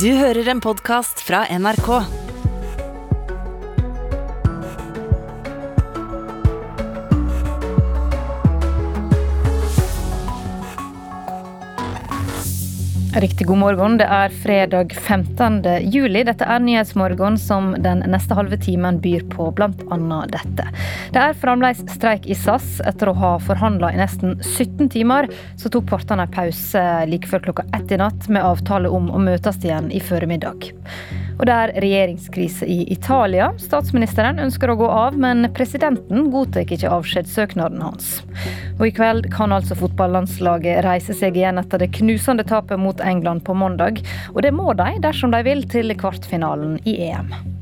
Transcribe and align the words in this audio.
Du 0.00 0.08
hører 0.10 0.48
en 0.50 0.58
podkast 0.60 1.20
fra 1.22 1.44
NRK. 1.54 1.88
Riktig 13.14 13.46
god 13.46 13.58
morgen. 13.58 13.98
Det 14.00 14.08
er 14.10 14.34
fredag 14.42 14.96
15. 14.98 15.62
juli. 15.94 16.24
Dette 16.26 16.48
er 16.48 16.64
Nyhetsmorgen 16.64 17.38
som 17.38 17.76
den 17.78 18.02
neste 18.10 18.34
halve 18.34 18.58
timen 18.58 18.98
byr 19.04 19.22
på 19.30 19.52
bl.a. 19.54 20.20
dette. 20.32 20.66
Det 21.14 21.22
er 21.22 21.36
fremdeles 21.38 21.78
streik 21.94 22.24
i 22.26 22.34
SAS. 22.34 22.80
Etter 22.82 23.06
å 23.06 23.12
ha 23.14 23.28
forhandla 23.38 23.92
i 23.94 23.98
nesten 24.00 24.32
17 24.42 24.88
timer, 24.90 25.28
så 25.54 25.70
tok 25.70 25.86
partene 25.92 26.26
pause 26.34 26.82
like 27.06 27.30
før 27.30 27.44
klokka 27.44 27.64
ett 27.78 27.94
i 27.94 27.98
natt 28.00 28.26
med 28.26 28.42
avtale 28.42 28.90
om 28.90 29.06
å 29.14 29.20
møtes 29.22 29.60
igjen 29.62 29.92
i 29.94 30.02
formiddag. 30.02 30.66
Og 31.38 31.46
det 31.46 31.54
er 31.54 31.74
regjeringskrise 31.86 32.66
i 32.66 32.80
Italia. 32.90 33.52
Statsministeren 33.62 34.42
ønsker 34.42 34.74
å 34.74 34.78
gå 34.82 34.90
av, 34.90 35.14
men 35.14 35.46
presidenten 35.54 36.32
godtar 36.34 36.66
ikke 36.66 36.90
avskjedssøknaden 36.98 37.86
hans. 37.86 38.16
Og 38.80 38.88
i 38.90 38.94
kveld 38.98 39.30
kan 39.34 39.54
altså 39.54 39.78
fotballandslaget 39.78 40.82
reise 40.82 41.14
seg 41.14 41.38
igjen 41.38 41.62
etter 41.62 41.78
det 41.78 41.92
knusende 41.94 42.42
tapet 42.42 42.82
mot 42.82 42.98
England 43.06 43.46
på 43.46 43.54
mandag. 43.54 44.02
Og 44.34 44.42
det 44.42 44.50
må 44.50 44.74
de 44.74 44.96
dersom 45.06 45.30
de 45.30 45.46
vil 45.46 45.62
til 45.70 45.94
kvartfinalen 45.94 46.80
i 46.82 47.04
EM. 47.12 47.53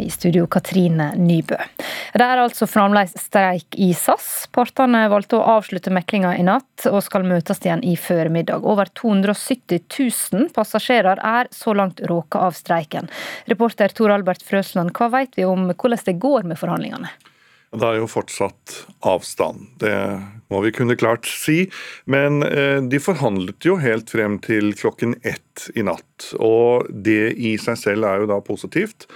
I 0.00 0.10
studio 0.10 0.46
Katrine 0.46 1.12
Nybø. 1.16 1.58
Det 2.16 2.24
er 2.24 2.40
altså 2.40 2.68
fremdeles 2.68 3.14
streik 3.20 3.76
i 3.80 3.92
SAS. 3.96 4.46
Partene 4.54 5.04
valgte 5.12 5.38
å 5.38 5.44
avslutte 5.56 5.92
meklinga 5.94 6.34
i 6.36 6.44
natt, 6.46 6.86
og 6.90 7.02
skal 7.04 7.26
møtes 7.28 7.62
igjen 7.64 7.84
i 7.84 7.96
formiddag. 8.00 8.64
Over 8.64 8.90
270 8.96 9.84
000 10.32 10.50
passasjerer 10.56 11.20
er 11.20 11.52
så 11.54 11.74
langt 11.76 12.02
råka 12.08 12.44
av 12.46 12.56
streiken. 12.58 13.10
Reporter 13.50 13.94
Tor 13.96 14.14
Albert 14.16 14.44
Frøsland, 14.46 14.94
hva 14.96 15.10
vet 15.12 15.38
vi 15.38 15.48
om 15.48 15.68
hvordan 15.72 16.04
det 16.06 16.18
går 16.22 16.48
med 16.48 16.60
forhandlingene? 16.60 17.12
Det 17.76 17.84
er 17.84 17.98
jo 17.98 18.08
fortsatt 18.08 18.74
avstand, 19.04 19.66
det 19.82 19.96
må 20.52 20.60
vi 20.64 20.72
kunne 20.72 20.96
klart 20.98 21.26
si. 21.28 21.66
Men 22.08 22.40
eh, 22.46 22.78
de 22.80 23.00
forhandlet 23.02 23.66
jo 23.66 23.76
helt 23.82 24.10
frem 24.12 24.38
til 24.44 24.70
klokken 24.78 25.16
ett 25.26 25.66
i 25.74 25.84
natt. 25.86 26.30
Og 26.38 26.86
det 26.90 27.34
i 27.34 27.56
seg 27.60 27.78
selv 27.80 28.08
er 28.08 28.22
jo 28.22 28.30
da 28.30 28.38
positivt. 28.44 29.08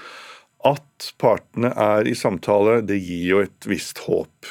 At 0.67 1.13
partene 1.21 1.73
er 1.73 2.09
i 2.09 2.17
samtale, 2.19 2.81
det 2.85 3.01
gir 3.01 3.27
jo 3.31 3.43
et 3.47 3.69
visst 3.71 4.03
håp. 4.05 4.51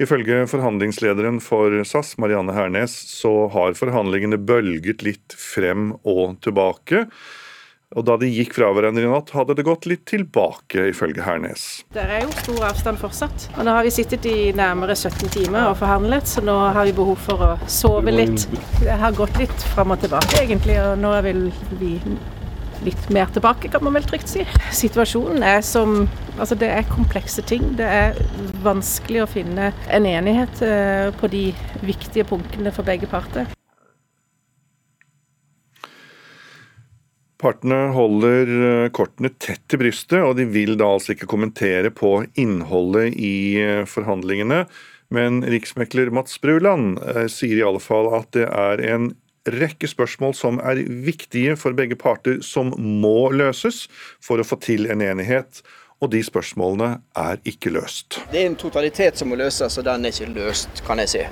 Ifølge 0.00 0.46
forhandlingslederen 0.48 1.42
for 1.44 1.74
SAS, 1.84 2.14
Marianne 2.22 2.54
Hernes, 2.56 2.94
så 3.20 3.50
har 3.52 3.76
forhandlingene 3.76 4.38
bølget 4.40 5.04
litt 5.04 5.36
frem 5.36 5.92
og 6.08 6.38
tilbake. 6.46 7.04
Og 7.98 8.04
da 8.06 8.14
de 8.22 8.28
gikk 8.30 8.54
fra 8.54 8.68
hverandre 8.70 9.02
i 9.02 9.10
natt, 9.10 9.32
hadde 9.34 9.56
det 9.58 9.64
gått 9.66 9.88
litt 9.90 10.04
tilbake, 10.06 10.86
ifølge 10.92 11.24
Hernes. 11.26 11.82
Det 11.90 12.04
er 12.06 12.22
jo 12.22 12.30
stor 12.38 12.68
avstand 12.68 13.00
fortsatt. 13.02 13.48
Og 13.56 13.66
nå 13.66 13.74
har 13.74 13.82
vi 13.82 13.90
sittet 13.92 14.28
i 14.30 14.52
nærmere 14.54 14.94
17 14.94 15.26
timer 15.34 15.72
og 15.72 15.80
forhandlet, 15.82 16.30
så 16.30 16.44
nå 16.46 16.54
har 16.70 16.86
vi 16.86 16.94
behov 16.94 17.18
for 17.26 17.42
å 17.42 17.52
sove 17.66 18.14
litt. 18.14 18.46
Det 18.78 18.94
har 19.02 19.18
gått 19.18 19.34
litt 19.42 19.70
fram 19.74 19.90
og 19.90 20.04
tilbake, 20.06 20.38
egentlig, 20.44 20.78
og 20.78 21.02
nå 21.02 21.16
vil 21.26 21.48
vi 21.82 21.96
litt 22.86 23.10
mer 23.12 23.30
tilbake, 23.34 23.70
kan 23.72 23.84
man 23.84 23.96
vel 23.96 24.06
trygt 24.08 24.30
si. 24.30 24.46
Situasjonen 24.76 25.44
er 25.46 25.64
som 25.66 26.04
Altså, 26.40 26.56
det 26.56 26.70
er 26.72 26.86
komplekse 26.88 27.42
ting. 27.44 27.74
Det 27.76 27.84
er 27.84 28.14
vanskelig 28.64 29.24
å 29.24 29.28
finne 29.28 29.70
en 29.92 30.06
enighet 30.08 30.62
eh, 30.64 31.10
på 31.20 31.28
de 31.28 31.50
viktige 31.84 32.24
punktene 32.24 32.72
for 32.72 32.86
begge 32.86 33.10
parter. 33.10 33.50
Partene 37.40 37.82
holder 37.92 38.54
eh, 38.56 38.86
kortene 38.96 39.34
tett 39.36 39.66
til 39.68 39.82
brystet, 39.82 40.22
og 40.24 40.38
de 40.40 40.48
vil 40.48 40.78
da 40.80 40.88
altså 40.94 41.12
ikke 41.12 41.28
kommentere 41.28 41.92
på 41.92 42.22
innholdet 42.40 43.12
i 43.20 43.36
eh, 43.60 43.84
forhandlingene. 43.84 44.64
Men 45.12 45.42
riksmekler 45.44 46.08
Mats 46.14 46.38
Bruland 46.40 47.00
sier 47.34 47.58
i 47.58 47.64
alle 47.66 47.82
fall 47.82 48.12
at 48.14 48.30
det 48.36 48.46
er 48.46 48.80
en 48.94 49.10
rekke 49.48 49.88
spørsmål 49.88 50.34
som 50.36 50.60
er 50.60 50.82
viktige 51.04 51.56
for 51.56 51.76
begge 51.76 51.96
parter, 51.96 52.40
som 52.44 52.74
må 52.76 53.30
løses 53.32 53.86
for 54.22 54.40
å 54.40 54.46
få 54.46 54.60
til 54.60 54.90
en 54.92 55.04
enighet. 55.04 55.62
Og 56.00 56.12
de 56.14 56.22
spørsmålene 56.24 56.94
er 57.16 57.40
ikke 57.44 57.72
løst. 57.74 58.22
Det 58.32 58.40
er 58.40 58.48
en 58.48 58.56
totalitet 58.56 59.20
som 59.20 59.28
må 59.28 59.36
løses, 59.36 59.76
og 59.76 59.84
den 59.84 60.08
er 60.08 60.14
ikke 60.14 60.32
løst, 60.32 60.80
kan 60.86 61.02
jeg 61.02 61.12
si. 61.12 61.24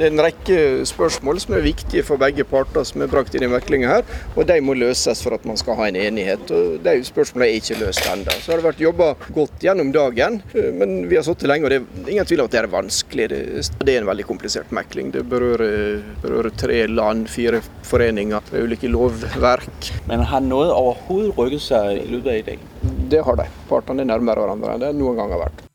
Det 0.00 0.06
er 0.06 0.14
en 0.14 0.22
rekke 0.24 0.60
spørsmål 0.88 1.38
som 1.42 1.54
er 1.58 1.64
viktige 1.66 2.00
for 2.08 2.16
begge 2.16 2.46
parter 2.48 2.86
som 2.88 3.02
er 3.04 3.10
brakt 3.12 3.34
inn 3.36 3.42
i 3.44 3.50
meklinga 3.52 3.90
her, 3.90 4.06
og 4.32 4.46
de 4.48 4.56
må 4.64 4.72
løses 4.72 5.20
for 5.20 5.36
at 5.36 5.44
man 5.44 5.60
skal 5.60 5.76
ha 5.76 5.90
en 5.90 5.98
enighet. 6.00 6.46
og 6.56 6.78
De 6.86 6.94
spørsmålene 7.04 7.50
er 7.50 7.58
ikke 7.58 7.76
løst 7.82 8.08
ennå. 8.08 8.32
Så 8.40 8.54
har 8.54 8.62
det 8.62 8.64
vært 8.70 8.80
jobba 8.80 9.10
godt 9.36 9.60
gjennom 9.60 9.92
dagen, 9.92 10.40
men 10.80 11.04
vi 11.10 11.20
har 11.20 11.28
sittet 11.28 11.52
lenge, 11.52 11.68
og 11.68 11.74
det 11.74 11.82
er 11.82 12.10
ingen 12.14 12.32
tvil 12.32 12.40
om 12.40 12.48
at 12.48 12.56
det 12.56 12.62
er 12.62 12.70
vanskelig. 12.72 13.28
Det 13.28 13.92
er 13.92 14.00
en 14.00 14.08
veldig 14.08 14.28
komplisert 14.30 14.72
mekling. 14.72 15.12
Det 15.12 15.28
berører, 15.28 16.00
berører 16.24 16.56
tre 16.64 16.86
land, 16.88 17.28
fire 17.28 17.60
foreninger, 17.84 18.48
tre 18.48 18.64
ulike 18.64 18.88
lovverk. 18.88 19.92
Men 20.08 20.24
har 20.32 20.48
noe 20.48 20.72
overhodet 20.80 21.36
rykket 21.36 21.68
seg 21.68 22.06
i 22.06 22.12
løpet 22.14 22.32
av 22.32 22.40
i 22.40 22.46
dag? 22.54 22.68
Det 23.12 23.26
har 23.28 23.44
de. 23.44 23.52
Partene 23.68 24.08
er 24.08 24.14
nærmere 24.16 24.46
hverandre 24.46 24.78
enn 24.78 24.88
det 24.88 24.96
noen 24.96 25.20
gang 25.20 25.36
har 25.36 25.50
vært. 25.50 25.66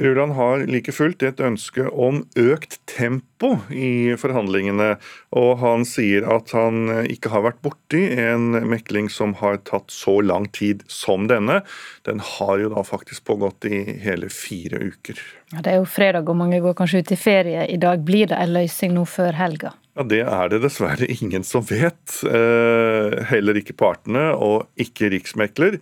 Ruland 0.00 0.32
har 0.32 0.62
like 0.66 0.92
fullt 0.96 1.22
et 1.26 1.40
ønske 1.44 1.84
om 1.90 2.22
økt 2.40 2.78
tempo 2.88 3.52
i 3.68 4.16
forhandlingene, 4.20 4.94
og 5.36 5.50
han 5.60 5.84
sier 5.88 6.24
at 6.32 6.54
han 6.56 6.88
ikke 7.04 7.32
har 7.32 7.44
vært 7.44 7.60
borti 7.64 8.02
en 8.20 8.54
mekling 8.70 9.10
som 9.12 9.34
har 9.40 9.60
tatt 9.68 9.92
så 9.92 10.18
lang 10.24 10.48
tid 10.56 10.86
som 10.88 11.28
denne. 11.30 11.60
Den 12.08 12.22
har 12.24 12.56
jo 12.62 12.72
da 12.72 12.84
faktisk 12.86 13.26
pågått 13.28 13.68
i 13.68 13.82
hele 14.00 14.32
fire 14.32 14.80
uker. 14.90 15.20
Ja, 15.52 15.60
det 15.60 15.74
er 15.74 15.80
jo 15.82 15.88
fredag 15.90 16.28
og 16.30 16.38
mange 16.40 16.62
går 16.64 16.76
kanskje 16.78 17.04
ut 17.04 17.12
i 17.12 17.20
ferie 17.20 17.68
i 17.68 17.78
dag. 17.80 18.00
Blir 18.06 18.30
det 18.30 18.40
en 18.40 18.54
løsning 18.56 18.96
nå 18.96 19.04
før 19.08 19.36
helga? 19.36 19.74
Ja, 19.98 20.04
Det 20.06 20.20
er 20.22 20.48
det 20.48 20.62
dessverre 20.62 21.06
ingen 21.10 21.44
som 21.44 21.64
vet. 21.66 22.22
Eh, 22.24 23.18
heller 23.28 23.58
ikke 23.58 23.76
partene, 23.76 24.30
og 24.32 24.70
ikke 24.80 25.10
riksmekler. 25.12 25.80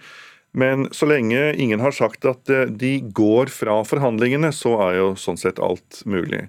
Men 0.59 0.89
så 0.91 1.07
lenge 1.07 1.53
ingen 1.55 1.81
har 1.85 1.95
sagt 1.95 2.27
at 2.27 2.51
eh, 2.51 2.67
de 2.67 2.99
går 3.15 3.53
fra 3.55 3.79
forhandlingene, 3.87 4.51
så 4.55 4.75
er 4.89 4.99
jo 4.99 5.09
sånn 5.21 5.39
sett 5.39 5.61
alt 5.63 6.03
mulig. 6.09 6.49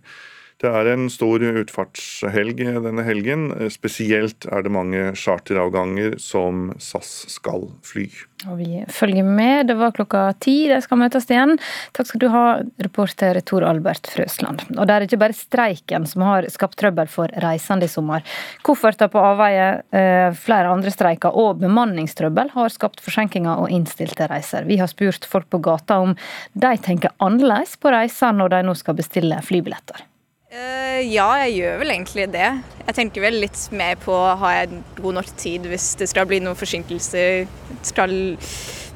Det 0.59 0.68
er 0.68 0.90
en 0.92 1.06
stor 1.08 1.40
utfartshelg 1.40 2.58
denne 2.59 3.03
helgen. 3.08 3.47
Spesielt 3.72 4.44
er 4.52 4.66
det 4.66 4.74
mange 4.75 5.14
charteravganger 5.16 6.18
som 6.20 6.74
SAS 6.84 7.30
skal 7.31 7.70
fly. 7.88 8.09
Og 8.47 8.58
vi 8.59 8.81
følger 8.92 9.24
med. 9.24 9.69
Det 9.72 9.78
var 9.80 9.94
klokka 9.96 10.25
ti 10.44 10.68
de 10.68 10.81
skal 10.84 11.00
møtes 11.00 11.30
igjen. 11.31 11.56
Takk 11.96 12.09
skal 12.09 12.24
du 12.24 12.28
ha, 12.34 12.44
reporter 12.84 13.40
Tor 13.48 13.64
Albert 13.68 14.12
Frøsland. 14.12 14.66
Og 14.75 14.84
det 14.84 14.98
er 14.98 15.08
ikke 15.08 15.22
bare 15.24 15.38
streiken 15.40 16.08
som 16.12 16.28
har 16.28 16.50
skapt 16.52 16.80
trøbbel 16.84 17.08
for 17.12 17.31
reisende 17.40 17.88
i 17.88 17.96
sommer. 17.96 18.28
Kofferter 18.68 19.08
på 19.12 19.24
avveie, 19.31 19.72
eh, 19.96 20.28
flere 20.36 20.75
andre 20.75 20.92
streiker 20.92 21.40
og 21.40 21.64
bemanningstrøbbel 21.64 22.52
har 22.58 22.75
skapt 22.75 23.00
forsinkelser 23.00 23.64
og 23.64 23.72
innstilte 23.72 24.28
reiser. 24.28 24.68
Vi 24.68 24.80
har 24.80 24.92
spurt 24.92 25.24
folk 25.24 25.48
på 25.52 25.64
gata 25.64 26.00
om 26.03 26.16
de 26.53 26.78
tenker 26.84 27.16
annerledes 27.19 27.78
på 27.80 27.92
reiser 27.96 28.36
når 28.36 28.58
de 28.58 28.64
nå 28.68 28.75
skal 28.75 29.00
bestille 29.00 29.40
flybilletter. 29.46 30.09
Uh, 30.50 31.04
ja, 31.06 31.28
jeg 31.44 31.60
gjør 31.60 31.76
vel 31.84 31.92
egentlig 31.94 32.24
det. 32.34 32.48
Jeg 32.88 32.96
tenker 32.98 33.22
vel 33.22 33.36
litt 33.44 33.60
mer 33.70 34.00
på 34.02 34.16
har 34.42 34.54
jeg 34.56 34.80
god 34.98 35.20
nok 35.20 35.28
tid 35.38 35.68
hvis 35.70 35.92
det 36.00 36.08
skal 36.10 36.26
bli 36.26 36.40
noen 36.42 36.58
forsinkelser. 36.58 37.44
Skal, 37.86 38.16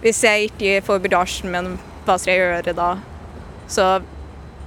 hvis 0.01 0.21
jeg 0.25 0.47
ikke 0.49 0.79
får 0.87 1.03
bagasjen 1.03 1.53
min, 1.53 1.75
hva 2.07 2.15
skal 2.17 2.33
jeg 2.33 2.41
gjøre 2.41 2.73
da? 2.79 2.87
Så 3.69 3.85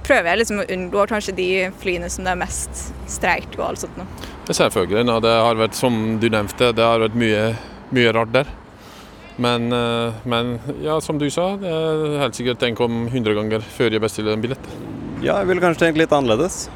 prøver 0.07 0.31
jeg 0.31 0.39
liksom 0.39 0.61
å 0.63 0.67
unngå 0.77 1.03
kanskje 1.11 1.35
de 1.35 1.49
flyene 1.81 2.07
som 2.13 2.23
det 2.23 2.31
er 2.37 2.39
mest 2.39 2.85
streik 3.11 3.49
og 3.57 3.65
alt 3.65 3.83
sånt 3.83 3.99
noe. 3.99 4.07
Selvfølgelig. 4.47 5.03
No, 5.09 5.17
det 5.19 5.33
har 5.35 5.59
vært, 5.59 5.75
som 5.75 6.15
du 6.23 6.29
nevnte, 6.31 6.71
det 6.71 6.87
har 6.87 7.03
vært 7.03 7.19
mye, 7.19 7.49
mye 7.91 8.13
rart 8.15 8.31
der. 8.31 8.53
Men, 9.43 9.67
uh, 9.75 10.15
men, 10.23 10.55
ja, 10.79 11.01
som 11.03 11.19
du 11.19 11.27
sa, 11.27 11.51
er 11.59 12.15
helt 12.23 12.39
sikkert 12.39 12.63
tenk 12.63 12.79
om 12.79 13.09
100 13.09 13.35
ganger 13.41 13.67
før 13.75 13.91
jeg 13.91 14.07
bestiller 14.07 14.39
en 14.39 14.47
billett. 14.47 14.71
Ja, 15.17 15.39
jeg 15.41 15.47
ville 15.49 15.63
kanskje 15.63 15.87
tenkt 15.87 15.97
litt 16.01 16.13
annerledes. 16.13 16.67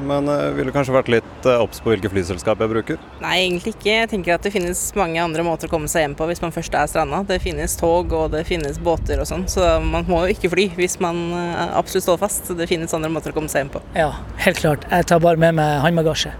Men 0.00 0.28
jeg 0.30 0.52
ville 0.56 0.72
kanskje 0.72 0.94
vært 0.94 1.10
litt 1.12 1.46
obs 1.50 1.80
på 1.84 1.90
hvilke 1.92 2.08
flyselskap 2.12 2.60
jeg 2.62 2.70
bruker. 2.72 3.00
Nei, 3.20 3.34
egentlig 3.42 3.74
ikke. 3.74 3.90
Jeg 3.92 4.08
tenker 4.12 4.36
at 4.36 4.46
det 4.46 4.52
finnes 4.54 4.80
mange 4.96 5.20
andre 5.20 5.44
måter 5.44 5.68
å 5.68 5.72
komme 5.72 5.90
seg 5.92 6.06
hjem 6.06 6.14
på 6.16 6.28
hvis 6.30 6.40
man 6.40 6.54
først 6.54 6.76
er 6.78 6.88
stranda. 6.88 7.20
Det 7.28 7.40
finnes 7.42 7.74
tog 7.80 8.12
og 8.16 8.30
det 8.32 8.46
finnes 8.48 8.80
båter 8.80 9.20
og 9.20 9.28
sånn, 9.28 9.44
så 9.50 9.74
man 9.84 10.08
må 10.08 10.22
jo 10.24 10.34
ikke 10.36 10.52
fly 10.54 10.70
hvis 10.78 10.96
man 11.04 11.20
absolutt 11.68 12.06
står 12.06 12.20
fast. 12.22 12.52
Det 12.56 12.68
finnes 12.70 12.94
andre 12.96 13.12
måter 13.12 13.34
å 13.34 13.36
komme 13.36 13.52
seg 13.52 13.66
hjem 13.66 13.74
på. 13.76 13.82
Ja, 13.98 14.12
helt 14.44 14.62
klart. 14.62 14.86
Jeg 14.88 15.08
tar 15.10 15.20
bare 15.24 15.40
med 15.40 15.58
meg 15.60 15.80
håndbagasje. 15.84 16.32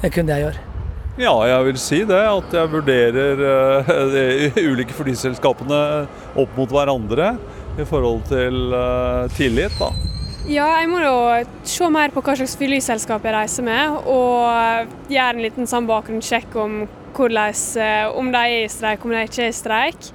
Det 0.00 0.10
er 0.10 0.14
kun 0.14 0.30
det 0.30 0.38
jeg 0.38 0.46
gjør. 0.48 0.60
Ja, 1.20 1.34
jeg 1.50 1.66
vil 1.66 1.80
si 1.82 2.04
det. 2.08 2.20
At 2.30 2.54
jeg 2.60 2.72
vurderer 2.72 3.42
de 4.14 4.68
ulike 4.70 4.94
flyselskapene 4.96 5.82
opp 6.38 6.54
mot 6.56 6.70
hverandre 6.70 7.34
i 7.80 7.86
forhold 7.88 8.22
til 8.30 8.70
tillit. 9.34 9.74
da. 9.82 9.90
Ja, 10.48 10.64
jeg 10.80 10.88
må 10.88 11.02
jo 11.04 11.16
se 11.68 11.86
mer 11.92 12.12
på 12.14 12.22
hva 12.24 12.32
slags 12.38 12.56
flyselskap 12.56 13.26
jeg 13.28 13.34
reiser 13.34 13.64
med, 13.66 13.96
og 14.08 15.12
gjøre 15.12 15.34
en 15.34 15.42
liten 15.44 15.68
sånn 15.68 15.88
bakgrunnssjekk 15.88 16.56
om 16.56 16.78
eh, 16.86 18.06
om 18.16 18.30
de 18.32 18.40
er 18.40 18.62
i 18.62 18.70
streik, 18.72 19.04
om 19.04 19.12
de 19.12 19.26
ikke 19.26 19.42
er 19.44 19.50
i 19.50 19.56
streik. 19.56 20.08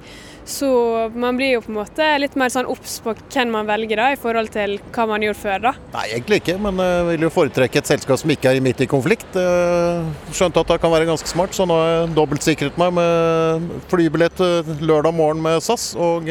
Så 0.46 0.66
man 1.14 1.38
blir 1.38 1.56
jo 1.56 1.60
på 1.62 1.70
en 1.70 1.78
måte 1.78 2.08
litt 2.18 2.34
mer 2.38 2.50
sånn 2.50 2.66
obs 2.70 2.98
på 3.02 3.14
hvem 3.18 3.54
man 3.54 3.70
velger 3.70 4.02
da, 4.02 4.08
i 4.14 4.18
forhold 4.18 4.50
til 4.54 4.76
hva 4.94 5.06
man 5.12 5.22
gjorde 5.22 5.40
før. 5.44 5.62
da. 5.68 5.74
Nei, 5.94 6.04
egentlig 6.18 6.40
ikke, 6.42 6.58
men 6.58 6.82
jeg 6.82 7.06
vil 7.12 7.26
jo 7.28 7.32
foretrekke 7.34 7.82
et 7.82 7.92
selskap 7.94 8.18
som 8.22 8.34
ikke 8.34 8.50
er 8.50 8.62
midt 8.62 8.82
i 8.82 8.90
konflikt. 8.90 9.30
Skjønte 10.34 10.62
at 10.62 10.74
det 10.74 10.82
kan 10.82 10.94
være 10.94 11.10
ganske 11.10 11.30
smart, 11.30 11.54
så 11.54 11.66
nå 11.66 11.78
har 11.78 11.90
jeg 11.92 12.12
dobbeltsikret 12.18 12.78
meg 12.82 12.94
med 12.98 13.72
flybillett 13.94 14.42
lørdag 14.82 15.18
morgen 15.18 15.42
med 15.46 15.62
SAS 15.66 15.92
og 15.94 16.30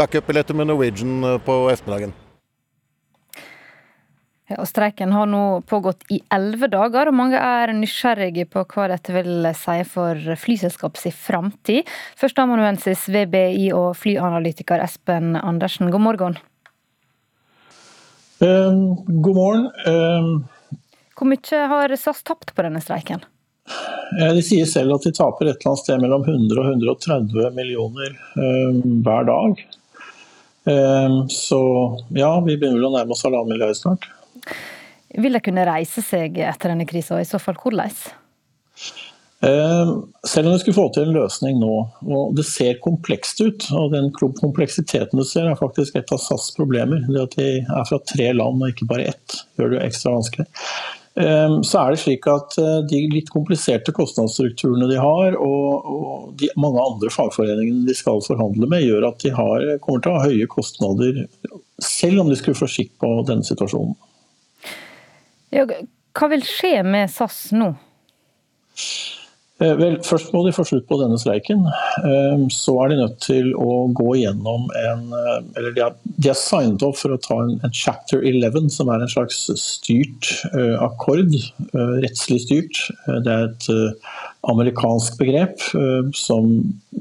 backup-billetter 0.00 0.56
med 0.56 0.72
Norwegian 0.72 1.20
på 1.44 1.62
ettermiddagen. 1.72 2.16
Ja, 4.48 4.56
og 4.62 4.68
Streiken 4.70 5.12
har 5.12 5.28
nå 5.28 5.60
pågått 5.68 6.06
i 6.08 6.22
elleve 6.32 6.70
dager, 6.72 7.10
og 7.10 7.16
mange 7.18 7.36
er 7.36 7.68
nysgjerrige 7.76 8.46
på 8.48 8.62
hva 8.70 8.86
dette 8.94 9.12
vil 9.12 9.44
si 9.52 9.76
for 9.84 10.16
flyselskapets 10.40 11.12
framtid. 11.20 11.88
Førsteamanuensis 12.16 13.04
VBI 13.12 13.26
BI 13.28 13.66
og 13.76 13.90
flyanalytiker 14.00 14.80
Espen 14.80 15.36
Andersen, 15.36 15.92
god 15.92 16.04
morgen. 16.06 16.40
Um, 18.40 18.96
god 19.20 19.36
morgen. 19.36 19.68
Um, 19.84 20.32
Hvor 21.18 21.28
mye 21.28 21.64
har 21.74 21.96
SAS 22.00 22.24
tapt 22.24 22.54
på 22.56 22.64
denne 22.64 22.80
streiken? 22.80 23.26
De 24.16 24.40
sier 24.40 24.64
selv 24.64 24.96
at 24.96 25.04
de 25.04 25.12
taper 25.12 25.50
et 25.50 25.58
eller 25.58 25.74
annet 25.74 25.84
sted 25.84 26.00
mellom 26.00 26.24
100 26.24 26.56
og 26.56 26.70
130 26.72 27.50
millioner 27.58 28.14
um, 28.40 29.02
hver 29.04 29.28
dag. 29.28 29.66
Så 31.32 31.58
ja, 32.16 32.30
vi 32.44 32.56
begynner 32.56 32.76
vel 32.76 32.88
å 32.90 32.96
nærme 32.96 33.14
oss 33.14 33.24
halvannen 33.24 33.52
milliard 33.54 33.76
snart. 33.76 34.08
Vil 35.18 35.38
de 35.38 35.40
kunne 35.44 35.66
reise 35.68 36.04
seg 36.04 36.36
etter 36.44 36.74
denne 36.74 36.88
krisa, 36.88 37.16
og 37.16 37.24
i 37.24 37.28
så 37.28 37.40
fall 37.40 37.56
hvordan? 37.58 37.94
Selv 39.38 40.48
om 40.48 40.52
vi 40.52 40.58
skulle 40.58 40.76
få 40.76 40.88
til 40.92 41.06
en 41.06 41.14
løsning 41.14 41.60
nå, 41.62 41.74
og 42.10 42.34
det 42.36 42.44
ser 42.48 42.80
komplekst 42.82 43.40
ut, 43.40 43.68
og 43.70 43.92
den 43.94 44.10
kompleksiteten 44.12 45.20
du 45.20 45.24
ser 45.26 45.46
er 45.46 45.58
faktisk 45.58 45.96
et 45.96 46.10
av 46.12 46.20
SAS' 46.22 46.50
problemer. 46.56 47.04
Det 47.06 47.22
at 47.22 47.36
de 47.38 47.48
er 47.62 47.88
fra 47.88 48.00
tre 48.02 48.32
land 48.34 48.62
og 48.62 48.72
ikke 48.72 48.88
bare 48.90 49.10
ett, 49.14 49.42
gjør 49.56 49.72
det 49.72 49.78
jo 49.78 49.84
ekstra 49.86 50.14
vanskelig. 50.16 50.48
Så 51.18 51.80
er 51.80 51.94
det 51.94 52.00
slik 52.02 52.26
at 52.30 52.54
de 52.90 52.98
litt 53.10 53.30
kompliserte 53.34 53.94
kostnadsstrukturene 53.94 54.86
de 54.90 54.98
har, 55.02 55.38
og, 55.38 56.34
de 56.38 56.50
mange 56.60 56.82
andre 56.82 57.10
fagforeningene 57.10 57.88
de 57.88 57.96
skal 57.96 58.20
forhandle 58.22 58.68
med, 58.70 58.84
gjør 58.86 59.08
at 59.08 59.22
de 59.24 59.32
har, 59.34 59.64
kommer 59.82 60.02
til 60.04 60.12
å 60.12 60.18
ha 60.18 60.28
høye 60.28 60.50
kostnader, 60.50 61.24
selv 61.82 62.22
om 62.22 62.30
de 62.30 62.36
skulle 62.38 62.58
få 62.58 62.68
skikk 62.70 62.92
på 63.02 63.10
denne 63.26 63.46
situasjonen. 63.46 63.96
Hva 65.52 66.32
vil 66.32 66.44
skje 66.46 66.74
med 66.86 67.10
SAS 67.12 67.48
nå? 67.56 67.72
Vel, 69.58 69.96
Først 70.06 70.30
må 70.30 70.44
de 70.46 70.52
få 70.54 70.62
slutt 70.68 70.84
på 70.86 71.00
denne 71.00 71.16
streiken. 71.18 71.64
Så 72.54 72.76
er 72.78 72.92
de 72.92 72.98
nødt 73.00 73.16
til 73.24 73.50
å 73.58 73.88
gå 73.96 74.12
gjennom 74.20 74.68
en 74.78 75.08
Eller 75.58 75.72
de 75.74 75.82
har, 75.82 75.96
de 76.06 76.30
har 76.30 76.38
signet 76.38 76.84
opp 76.86 76.94
for 77.00 77.14
å 77.14 77.18
ta 77.24 77.40
en, 77.42 77.56
en, 77.66 77.74
chapter 77.74 78.22
11, 78.22 78.68
som 78.70 78.90
er 78.94 79.02
en 79.02 79.10
slags 79.10 79.40
styrt 79.58 80.30
uh, 80.54 80.78
akkord. 80.86 81.34
Rettslig 81.74 82.44
styrt. 82.46 82.84
Det 83.08 83.34
er 83.34 83.48
et 83.48 83.68
amerikansk 84.48 85.18
begrep 85.18 85.58
som 86.16 86.52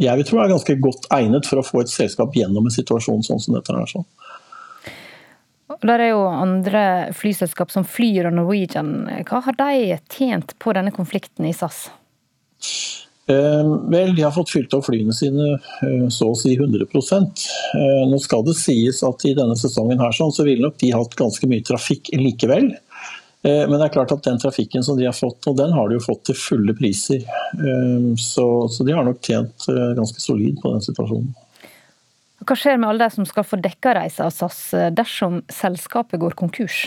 jeg 0.02 0.18
vil 0.20 0.26
tro 0.26 0.40
er 0.42 0.50
ganske 0.50 0.74
godt 0.82 1.06
egnet 1.14 1.46
for 1.48 1.62
å 1.62 1.66
få 1.66 1.84
et 1.84 1.92
selskap 1.94 2.34
gjennom 2.36 2.66
en 2.66 2.74
situasjon 2.74 3.22
sånn 3.28 3.44
som 3.44 3.56
dette 3.56 3.76
er. 3.76 3.86
Sånn. 3.92 4.08
Der 5.84 6.00
er 6.00 6.14
jo 6.14 6.24
andre 6.32 6.82
flyselskap 7.16 7.74
som 7.74 7.84
Flyr 7.88 8.30
og 8.30 8.38
Norwegian. 8.38 9.10
Hva 9.28 9.42
har 9.44 9.58
de 9.60 9.98
tjent 10.14 10.56
på 10.64 10.74
denne 10.78 10.94
konflikten 10.96 11.48
i 11.48 11.52
SAS? 11.56 11.90
Eh, 13.28 13.72
vel, 13.92 14.14
de 14.16 14.24
har 14.24 14.32
fått 14.32 14.54
fylt 14.54 14.72
opp 14.78 14.86
flyene 14.88 15.12
sine 15.12 15.58
eh, 15.58 16.06
så 16.16 16.30
å 16.32 16.38
si 16.40 16.54
100 16.56 16.86
eh, 16.88 18.04
Nå 18.08 18.20
skal 18.24 18.46
det 18.48 18.56
sies 18.56 19.02
at 19.04 19.26
i 19.28 19.34
denne 19.36 19.58
sesongen 19.60 20.00
her 20.00 20.16
sånn, 20.16 20.32
så 20.32 20.46
ville 20.48 20.64
nok 20.64 20.78
de 20.80 20.94
hatt 20.96 21.18
ganske 21.20 21.50
mye 21.52 21.66
trafikk 21.68 22.14
likevel. 22.16 22.72
Eh, 23.44 23.66
men 23.68 23.76
det 23.76 23.90
er 23.90 23.94
klart 23.98 24.14
at 24.16 24.24
den 24.24 24.40
trafikken 24.40 24.84
som 24.84 24.96
de 24.98 25.10
har 25.10 25.18
fått, 25.18 25.44
og 25.52 25.60
den 25.60 25.76
har 25.76 25.90
de 25.90 26.00
jo 26.00 26.06
fått 26.08 26.24
til 26.30 26.40
fulle 26.40 26.76
priser. 26.78 27.28
Eh, 27.60 28.08
så, 28.22 28.48
så 28.72 28.88
de 28.88 28.96
har 28.96 29.04
nok 29.08 29.20
tjent 29.20 29.68
eh, 29.76 29.92
ganske 30.00 30.24
solid 30.24 30.62
på 30.64 30.72
den 30.74 30.88
situasjonen. 30.88 31.36
Hva 32.48 32.56
skjer 32.56 32.78
med 32.80 32.90
alle 32.90 33.08
de 33.08 33.16
som 33.18 33.28
skal 33.28 33.44
få 33.44 33.60
dekka 33.60 33.98
reisa 33.98 34.30
av 34.30 34.32
SAS 34.32 34.62
dersom 34.96 35.42
selskapet 35.52 36.22
går 36.22 36.38
konkurs? 36.40 36.86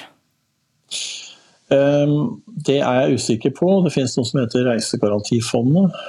Det 1.71 2.79
er 2.81 2.97
jeg 3.05 3.19
usikker 3.21 3.53
på. 3.55 3.69
Det 3.85 3.93
finnes 3.95 4.17
noe 4.17 4.27
som 4.27 4.41
heter 4.41 4.65
Reisegarantifondet, 4.67 6.01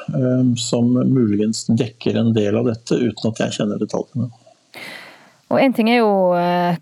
som 0.58 0.88
muligens 0.96 1.68
dekker 1.70 2.18
en 2.18 2.32
del 2.34 2.58
av 2.58 2.72
dette, 2.72 2.98
uten 2.98 3.30
at 3.30 3.44
jeg 3.44 3.60
kjenner 3.60 3.82
detaljene. 3.82 4.32
Og 5.52 5.60
Én 5.60 5.76
ting 5.76 5.92
er 5.92 6.00
jo 6.00 6.32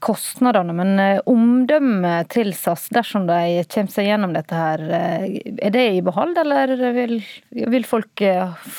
kostnadene, 0.05 0.75
men 0.77 1.03
omdømmet 1.27 2.29
til 2.31 2.53
SAS, 2.55 2.85
dersom 2.93 3.25
de 3.27 3.65
kommer 3.67 3.91
seg 3.91 4.11
gjennom 4.11 4.35
dette, 4.37 4.55
her, 4.55 4.85
er 4.87 5.73
det 5.73 5.85
i 5.97 6.03
behold, 6.05 6.37
eller 6.37 6.77
vil, 6.95 7.17
vil 7.49 7.87
folk 7.89 8.23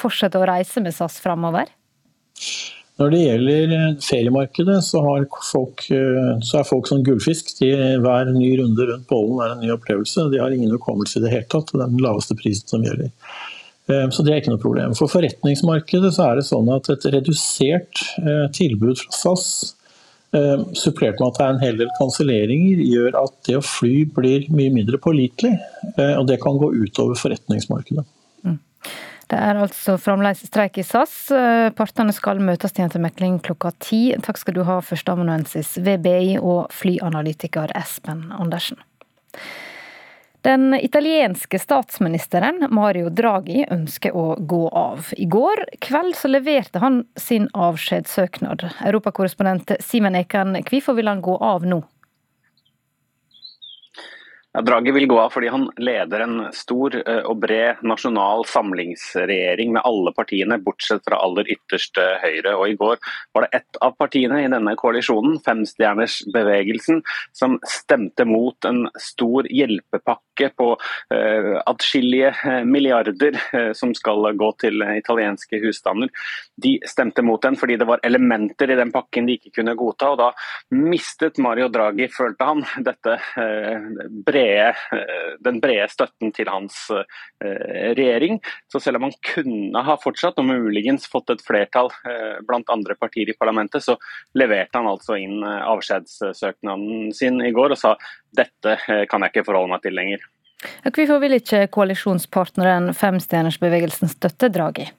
fortsette 0.01 0.39
å 0.41 0.49
reise 0.49 0.81
med 0.81 0.95
SAS 0.97 1.19
framover? 1.21 1.69
Når 3.01 3.15
det 3.15 3.21
gjelder 3.23 3.71
feriemarkedet, 4.05 4.77
så, 4.85 5.01
folk, 5.49 5.87
så, 5.87 6.59
er 6.59 6.67
folk 6.69 6.91
som 6.91 7.01
gullfisk. 7.05 7.55
De, 7.57 7.71
hver 8.05 8.29
ny 8.35 8.51
runde 8.61 8.89
rundt 8.91 9.09
bollen 9.09 9.41
er 9.41 9.55
en 9.55 9.65
ny 9.65 9.71
opplevelse. 9.73 10.27
De 10.29 10.43
har 10.43 10.53
ingen 10.53 10.75
hukommelse 10.75 11.17
i 11.17 11.25
det 11.25 11.33
hele 11.33 11.49
tatt. 11.49 11.73
Det 11.73 11.81
er 11.81 11.89
den 11.89 12.05
laveste 12.05 12.37
prisen 12.37 12.69
som 12.69 12.85
gjelder. 12.85 13.09
Så 14.13 14.23
det 14.23 14.35
er 14.35 14.43
ikke 14.43 14.53
noe 14.53 14.63
problem. 14.63 14.93
For 14.99 15.11
forretningsmarkedet 15.11 16.13
så 16.15 16.29
er 16.29 16.39
det 16.39 16.47
sånn 16.51 16.69
at 16.77 16.93
et 16.93 17.09
redusert 17.17 18.05
tilbud 18.55 19.01
fra 19.01 19.17
SAS, 19.17 19.49
supplert 20.79 21.19
med 21.19 21.31
at 21.31 21.41
det 21.41 21.47
er 21.47 21.57
en 21.57 21.65
hel 21.65 21.81
del 21.81 21.91
kanselleringer, 21.97 22.85
gjør 22.85 23.17
at 23.25 23.35
det 23.49 23.59
å 23.59 23.67
fly 23.67 24.05
blir 24.15 24.47
mye 24.53 24.77
mindre 24.77 25.01
pålitelig. 25.03 25.57
Og 25.97 26.29
det 26.29 26.39
kan 26.45 26.61
gå 26.61 26.71
utover 26.85 27.19
forretningsmarkedet. 27.19 28.05
Det 29.31 29.39
er 29.39 29.61
altså 29.63 29.95
fremdeles 30.01 30.43
streik 30.49 30.81
i 30.81 30.85
SAS. 30.87 31.31
Partene 31.79 32.11
skal 32.15 32.43
møtes 32.43 32.75
igjen 32.75 32.91
til 32.91 33.05
mekling 33.05 33.39
klokka 33.47 33.71
ti. 33.79 34.01
Takk 34.27 34.41
skal 34.41 34.57
du 34.57 34.65
ha, 34.67 34.81
førsteamanuensis 34.83 35.77
ved 35.87 36.03
BI 36.03 36.39
og 36.41 36.73
flyanalytiker 36.75 37.71
Espen 37.79 38.27
Andersen. 38.35 38.81
Den 40.43 40.75
italienske 40.75 41.59
statsministeren 41.61 42.65
Mario 42.73 43.11
Draghi 43.13 43.67
ønsker 43.71 44.17
å 44.17 44.39
gå 44.41 44.63
av. 44.73 45.11
I 45.21 45.29
går 45.29 45.67
kveld 45.85 46.17
så 46.17 46.31
leverte 46.33 46.81
han 46.81 47.03
sin 47.21 47.51
avskjedssøknad. 47.53 48.65
Europakorrespondent 48.89 49.77
Simen 49.85 50.17
Ekan, 50.17 50.57
hvorfor 50.65 50.97
vil 50.97 51.13
han 51.13 51.21
gå 51.23 51.37
av 51.37 51.69
nå? 51.69 51.83
Ja, 54.53 54.61
Draghi 54.67 54.91
vil 54.91 55.07
gå 55.07 55.15
av 55.23 55.31
fordi 55.31 55.47
han 55.53 55.69
leder 55.79 56.25
en 56.25 56.41
stor 56.51 56.97
og 57.07 57.37
bred 57.39 57.85
nasjonal 57.87 58.43
samlingsregjering 58.51 59.71
med 59.77 59.85
alle 59.87 60.11
partiene, 60.17 60.59
bortsett 60.59 61.05
fra 61.07 61.21
aller 61.23 61.47
ytterste 61.55 62.03
høyre. 62.19 62.57
Og 62.59 62.73
I 62.73 62.79
går 62.81 62.99
var 63.37 63.47
det 63.47 63.61
ett 63.61 63.79
av 63.79 63.95
partiene 64.01 64.41
i 64.43 64.49
denne 64.51 64.75
koalisjonen, 64.81 65.39
Femstjernersbevegelsen, 65.47 66.99
som 67.37 67.61
stemte 67.63 68.27
mot 68.27 68.67
en 68.67 68.89
stor 68.99 69.47
hjelpepakke 69.47 70.51
på 70.59 70.69
uh, 70.75 71.55
atskillige 71.69 72.65
milliarder 72.67 73.39
uh, 73.55 73.71
som 73.77 73.95
skal 73.95 74.33
gå 74.35 74.51
til 74.65 74.83
italienske 74.97 75.61
husstander. 75.63 76.11
De 76.61 76.75
stemte 76.91 77.23
mot 77.23 77.43
den 77.43 77.59
fordi 77.61 77.79
det 77.79 77.87
var 77.87 78.03
elementer 78.03 78.73
i 78.73 78.79
den 78.81 78.91
pakken 78.91 79.31
de 79.31 79.39
ikke 79.39 79.61
kunne 79.61 79.77
godta. 79.79 80.11
og 80.11 80.19
Da 80.25 80.31
mistet 80.75 81.39
Mario 81.39 81.71
Draghi, 81.71 82.11
følte 82.11 82.51
han, 82.51 82.67
dette 82.83 83.15
uh, 83.39 83.91
brede, 84.41 84.73
den 85.45 85.61
brede 85.61 85.87
støtten 85.93 86.33
til 86.33 86.49
hans 86.49 86.89
regjering. 87.41 88.41
Så 88.73 88.81
selv 88.81 88.97
om 88.97 89.09
han 89.09 89.17
kunne 89.35 89.85
ha 89.85 89.97
fortsatt 90.01 90.41
og 90.41 90.49
muligens 90.49 91.05
fått 91.11 91.31
et 91.35 91.45
flertall 91.45 91.93
blant 92.49 92.73
andre 92.73 92.97
partier 92.97 93.29
i 93.29 93.37
parlamentet, 93.37 93.85
så 93.85 93.99
leverte 94.39 94.81
han 94.81 94.89
altså 94.91 95.21
inn 95.21 95.45
avskjedssøknaden 95.45 97.13
sin 97.17 97.41
i 97.45 97.53
går 97.55 97.77
og 97.77 97.81
sa 97.81 97.97
dette 98.37 98.79
kan 99.11 99.25
jeg 99.27 99.35
ikke 99.35 99.47
forholde 99.49 99.75
meg 99.75 99.85
til 99.85 99.97
lenger. 99.99 100.25
Hvorfor 100.85 101.21
vil 101.23 101.39
ikke 101.39 101.67
koalisjonspartneren 101.73 102.91
Femstjernersbevegelsen 102.97 104.11
støtte 104.13 104.51
Draghi? 104.53 104.91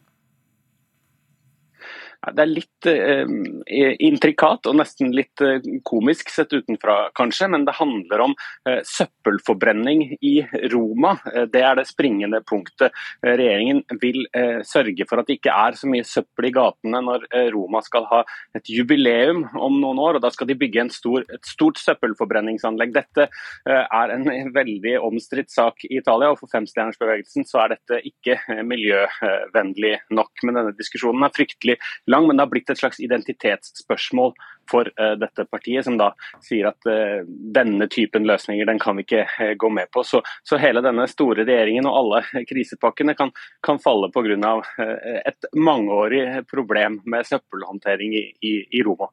Det 2.21 2.43
er 2.43 2.51
litt 2.51 2.87
eh, 2.89 3.95
intrikat 4.05 4.67
og 4.69 4.75
nesten 4.77 5.09
litt 5.15 5.41
eh, 5.41 5.57
komisk 5.87 6.29
sett 6.29 6.53
utenfra, 6.53 7.09
kanskje. 7.17 7.47
Men 7.49 7.65
det 7.65 7.73
handler 7.79 8.25
om 8.27 8.35
eh, 8.69 8.81
søppelforbrenning 8.85 10.03
i 10.21 10.35
Roma. 10.73 11.15
Eh, 11.31 11.47
det 11.49 11.63
er 11.65 11.79
det 11.79 11.87
springende 11.89 12.43
punktet. 12.45 12.93
Eh, 13.25 13.33
regjeringen 13.41 13.81
vil 14.01 14.21
sørge 14.67 15.05
for 15.09 15.21
at 15.21 15.27
det 15.27 15.39
ikke 15.39 15.53
er 15.53 15.75
så 15.77 15.89
mye 15.89 16.05
søppel 16.07 16.47
i 16.47 16.53
gatene 16.53 16.99
når 17.03 17.23
Roma 17.53 17.81
skal 17.83 18.05
ha 18.09 18.21
et 18.57 18.69
jubileum 18.69 19.43
om 19.57 19.79
noen 19.81 19.99
år. 20.01 20.17
og 20.17 20.23
Da 20.23 20.31
skal 20.33 20.49
de 20.49 20.57
bygge 20.59 20.85
stor, 20.93 21.25
et 21.25 21.47
stort 21.47 21.79
søppelforbrenningsanlegg. 21.81 22.93
Dette 22.95 23.27
er 23.65 24.13
en 24.13 24.53
veldig 24.53 24.95
omstridt 25.03 25.51
sak 25.53 25.85
i 25.89 25.97
Italia, 25.99 26.31
og 26.31 26.39
for 26.41 26.51
femstjernersbevegelsen 26.53 27.47
så 27.49 27.63
er 27.63 27.75
dette 27.75 28.01
ikke 28.07 28.37
miljøvennlig 28.67 29.97
nok. 30.15 30.45
Men 30.45 30.59
denne 30.59 30.75
diskusjonen 30.77 31.27
er 31.27 31.35
fryktelig 31.35 31.77
lang, 32.11 32.27
men 32.27 32.37
det 32.37 32.45
har 32.45 32.51
blitt 32.51 32.69
et 32.69 32.79
slags 32.79 32.99
identitetsspørsmål 33.03 34.33
for 34.71 34.87
uh, 34.99 35.13
dette 35.19 35.45
partiet, 35.51 35.85
som 35.87 35.97
da 35.99 36.11
sier 36.45 36.69
at 36.71 36.89
uh, 36.89 37.23
denne 37.55 37.87
typen 37.91 38.27
løsninger 38.29 38.67
den 38.69 38.79
kan 38.81 38.99
vi 38.99 39.05
ikke 39.07 39.25
uh, 39.27 39.53
gå 39.59 39.71
med 39.73 39.91
på. 39.95 40.03
Så, 40.07 40.21
så, 40.47 40.59
hele 40.61 40.83
denne 40.85 41.07
store 41.11 41.45
regjeringen 41.47 41.89
og 41.89 41.97
alle 42.01 42.45
krisepakkene 42.51 43.15
kan, 43.17 43.33
kan 43.65 43.81
falle 43.81 44.11
pga. 44.13 44.53
Uh, 44.77 44.95
et 45.25 45.49
mangeårig 45.57 46.45
problem 46.51 47.01
med 47.09 47.27
søppelhåndtering 47.27 48.15
i, 48.15 48.25
i, 48.41 48.55
i 48.79 48.83
Roma. 48.85 49.09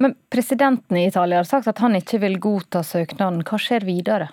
Men 0.00 0.14
Presidenten 0.32 0.96
i 0.96 1.06
Italia 1.06 1.42
har 1.42 1.44
sagt 1.44 1.68
at 1.68 1.82
han 1.84 1.98
ikke 1.98 2.22
vil 2.22 2.38
godta 2.40 2.80
søknaden. 2.86 3.42
Hva 3.44 3.58
skjer 3.60 3.84
videre? 3.84 4.30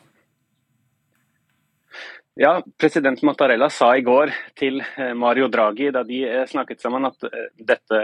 Ja, 2.40 2.64
President 2.78 3.22
Mattarella 3.22 3.70
sa 3.70 3.88
i 3.98 4.04
går 4.06 4.30
til 4.60 4.78
eh, 4.82 5.14
Mario 5.18 5.48
Draghi 5.50 5.88
da 5.90 6.04
de 6.06 6.20
eh, 6.28 6.44
snakket 6.46 6.84
sammen 6.84 7.08
at 7.10 7.24
eh, 7.26 7.48
dette 7.58 8.02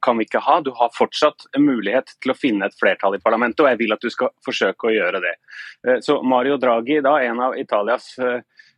kan 0.00 0.16
vi 0.16 0.24
ikke 0.24 0.40
ha. 0.40 0.54
Du 0.64 0.70
har 0.78 0.94
fortsatt 0.96 1.44
mulighet 1.60 2.14
til 2.24 2.32
å 2.32 2.36
finne 2.38 2.70
et 2.70 2.78
flertall 2.80 3.18
i 3.18 3.20
parlamentet, 3.20 3.60
og 3.60 3.68
jeg 3.68 3.80
vil 3.82 3.92
at 3.92 4.06
du 4.06 4.08
skal 4.12 4.32
forsøke 4.44 4.88
å 4.88 4.94
gjøre 4.94 5.20
det. 5.20 5.34
Så 6.04 6.16
Mario 6.24 6.56
Draghi, 6.60 7.02
da, 7.04 7.18
en 7.22 7.42
av 7.44 7.58
Italias 7.60 8.14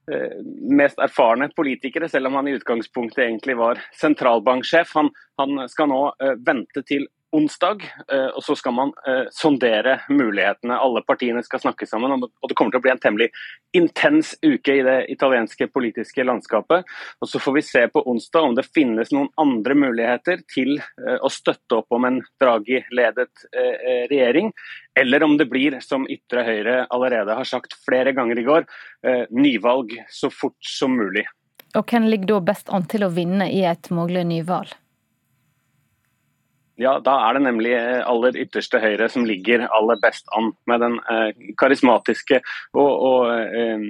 mest 0.08 0.98
erfarne 1.04 1.50
politikere, 1.54 2.08
selv 2.10 2.30
om 2.30 2.38
han 2.40 2.48
i 2.48 2.56
utgangspunktet 2.56 3.26
egentlig 3.26 3.58
var 3.60 3.80
sentralbanksjef. 4.00 4.94
Han, 4.98 5.12
han 5.38 5.68
skal 5.70 5.90
nå 5.92 6.02
vente 6.46 6.82
til 6.88 7.06
onsdag, 7.32 7.82
eh, 8.12 8.26
og 8.26 8.42
så 8.44 8.54
skal 8.56 8.74
man 8.76 8.92
eh, 9.06 9.26
sondere 9.34 9.98
mulighetene. 10.08 10.78
Alle 10.80 11.02
partiene 11.06 11.42
skal 11.44 11.60
snakke 11.62 11.86
sammen, 11.86 12.14
og 12.24 12.48
det 12.48 12.56
kommer 12.56 12.72
til 12.72 12.80
å 12.80 12.84
bli 12.86 12.92
en 12.94 13.02
temmelig 13.02 13.28
intens 13.76 14.34
uke 14.42 14.78
i 14.78 14.84
det 14.86 14.96
italienske 15.12 15.68
politiske 15.72 16.24
landskapet. 16.24 16.88
Og 17.20 17.28
Så 17.28 17.40
får 17.42 17.56
vi 17.58 17.64
se 17.66 17.84
på 17.92 18.04
onsdag 18.08 18.48
om 18.48 18.56
det 18.56 18.66
finnes 18.66 19.12
noen 19.12 19.28
andre 19.40 19.76
muligheter 19.76 20.42
til 20.54 20.78
eh, 20.78 21.18
å 21.20 21.32
støtte 21.32 21.82
opp 21.82 21.92
om 21.92 22.08
en 22.08 22.20
Draghi-ledet 22.40 23.46
regjering, 24.10 24.50
eller 24.98 25.22
om 25.24 25.36
det 25.38 25.48
blir, 25.50 25.78
som 25.84 26.06
ytre 26.10 26.44
høyre 26.46 26.76
allerede 26.94 27.34
har 27.36 27.46
sagt 27.48 27.74
flere 27.84 28.12
ganger 28.16 28.40
i 28.40 28.44
går, 28.46 28.66
nyvalg 29.34 29.94
så 30.12 30.30
fort 30.32 30.58
som 30.64 30.96
mulig. 30.98 31.24
Og 31.76 31.84
Hvem 31.90 32.08
ligger 32.08 32.34
da 32.34 32.40
best 32.52 32.70
an 32.72 32.86
til 32.88 33.04
å 33.04 33.12
vinne 33.12 33.50
i 33.52 33.64
et 33.68 33.90
mulig 33.94 34.24
nyvalg? 34.28 34.72
Ja, 36.78 36.92
da 37.02 37.16
er 37.26 37.34
det 37.34 37.42
nemlig 37.42 37.72
eh, 37.74 38.04
aller 38.06 38.36
ytterste 38.38 38.78
høyre 38.78 39.08
som 39.10 39.24
ligger 39.26 39.64
aller 39.74 39.98
best 39.98 40.28
an. 40.38 40.52
Med 40.70 40.78
den 40.84 40.94
eh, 41.10 41.32
karismatiske 41.58 42.38
og, 42.78 42.90
og 43.08 43.32
eh, 43.34 43.82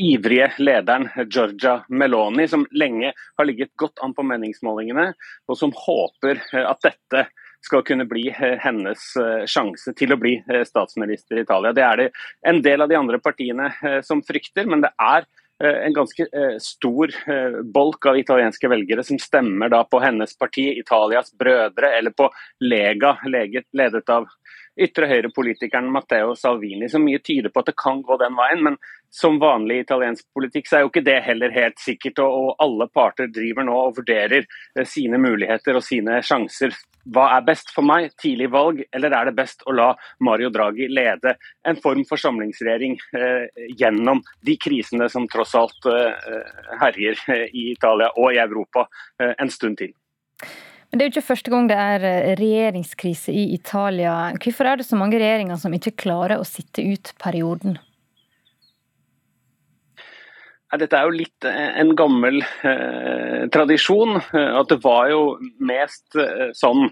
ivrige 0.00 0.48
lederen 0.64 1.10
Georgia 1.28 1.82
Meloni, 1.92 2.48
som 2.48 2.64
lenge 2.72 3.12
har 3.12 3.48
ligget 3.48 3.74
godt 3.80 4.00
an 4.04 4.16
på 4.16 4.24
meningsmålingene, 4.24 5.10
og 5.48 5.60
som 5.60 5.74
håper 5.76 6.40
eh, 6.40 6.64
at 6.64 6.80
dette 6.88 7.26
skal 7.64 7.84
kunne 7.84 8.04
bli 8.04 8.26
hennes 8.60 9.04
sjanse 9.48 9.94
til 9.96 10.12
å 10.12 10.18
bli 10.20 10.34
statsminister 10.68 11.38
i 11.38 11.44
Italia. 11.46 11.70
Det 11.72 11.80
er 11.80 12.02
det 12.02 12.08
en 12.44 12.58
del 12.60 12.84
av 12.84 12.90
de 12.90 12.98
andre 12.98 13.16
partiene 13.24 13.70
som 14.04 14.20
frykter, 14.20 14.68
men 14.68 14.84
det 14.84 14.90
er 15.00 15.24
en 15.64 15.94
ganske 15.96 16.22
eh, 16.22 16.56
stor 16.62 17.12
eh, 17.26 17.60
bolk 17.74 18.06
av 18.06 18.18
italienske 18.18 18.68
velgere 18.68 19.04
som 19.06 19.18
stemmer 19.20 19.72
da 19.72 19.82
på 19.88 20.00
hennes 20.02 20.36
parti, 20.38 20.66
Italias 20.78 21.32
brødre, 21.38 21.90
eller 21.98 22.14
på 22.16 22.30
Lega, 22.60 23.16
ledet 23.26 24.08
av 24.12 24.28
ytre 24.74 25.08
høyre-politikeren 25.10 25.90
Matteo 25.92 26.34
Salvini. 26.38 26.88
Så 26.90 27.00
mye 27.02 27.22
tyder 27.22 27.52
på 27.52 27.62
at 27.62 27.70
det 27.70 27.76
kan 27.80 28.02
gå 28.02 28.18
den 28.20 28.34
veien, 28.38 28.64
men 28.66 28.78
som 29.14 29.38
vanlig 29.38 29.84
italiensk 29.84 30.26
politikk 30.34 30.66
så 30.66 30.78
er 30.78 30.82
jo 30.84 30.90
ikke 30.90 31.04
det 31.06 31.20
heller 31.26 31.54
helt 31.54 31.78
sikkert. 31.82 32.18
Og, 32.24 32.54
alle 32.64 32.88
parter 32.90 33.30
driver 33.30 33.66
nå 33.66 33.76
og 33.88 34.00
vurderer 34.00 34.48
sine 34.88 35.20
muligheter 35.22 35.78
og 35.78 35.86
sine 35.86 36.18
sjanser. 36.26 36.74
Hva 37.14 37.26
er 37.36 37.44
best 37.44 37.70
for 37.74 37.84
meg, 37.84 38.14
tidlig 38.20 38.48
valg, 38.52 38.80
eller 38.96 39.12
er 39.12 39.28
det 39.28 39.36
best 39.36 39.62
å 39.68 39.74
la 39.76 39.90
Mario 40.24 40.48
Draghi 40.50 40.88
lede 40.88 41.34
en 41.68 41.80
form 41.84 42.00
for 42.08 42.20
samlingsregjering 42.20 42.96
eh, 43.18 43.66
gjennom 43.76 44.22
de 44.48 44.56
krisene 44.56 45.10
som 45.12 45.28
tross 45.28 45.52
alt 45.60 45.90
eh, 45.92 46.46
herjer 46.80 47.20
i 47.52 47.68
Italia 47.74 48.08
og 48.16 48.32
i 48.32 48.40
Europa 48.40 48.86
eh, 49.20 49.34
en 49.36 49.52
stund 49.52 49.82
til? 49.82 49.92
Men 50.94 51.00
Det 51.00 51.04
er 51.04 51.08
jo 51.08 51.12
ikke 51.16 51.26
første 51.26 51.50
gang 51.50 51.64
det 51.66 51.74
er 51.74 52.04
eh, 52.06 52.32
regjeringskrise 52.38 53.32
i 53.34 53.48
Italia. 53.56 54.12
Hvorfor 54.38 54.68
er 54.70 54.78
det 54.78 54.84
så 54.86 54.94
mange 54.94 55.18
regjeringer 55.18 55.58
som 55.58 55.74
ikke 55.74 55.90
klarer 56.04 56.38
å 56.38 56.46
sitte 56.46 56.84
ut 56.86 57.10
perioden? 57.18 57.80
Dette 60.80 60.98
er 60.98 61.06
jo 61.06 61.14
litt 61.14 61.46
eh, 61.48 61.70
en 61.80 61.92
gammel 61.98 62.40
eh, 62.42 63.44
tradisjon. 63.54 64.18
Eh, 64.20 64.50
at 64.58 64.70
det 64.72 64.78
var 64.84 65.10
jo 65.12 65.20
mest 65.64 66.18
eh, 66.18 66.50
sånn 66.56 66.88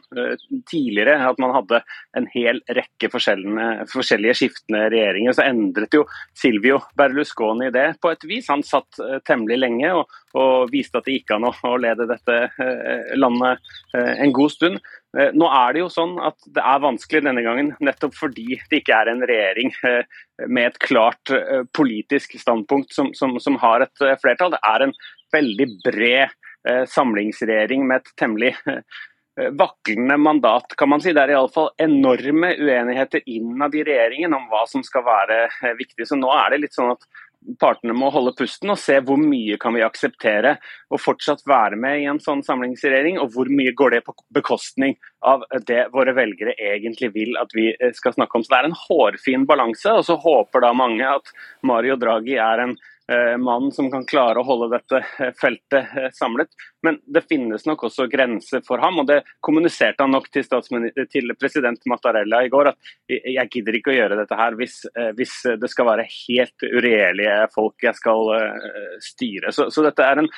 tidligere 0.69 1.17
at 1.29 1.41
man 1.43 1.55
hadde 1.57 1.83
en 2.19 2.29
hel 2.35 2.61
rekke 2.79 3.11
forskjellige 3.13 4.37
skiftende 4.39 4.87
regjeringer. 4.93 5.37
Så 5.37 5.47
endret 5.47 5.97
jo 5.97 6.05
Silvio 6.39 6.81
Berlusconi 6.99 7.73
det 7.75 7.89
på 8.03 8.13
et 8.13 8.27
vis. 8.29 8.51
Han 8.53 8.65
satt 8.67 9.01
temmelig 9.29 9.61
lenge 9.63 9.93
og, 9.97 10.19
og, 10.37 10.71
viste 10.73 11.01
at 11.01 11.09
det 11.09 11.19
gikk 11.19 11.35
an 11.37 11.49
å 11.51 11.77
lede 11.81 12.09
dette 12.11 12.39
landet 13.19 13.73
en 13.95 14.35
god 14.35 14.53
stund. 14.55 14.83
Nå 15.13 15.49
er 15.53 15.75
det 15.75 15.83
jo 15.83 15.91
sånn 15.93 16.15
at 16.25 16.39
det 16.57 16.63
er 16.65 16.79
vanskelig 16.81 17.21
denne 17.27 17.43
gangen, 17.45 17.75
nettopp 17.85 18.15
fordi 18.17 18.57
det 18.71 18.79
ikke 18.81 18.97
er 18.97 19.11
en 19.13 19.21
regjering 19.29 19.73
med 20.49 20.71
et 20.71 20.79
klart 20.81 21.33
uh, 21.35 21.67
politisk 21.77 22.39
standpunkt 22.41 22.97
som, 22.97 23.11
som, 23.13 23.37
som 23.43 23.59
har 23.61 23.85
et 23.85 24.05
flertall. 24.23 24.55
Det 24.57 24.63
er 24.65 24.87
en 24.87 24.95
veldig 25.37 25.69
bred 25.85 26.39
samlingsregjering 26.87 27.85
med 27.89 28.01
et 28.01 28.11
temmelig 28.21 28.53
vaklende 29.59 30.17
mandat, 30.21 30.77
kan 30.79 30.89
man 30.93 31.01
si. 31.03 31.11
Det 31.11 31.25
er 31.25 31.33
iallfall 31.35 31.73
enorme 31.83 32.53
uenigheter 32.55 33.25
innad 33.27 33.75
i 33.75 33.83
regjeringen 33.89 34.37
om 34.37 34.45
hva 34.51 34.63
som 34.71 34.85
skal 34.87 35.03
være 35.07 35.41
viktig. 35.81 36.07
Så 36.07 36.19
nå 36.21 36.31
er 36.37 36.53
det 36.53 36.61
litt 36.63 36.77
sånn 36.77 36.93
at 36.95 37.09
partene 37.61 37.95
må 37.97 38.11
holde 38.15 38.35
pusten 38.39 38.73
og 38.73 38.79
se 38.81 38.99
hvor 39.05 39.21
mye 39.21 39.59
kan 39.61 39.75
vi 39.77 39.85
akseptere 39.85 40.57
og 40.93 41.01
fortsatt 41.03 41.43
være 41.49 41.79
med 41.81 42.03
i 42.03 42.07
en 42.11 42.21
sånn 42.23 42.45
samlingsregjering, 42.47 43.19
og 43.23 43.33
hvor 43.35 43.51
mye 43.53 43.75
går 43.77 43.97
det 43.97 44.03
på 44.07 44.15
bekostning 44.35 44.97
av 45.27 45.45
det 45.69 45.87
våre 45.95 46.15
velgere 46.17 46.55
egentlig 46.59 47.13
vil 47.17 47.37
at 47.41 47.53
vi 47.57 47.71
eh, 47.73 47.93
skal 47.97 48.17
snakke 48.17 48.39
om. 48.39 48.45
Så 48.45 48.55
Det 48.55 48.61
er 48.61 48.71
en 48.71 48.81
hårfin 48.85 49.47
balanse, 49.49 49.93
og 49.93 50.07
så 50.09 50.19
håper 50.23 50.67
da 50.67 50.73
mange 50.77 51.07
at 51.09 51.35
Mario 51.67 51.99
Draghi 52.01 52.39
er 52.41 52.67
en 52.67 52.77
Eh, 53.09 53.37
mann 53.39 53.73
som 53.73 53.91
kan 53.91 54.05
klare 54.07 54.39
å 54.39 54.47
holde 54.47 54.69
dette 54.77 55.01
eh, 55.19 55.33
feltet 55.35 55.91
eh, 55.99 56.11
samlet. 56.15 56.53
Men 56.87 57.01
det 57.03 57.25
finnes 57.27 57.65
nok 57.67 57.89
også 57.89 58.07
grenser 58.11 58.63
for 58.67 58.79
ham, 58.83 59.01
og 59.03 59.09
det 59.11 59.21
kommuniserte 59.43 60.05
han 60.05 60.15
nok 60.15 60.29
til, 60.31 60.47
til 61.11 61.35
president 61.39 61.83
Mattarella 61.91 62.45
i 62.47 62.51
går. 62.53 62.71
At 62.71 62.93
jeg 63.11 63.51
gidder 63.51 63.79
ikke 63.79 63.91
å 63.93 63.97
gjøre 63.97 64.19
dette 64.21 64.39
her 64.39 64.55
hvis, 64.59 64.81
hvis 65.19 65.35
det 65.63 65.71
skal 65.71 65.87
være 65.91 66.07
helt 66.07 66.65
uregjerlige 66.65 67.37
folk 67.55 67.87
jeg 67.87 67.99
skal 67.99 68.33
styre. 69.03 69.53
Så, 69.55 69.69
så 69.75 69.85
dette 69.87 70.07
er 70.07 70.23
en 70.23 70.31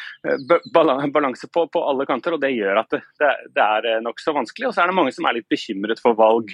balanse 0.75 1.49
på, 1.49 1.65
på, 1.73 1.85
alle 1.85 2.05
kanter, 2.09 2.37
og 2.37 2.43
det 2.45 2.53
gjør 2.53 2.83
at 2.83 2.93
det, 2.93 3.01
det, 3.21 3.33
det 3.57 3.65
er 3.65 4.05
nokså 4.05 4.35
vanskelig. 4.37 4.69
Og 4.69 4.77
så 4.77 4.85
er 4.85 4.93
det 4.93 4.99
mange 4.99 5.15
som 5.17 5.29
er 5.29 5.39
litt 5.39 5.49
bekymret 5.53 6.03
for 6.05 6.17
valg. 6.19 6.53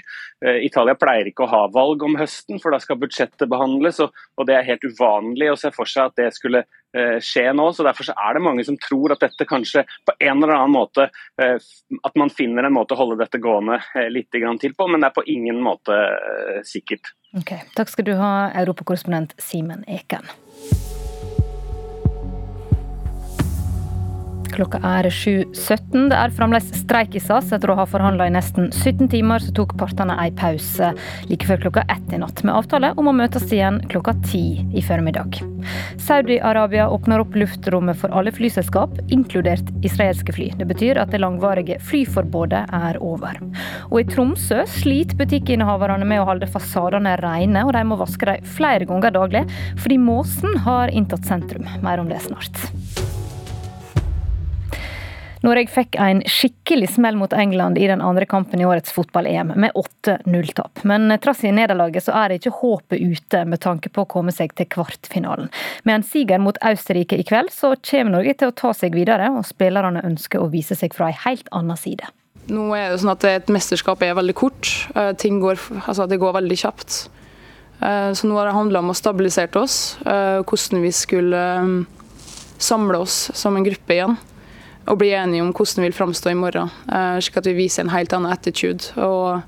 Italia 0.63 0.95
pleier 0.99 1.31
ikke 1.31 1.49
å 1.49 1.51
ha 1.51 1.65
valg 1.75 2.07
om 2.07 2.19
høsten, 2.21 2.63
for 2.63 2.75
da 2.75 2.79
skal 2.83 3.01
budsjettet 3.03 3.51
behandles, 3.51 3.99
og, 4.07 4.15
og 4.39 4.47
det 4.47 4.59
er 4.59 4.71
helt 4.71 4.87
uvanlig 4.87 5.51
å 5.51 5.59
se 5.59 5.75
for 5.75 5.91
seg 5.91 6.00
at 6.09 6.17
det 6.19 6.31
skulle 6.37 6.65
eh, 6.65 7.19
skje 7.23 7.47
nå. 7.57 7.69
så 7.73 7.87
Derfor 7.87 8.11
så 8.11 8.17
er 8.17 8.37
det 8.37 8.45
mange 8.45 8.65
som 8.67 8.79
tror 8.81 9.15
at 9.15 9.25
dette 9.25 9.47
kanskje 9.49 9.85
på 10.09 10.17
en 10.19 10.43
eller 10.43 10.57
annen 10.57 10.77
måte 10.77 11.09
eh, 11.41 11.57
At 12.03 12.19
man 12.21 12.33
finner 12.35 12.67
en 12.67 12.77
måte 12.77 12.97
å 12.97 13.01
holde 13.03 13.21
dette 13.23 13.43
gående 13.43 13.81
eh, 13.95 14.11
litt 14.13 14.31
til 14.31 14.77
på, 14.77 14.89
men 14.89 15.01
det 15.01 15.11
er 15.11 15.17
på 15.17 15.27
ingen 15.27 15.61
måte 15.65 15.97
sikkert. 16.67 17.15
Ok, 17.39 17.55
Takk 17.77 17.93
skal 17.93 18.09
du 18.09 18.15
ha, 18.19 18.51
europakorrespondent 18.63 19.37
Simen 19.39 19.85
Eken. 19.89 20.27
Klokka 24.61 24.77
er 24.85 25.07
7.17. 25.09 26.11
Det 26.11 26.17
er 26.19 26.33
fremdeles 26.37 26.67
streik 26.77 27.15
i 27.17 27.21
SAS. 27.23 27.47
Etter 27.57 27.71
å 27.73 27.79
ha 27.79 27.87
forhandla 27.89 28.27
i 28.29 28.33
nesten 28.35 28.67
17 28.69 29.09
timer, 29.09 29.41
så 29.41 29.55
tok 29.57 29.73
partene 29.81 30.13
en 30.21 30.35
pause 30.37 30.91
like 31.31 31.49
før 31.49 31.63
klokka 31.63 31.87
ett 31.89 32.13
i 32.13 32.19
natt, 32.21 32.43
med 32.45 32.53
avtale 32.53 32.91
om 33.01 33.09
å 33.09 33.15
møtes 33.17 33.47
igjen 33.49 33.79
klokka 33.89 34.13
ti 34.27 34.61
i 34.77 34.83
formiddag. 34.85 35.39
Saudi-Arabia 36.05 36.91
åpner 36.93 37.25
opp 37.25 37.39
luftrommet 37.41 37.97
for 38.03 38.13
alle 38.13 38.35
flyselskap, 38.37 38.99
inkludert 39.09 39.71
israelske 39.81 40.35
fly. 40.37 40.51
Det 40.61 40.69
betyr 40.69 41.01
at 41.01 41.15
det 41.15 41.23
langvarige 41.25 41.81
flyforbudet 41.89 42.67
er 42.77 43.01
over. 43.01 43.41
Og 43.89 44.03
i 44.03 44.09
Tromsø 44.13 44.67
sliter 44.69 45.17
butikkinnehaverne 45.23 46.05
med 46.05 46.21
å 46.21 46.29
holde 46.35 46.51
fasadene 46.53 47.17
rene, 47.25 47.65
og 47.65 47.73
de 47.79 47.87
må 47.89 47.97
vaske 48.03 48.29
dem 48.29 48.53
flere 48.59 48.85
ganger 48.93 49.17
daglig, 49.17 49.47
fordi 49.81 49.97
måsen 50.05 50.61
har 50.69 50.93
inntatt 50.93 51.25
sentrum. 51.25 51.65
Mer 51.81 52.05
om 52.05 52.13
det 52.13 52.21
snart. 52.29 53.10
Norge 55.41 55.71
fikk 55.73 55.97
en 55.97 56.21
skikkelig 56.29 56.91
smell 56.95 57.17
mot 57.17 57.33
England 57.33 57.79
i 57.81 57.87
den 57.89 58.03
andre 58.05 58.27
kampen 58.29 58.61
i 58.61 58.67
årets 58.69 58.93
fotball-EM, 58.93 59.55
med 59.57 59.73
8-0-tap. 59.73 60.83
Men 60.85 61.09
trass 61.23 61.41
i 61.49 61.53
nederlaget 61.57 62.05
så 62.05 62.13
er 62.13 62.29
det 62.29 62.41
ikke 62.43 62.59
håpet 62.59 63.01
ute 63.01 63.45
med 63.49 63.63
tanke 63.65 63.89
på 63.89 64.05
å 64.05 64.11
komme 64.11 64.35
seg 64.37 64.53
til 64.59 64.69
kvartfinalen. 64.69 65.49
Med 65.89 65.95
en 65.97 66.05
siger 66.05 66.43
mot 66.45 66.61
Austerrike 66.61 67.17
i 67.17 67.25
kveld, 67.25 67.53
så 67.57 67.73
kommer 67.81 68.19
Norge 68.19 68.37
til 68.37 68.53
å 68.53 68.57
ta 68.57 68.75
seg 68.77 68.97
videre, 68.97 69.33
og 69.33 69.49
spillerne 69.49 70.05
ønsker 70.05 70.45
å 70.45 70.51
vise 70.53 70.77
seg 70.77 70.93
fra 70.97 71.09
en 71.09 71.21
helt 71.25 71.49
annen 71.57 71.81
side. 71.81 72.13
Nå 72.51 72.69
er 72.77 72.91
det 72.91 73.01
sånn 73.01 73.15
at 73.15 73.25
Et 73.31 73.53
mesterskap 73.53 74.03
er 74.05 74.17
veldig 74.19 74.37
kort. 74.37 74.69
Eh, 74.95 75.13
ting 75.17 75.41
går, 75.41 75.57
altså 75.87 76.09
det 76.11 76.21
går 76.21 76.37
veldig 76.37 76.57
kjapt. 76.67 77.07
Eh, 77.81 78.13
så 78.13 78.29
nå 78.29 78.37
har 78.37 78.51
det 78.51 78.59
handla 78.59 78.85
om 78.85 78.93
å 78.93 78.99
stabilisere 78.99 79.57
oss, 79.57 79.97
eh, 80.05 80.45
hvordan 80.45 80.83
vi 80.85 80.93
skulle 80.93 81.45
samle 82.61 82.99
oss 83.01 83.31
som 83.33 83.57
en 83.57 83.65
gruppe 83.65 83.97
igjen 83.97 84.21
og 84.89 84.99
bli 85.01 85.13
enige 85.15 85.45
om 85.45 85.53
hvordan 85.55 85.83
vi 85.83 85.89
vil 85.89 85.97
framstå 85.97 86.33
i 86.33 86.39
morgen. 86.39 86.71
Eh, 86.89 87.19
slik 87.23 87.41
at 87.41 87.49
vi 87.51 87.59
viser 87.59 87.85
en 87.85 87.95
helt 87.95 88.13
annen 88.17 88.33
attitude. 88.33 88.93
og 88.97 89.43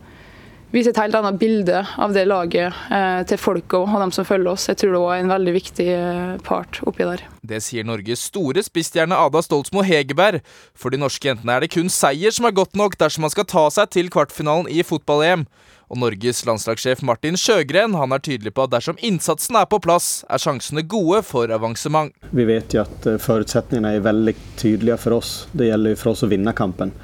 viser 0.73 0.95
et 0.95 1.01
helt 1.03 1.17
annet 1.17 1.37
bilde 1.41 1.83
av 2.01 2.15
det 2.17 2.25
laget 2.29 2.73
eh, 2.93 3.21
til 3.29 3.41
folket 3.41 3.77
og 3.77 3.99
dem 4.01 4.13
som 4.15 4.27
følger 4.27 4.55
oss. 4.55 4.69
Jeg 4.71 4.81
tror 4.81 4.95
det 4.95 5.03
var 5.05 5.19
en 5.21 5.33
veldig 5.33 5.55
viktig 5.59 5.89
eh, 5.93 6.37
part 6.47 6.81
oppi 6.89 7.07
der. 7.09 7.25
Det 7.45 7.61
sier 7.65 7.85
Norges 7.85 8.25
store 8.31 8.65
spissstjerne 8.65 9.19
Ada 9.19 9.43
Stoltsmo 9.45 9.85
Hegerberg. 9.87 10.41
For 10.73 10.93
de 10.93 11.01
norske 11.03 11.29
jentene 11.29 11.57
er 11.57 11.65
det 11.65 11.73
kun 11.75 11.93
seier 11.93 12.33
som 12.35 12.49
er 12.49 12.57
godt 12.57 12.79
nok 12.79 12.97
dersom 13.01 13.27
man 13.27 13.35
skal 13.35 13.49
ta 13.49 13.67
seg 13.75 13.93
til 13.93 14.09
kvartfinalen 14.13 14.71
i 14.73 14.85
fotball-EM. 14.87 15.45
Og 15.93 15.99
Norges 16.01 16.39
landslagssjef 16.49 17.03
Martin 17.05 17.37
Sjøgren 17.37 17.93
han 18.01 18.15
er 18.17 18.23
tydelig 18.25 18.55
på 18.57 18.65
at 18.65 18.73
dersom 18.73 18.97
innsatsen 19.05 19.59
er 19.61 19.67
på 19.69 19.77
plass, 19.85 20.23
er 20.33 20.41
sjansene 20.41 20.87
gode 20.89 21.21
for 21.29 21.53
avansement. 21.53 22.15
Vi 22.33 22.47
vet 22.49 22.73
jo 22.73 22.81
at 22.87 23.09
eh, 23.11 23.19
forutsetningene 23.21 23.99
er 23.99 24.07
veldig 24.07 24.33
tydelige 24.57 24.97
for 25.03 25.19
oss. 25.19 25.35
Det 25.53 25.69
gjelder 25.69 25.99
for 26.01 26.15
oss 26.15 26.25
å 26.25 26.31
vinne 26.33 26.55
kampen. 26.57 26.95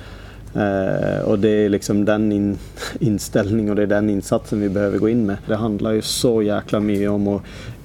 Eh, 0.55 1.21
og 1.29 1.43
Det 1.45 1.51
er 1.67 1.75
liksom 1.75 2.07
den 2.09 2.31
in 2.33 2.47
innstilling 3.05 3.69
og 3.69 3.77
det 3.77 3.91
er 3.91 3.99
den 3.99 4.09
innsatsen 4.15 4.65
vi 4.65 4.71
behøver 4.73 5.03
gå 5.05 5.11
inn 5.13 5.27
med. 5.29 5.45
Det 5.45 5.61
handler 5.61 5.99
jo 5.99 6.07
så 6.09 6.33
jækla 6.47 6.81
mye 6.81 7.11
om 7.13 7.29
å 7.35 7.37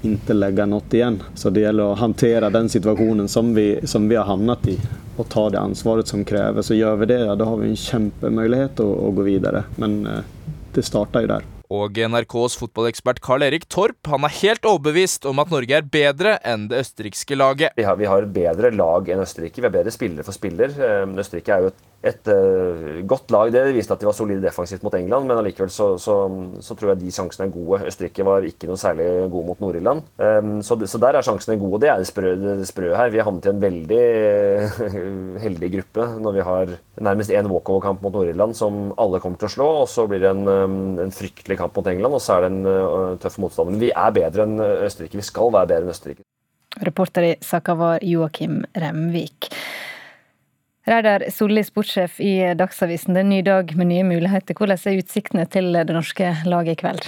ikke 0.08 0.38
legge 0.38 0.68
noe 0.72 0.88
igjen. 0.88 1.20
Så 1.36 1.52
det 1.52 1.66
gjelder 1.66 1.92
å 1.92 1.98
håndtere 2.00 2.52
den 2.54 2.72
situasjonen 2.72 3.28
som 3.28 3.52
vi, 3.58 3.74
som 3.84 4.08
vi 4.08 4.16
har 4.16 4.30
havnet 4.32 4.72
i, 4.72 4.78
og 5.18 5.28
ta 5.36 5.50
det 5.52 5.60
ansvaret 5.60 6.08
som 6.08 6.24
kreves. 6.24 6.72
Så 6.72 6.80
gjør 6.80 7.04
vi 7.04 7.12
det, 7.12 7.20
da 7.28 7.50
har 7.52 7.60
vi 7.60 7.74
en 7.74 7.84
kjempemulighet 7.84 8.80
å, 8.80 8.88
å 9.10 9.12
gå 9.20 9.28
videre. 9.28 9.66
Men 9.84 10.00
eh, 10.08 10.24
det 10.76 10.86
starta 10.88 11.22
jo 11.24 11.30
der. 11.32 11.46
Og 11.74 11.98
NRKs 11.98 12.58
fotballekspert 12.60 13.22
Karl 13.24 13.46
Erik 13.48 13.66
Torp 13.72 14.10
han 14.12 14.28
er 14.28 14.36
helt 14.42 14.68
overbevist 14.70 15.26
om 15.30 15.42
at 15.42 15.54
Norge 15.54 15.80
er 15.80 15.88
bedre 15.88 16.36
enn 16.46 16.68
det 16.70 16.84
østerrikske 16.84 17.38
laget. 17.40 17.74
Vi 17.80 17.88
har, 17.88 17.98
vi 17.98 18.10
har 18.10 18.28
bedre 18.36 18.70
lag 18.76 19.10
enn 19.10 19.24
Østerrike. 19.24 19.62
Vi 19.62 19.70
har 19.70 19.74
bedre 19.74 19.94
spillere 19.96 20.28
for 20.28 20.36
spiller. 20.36 20.76
Eh, 20.76 21.08
Østerrike 21.24 21.56
er 21.56 21.66
jo 21.66 21.72
et 21.74 21.82
et 22.04 22.28
uh, 22.28 23.00
godt 23.08 23.32
lag. 23.32 23.52
Det 23.54 23.62
viste 23.76 23.96
at 23.96 24.02
de 24.02 24.08
var 24.10 24.16
solide 24.18 24.44
defensivt 24.44 24.84
mot 24.84 24.96
England, 24.98 25.30
men 25.30 25.40
allikevel 25.40 25.72
så, 25.72 25.94
så, 26.02 26.18
så, 26.60 26.76
tror 26.76 26.92
jeg 26.92 27.00
de 27.00 27.14
sjansene 27.16 27.48
er 27.48 27.54
gode. 27.54 27.80
Østerrike 27.88 28.26
var 28.28 28.48
ikke 28.48 28.68
noe 28.68 28.80
særlig 28.80 29.08
gode 29.32 29.48
mot 29.48 29.64
Nord-Irland. 29.64 30.04
Um, 30.20 30.58
så, 30.66 30.76
så, 30.84 31.00
der 31.00 31.20
er 31.20 31.26
sjansene 31.26 31.56
gode. 31.62 31.80
Det 31.86 31.94
er 31.94 32.02
det 32.04 32.10
sprø, 32.10 32.34
det 32.42 32.68
sprø 32.68 32.92
her. 32.92 33.14
Vi 33.14 33.22
har 33.22 33.30
havnet 33.30 33.48
i 33.48 33.54
en 33.54 33.64
veldig 33.64 34.02
uh, 34.04 34.98
heldig 35.46 35.72
gruppe 35.78 36.10
når 36.24 36.36
vi 36.36 36.48
har 36.50 36.76
nærmest 37.08 37.32
én 37.32 37.48
walkover-kamp 37.50 38.04
mot 38.04 38.20
Nord-Irland 38.20 38.60
som 38.60 38.84
alle 39.00 39.24
kommer 39.24 39.40
til 39.40 39.48
å 39.48 39.54
slå, 39.56 39.70
og 39.86 39.88
så 39.92 40.06
blir 40.12 40.26
det 40.26 40.34
en, 40.34 40.44
um, 40.44 40.78
en 41.06 41.16
fryktelig 41.16 41.60
kamp 41.62 41.80
mot 41.80 41.88
England, 41.94 42.20
og 42.20 42.24
så 42.24 42.38
er 42.38 42.46
det 42.46 42.52
en 42.52 42.68
uh, 42.68 43.16
tøff 43.24 43.40
motstand. 43.40 43.72
Men 43.72 43.84
vi 43.88 43.94
er 43.96 44.20
bedre 44.20 44.44
enn 44.44 44.60
Østerrike. 44.60 45.22
Vi 45.24 45.32
skal 45.32 45.56
være 45.56 45.72
bedre 45.72 45.88
enn 45.88 45.96
Østerrike. 45.96 46.28
Reporter 46.84 47.30
i 47.30 47.34
saka 47.46 47.78
var 47.78 48.04
Joakim 48.04 48.64
Remvik. 48.76 49.54
Reidar 50.84 51.24
Solli, 51.32 51.62
sportssjef 51.64 52.18
i 52.20 52.34
Dagsavisen. 52.60 53.16
Det 53.16 53.22
er 53.22 53.28
en 53.28 53.32
ny 53.32 53.44
dag 53.46 53.70
med 53.80 53.88
nye 53.88 54.04
muligheter. 54.04 54.58
Hvordan 54.58 54.82
er 54.90 55.00
utsiktene 55.00 55.46
til 55.48 55.72
det 55.78 55.96
norske 55.96 56.34
laget 56.44 56.76
i 56.76 56.82
kveld? 56.82 57.06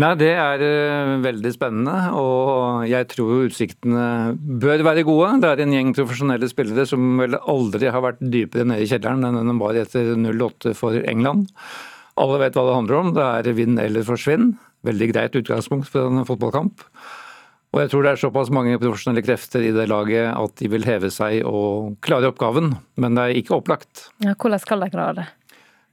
Nei, 0.00 0.12
Det 0.20 0.30
er 0.32 0.60
uh, 0.60 1.12
veldig 1.24 1.52
spennende, 1.54 1.96
og 2.16 2.84
jeg 2.88 3.08
tror 3.12 3.46
utsiktene 3.48 4.36
bør 4.36 4.84
være 4.84 5.04
gode. 5.08 5.30
Det 5.40 5.50
er 5.50 5.62
en 5.64 5.72
gjeng 5.72 5.92
profesjonelle 5.96 6.48
spillere 6.52 6.84
som 6.88 7.20
vel 7.20 7.36
aldri 7.36 7.88
har 7.92 8.04
vært 8.04 8.20
dypere 8.20 8.64
nede 8.68 8.84
i 8.84 8.88
kjelleren 8.90 9.24
enn 9.24 9.40
den 9.40 9.60
var 9.60 9.76
etter 9.80 10.12
08 10.16 10.74
for 10.76 10.96
England. 11.00 11.48
Alle 12.20 12.40
vet 12.40 12.56
hva 12.56 12.64
det 12.64 12.76
handler 12.76 13.00
om. 13.00 13.14
Det 13.16 13.24
er 13.24 13.56
vinn 13.56 13.80
eller 13.80 14.04
forsvinn. 14.08 14.54
Veldig 14.88 15.12
greit 15.12 15.36
utgangspunkt 15.36 15.88
for 15.92 16.08
en 16.08 16.28
fotballkamp. 16.28 16.84
Og 17.74 17.82
jeg 17.82 17.90
tror 17.92 18.06
det 18.06 18.12
er 18.14 18.20
såpass 18.20 18.52
mange 18.54 18.78
profesjonelle 18.80 19.24
krefter 19.26 19.64
i 19.66 19.72
det 19.74 19.88
laget 19.90 20.30
at 20.30 20.54
de 20.60 20.68
vil 20.72 20.86
heve 20.86 21.10
seg 21.12 21.42
og 21.44 21.96
klare 22.04 22.30
oppgaven, 22.30 22.72
men 22.96 23.18
det 23.18 23.24
er 23.24 23.40
ikke 23.40 23.58
opplagt. 23.58 24.06
Ja, 24.24 24.36
hvordan 24.38 24.62
skal 24.62 24.84
de 24.84 24.92
klare 24.94 25.18
det? 25.18 25.26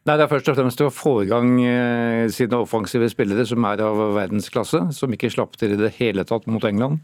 Nei, 0.04 0.18
Det 0.20 0.26
er 0.26 0.32
først 0.34 0.50
og 0.52 0.58
fremst 0.58 0.82
å 0.84 0.90
få 0.92 1.14
i 1.24 1.30
gang 1.30 1.54
eh, 1.64 2.26
sine 2.36 2.60
offensive 2.60 3.08
spillere 3.12 3.46
som 3.48 3.64
er 3.70 3.80
av 3.86 4.02
verdensklasse, 4.18 4.82
som 4.92 5.16
ikke 5.16 5.32
slapp 5.32 5.56
til 5.60 5.78
i 5.78 5.80
det 5.80 5.94
hele 5.96 6.26
tatt 6.28 6.48
mot 6.52 6.64
England. 6.68 7.00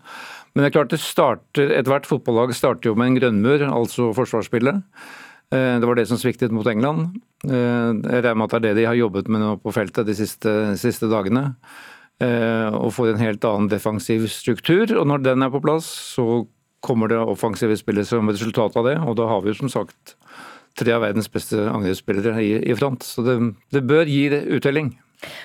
Men 0.52 0.66
det 0.66 0.70
er 0.70 0.76
klart 0.76 0.92
det 0.92 1.00
starter, 1.00 1.72
ethvert 1.80 2.10
fotballag 2.10 2.52
starter 2.58 2.92
jo 2.92 2.98
med 3.00 3.14
en 3.14 3.20
grønnmur, 3.22 3.64
altså 3.72 4.10
forsvarsspillet. 4.18 4.84
Eh, 5.56 5.76
det 5.80 5.88
var 5.88 5.96
det 5.96 6.10
som 6.12 6.20
sviktet 6.20 6.52
mot 6.52 6.68
England. 6.68 7.22
Eh, 7.48 7.54
jeg 7.96 8.26
regner 8.26 8.36
med 8.36 8.50
at 8.50 8.58
det 8.58 8.60
er 8.60 8.68
det 8.68 8.82
de 8.82 8.90
har 8.92 9.00
jobbet 9.00 9.32
med 9.32 9.46
nå 9.46 9.54
på 9.64 9.74
feltet 9.74 10.10
de 10.10 10.18
siste, 10.20 10.58
siste 10.82 11.08
dagene. 11.08 11.54
Eh, 12.20 12.70
og 12.76 12.92
får 12.98 13.14
en 13.14 13.22
helt 13.24 13.46
annen 13.48 13.70
defensiv 13.72 14.28
struktur. 14.32 14.92
Og 15.00 15.08
når 15.08 15.24
den 15.24 15.46
er 15.46 15.52
på 15.54 15.62
plass, 15.64 15.88
så 16.16 16.46
kommer 16.84 17.12
det 17.12 17.20
offensive 17.20 17.78
spillet 17.80 18.08
som 18.08 18.28
resultat 18.30 18.76
av 18.80 18.88
det. 18.88 18.98
Og 19.00 19.16
da 19.20 19.28
har 19.32 19.44
vi 19.44 19.54
jo 19.54 19.60
som 19.62 19.72
sagt 19.72 20.16
tre 20.80 20.96
av 20.96 21.04
verdens 21.04 21.32
beste 21.32 21.60
angrepsspillere 21.72 22.42
i, 22.44 22.52
i, 22.72 22.76
front. 22.76 23.04
Så 23.04 23.24
det, 23.26 23.38
det 23.74 23.84
bør 23.88 24.08
gi 24.08 24.28
uttelling. 24.32 24.94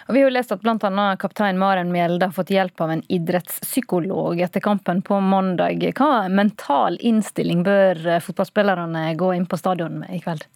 Og 0.06 0.14
vi 0.14 0.20
har 0.20 0.28
jo 0.28 0.34
lest 0.36 0.52
at 0.54 0.62
bl.a. 0.62 1.06
kaptein 1.18 1.58
Maren 1.58 1.90
Mjelde 1.90 2.28
har 2.28 2.34
fått 2.34 2.52
hjelp 2.54 2.82
av 2.84 2.92
en 2.94 3.02
idrettspsykolog 3.10 4.42
etter 4.46 4.62
kampen 4.62 5.02
på 5.02 5.18
mandag. 5.18 5.82
Hva 5.98 6.28
mental 6.30 6.98
innstilling 7.02 7.64
bør 7.66 8.20
fotballspillerne 8.22 9.08
gå 9.18 9.32
inn 9.34 9.48
på 9.50 9.58
stadion 9.58 9.98
med 10.04 10.14
i 10.14 10.22
kveld? 10.22 10.46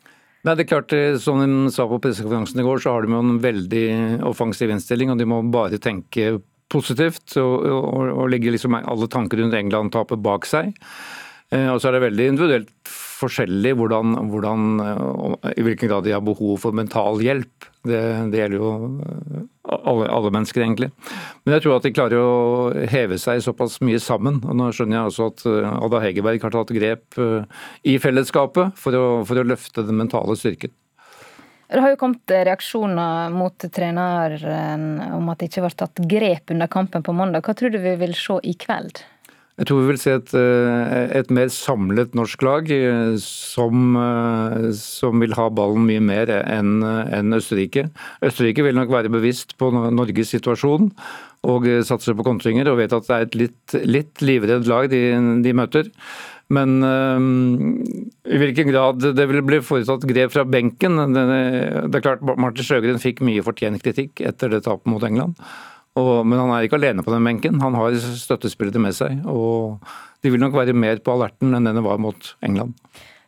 Nei, 0.48 0.54
det 0.56 0.64
er 0.64 0.68
klart, 0.70 0.92
eh, 0.96 1.18
Som 1.20 1.42
de 1.42 1.70
sa 1.70 1.84
på 1.84 1.98
pressekonferansen 2.00 2.60
i 2.60 2.64
går, 2.64 2.80
så 2.80 2.94
har 2.94 3.02
de 3.04 3.12
jo 3.12 3.20
en 3.20 3.40
veldig 3.42 4.22
offensiv 4.24 4.70
innstilling. 4.72 5.10
og 5.10 5.18
De 5.18 5.26
må 5.28 5.42
bare 5.52 5.76
tenke 5.76 6.40
positivt 6.72 7.36
og, 7.36 7.66
og, 7.68 8.08
og 8.12 8.30
legge 8.32 8.52
liksom 8.52 8.74
alle 8.78 9.08
tanker 9.08 9.42
rundt 9.42 9.56
England-tapet 9.56 10.22
bak 10.24 10.48
seg. 10.48 10.72
Eh, 11.48 11.68
og 11.72 11.80
så 11.80 11.88
er 11.88 11.96
det 11.96 12.04
veldig 12.10 12.24
individuelt 12.28 12.90
forskjellig 13.18 13.72
hvordan, 13.78 14.16
hvordan, 14.30 14.66
eh, 14.84 15.54
i 15.56 15.64
hvilken 15.64 15.88
grad 15.88 16.04
de 16.04 16.12
har 16.12 16.24
behov 16.24 16.58
for 16.60 16.76
mental 16.76 17.22
hjelp. 17.24 17.68
Det, 17.88 18.00
det 18.32 18.42
gjelder 18.42 18.58
jo 18.58 18.72
eh, 19.00 19.46
alle, 19.72 20.10
alle, 20.12 20.32
mennesker, 20.34 20.64
egentlig. 20.66 20.90
Men 21.44 21.56
jeg 21.56 21.64
tror 21.64 21.78
at 21.78 21.88
de 21.88 21.94
klarer 21.96 22.20
å 22.20 22.84
heve 22.92 23.16
seg 23.20 23.40
såpass 23.44 23.78
mye 23.80 24.00
sammen. 24.02 24.42
og 24.44 24.58
Nå 24.60 24.68
skjønner 24.76 24.98
jeg 24.98 25.12
også 25.12 25.30
at 25.32 25.46
Ada 25.70 26.02
Hegerberg 26.04 26.44
har 26.44 26.52
tatt 26.52 26.74
grep 26.76 27.18
i 27.88 27.96
fellesskapet 28.02 28.76
for 28.76 28.96
å, 28.96 29.06
for 29.28 29.40
å 29.40 29.48
løfte 29.48 29.86
den 29.88 30.00
mentale 30.00 30.36
styrken. 30.36 30.74
Det 31.68 31.82
har 31.84 31.92
jo 31.92 31.98
kommet 32.00 32.32
reaksjoner 32.32 33.32
mot 33.32 33.64
treneren 33.76 35.02
om 35.12 35.26
at 35.28 35.40
det 35.40 35.50
ikke 35.50 35.66
ble 35.66 35.76
tatt 35.76 36.00
grep 36.08 36.52
under 36.54 36.70
kampen 36.72 37.04
på 37.04 37.12
mandag. 37.12 37.44
Hva 37.44 37.56
tror 37.56 37.72
du 37.72 37.80
vi 37.82 37.92
vil 38.00 38.16
se 38.16 38.38
i 38.48 38.54
kveld? 38.56 39.02
Jeg 39.58 39.66
tror 39.66 39.80
vi 39.80 39.88
vil 39.90 39.98
se 39.98 40.12
et, 40.14 40.32
eh, 40.38 41.16
et 41.18 41.30
mer 41.34 41.48
samlet 41.50 42.12
norsk 42.14 42.42
lag 42.46 42.68
eh, 42.70 43.16
som, 43.18 43.96
eh, 43.98 44.68
som, 44.78 45.18
vil 45.18 45.34
ha 45.34 45.48
ballen 45.50 45.88
mye 45.88 46.02
mer 46.04 46.30
enn 46.30 46.84
en 46.86 47.34
Østerrike. 47.34 47.88
Østerrike 48.22 48.62
vil 48.62 48.78
nok 48.78 48.92
være 48.94 49.10
bevisst 49.10 49.56
på 49.58 49.72
Norges 49.74 50.30
situasjon 50.30 50.92
og 51.48 51.66
satser 51.86 52.14
på 52.18 52.26
kontringer 52.26 52.70
og 52.70 52.78
vet 52.78 52.94
at 52.94 53.06
det 53.06 53.16
er 53.16 53.26
et 53.26 53.38
litt, 53.38 53.78
litt 53.82 54.22
livredd 54.22 54.70
lag 54.70 54.90
de, 54.92 55.02
de 55.42 55.54
møter. 55.54 55.90
Men 56.54 56.78
øh, 56.80 57.18
i 58.30 58.38
hvilken 58.40 58.70
grad 58.70 59.02
det 59.02 59.26
vil 59.28 59.42
bli 59.44 59.58
foretatt 59.60 60.06
grep 60.08 60.32
fra 60.32 60.46
benken 60.48 60.96
Det, 61.12 61.24
det 61.92 61.98
er 61.98 62.04
klart 62.06 62.22
Martin 62.24 62.64
Sjøgren 62.64 63.02
fikk 63.02 63.20
mye 63.26 63.44
fortjent 63.44 63.82
kritikk 63.84 64.22
etter 64.24 64.54
det 64.54 64.62
tapet 64.64 64.88
mot 64.88 65.04
England. 65.04 65.36
Og, 65.98 66.26
men 66.26 66.38
han 66.40 66.52
er 66.54 66.66
ikke 66.66 66.78
alene 66.78 67.04
på 67.04 67.12
den 67.14 67.26
benken. 67.26 67.60
Han 67.62 67.76
har 67.78 67.96
støttespillere 67.98 68.82
med 68.82 68.96
seg. 68.96 69.22
og 69.26 69.82
De 70.22 70.32
vil 70.32 70.42
nok 70.42 70.56
være 70.56 70.76
mer 70.76 71.00
på 71.02 71.14
alerten 71.16 71.54
enn 71.56 71.66
denne 71.68 71.84
var 71.84 72.00
mot 72.02 72.34
England. 72.44 72.76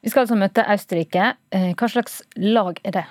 Vi 0.00 0.12
skal 0.12 0.24
altså 0.24 0.38
møte 0.38 0.64
Østerrike. 0.64 1.32
Eh, 1.52 1.72
hva 1.76 1.88
slags 1.90 2.20
lag 2.40 2.78
er 2.86 3.00
det? 3.00 3.06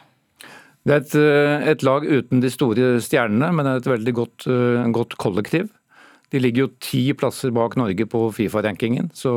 Det 0.87 0.95
er 0.95 1.03
et, 1.03 1.15
eh, 1.19 1.67
et, 1.73 1.83
lag 1.85 2.05
uten 2.07 2.41
de 2.41 2.49
store 2.49 2.95
stjernene, 3.03 3.51
men 3.53 3.67
det 3.67 3.73
er 3.73 3.83
et 3.83 3.91
veldig 3.91 4.13
godt, 4.15 4.47
uh, 4.47 4.87
godt 4.95 5.17
kollektiv. 5.21 5.67
De 6.31 6.39
ligger 6.39 6.65
jo 6.65 6.71
ti 6.81 7.01
plasser 7.13 7.51
bak 7.53 7.75
Norge 7.77 8.05
på 8.09 8.29
Fifa-rankingen, 8.33 9.09
så 9.13 9.33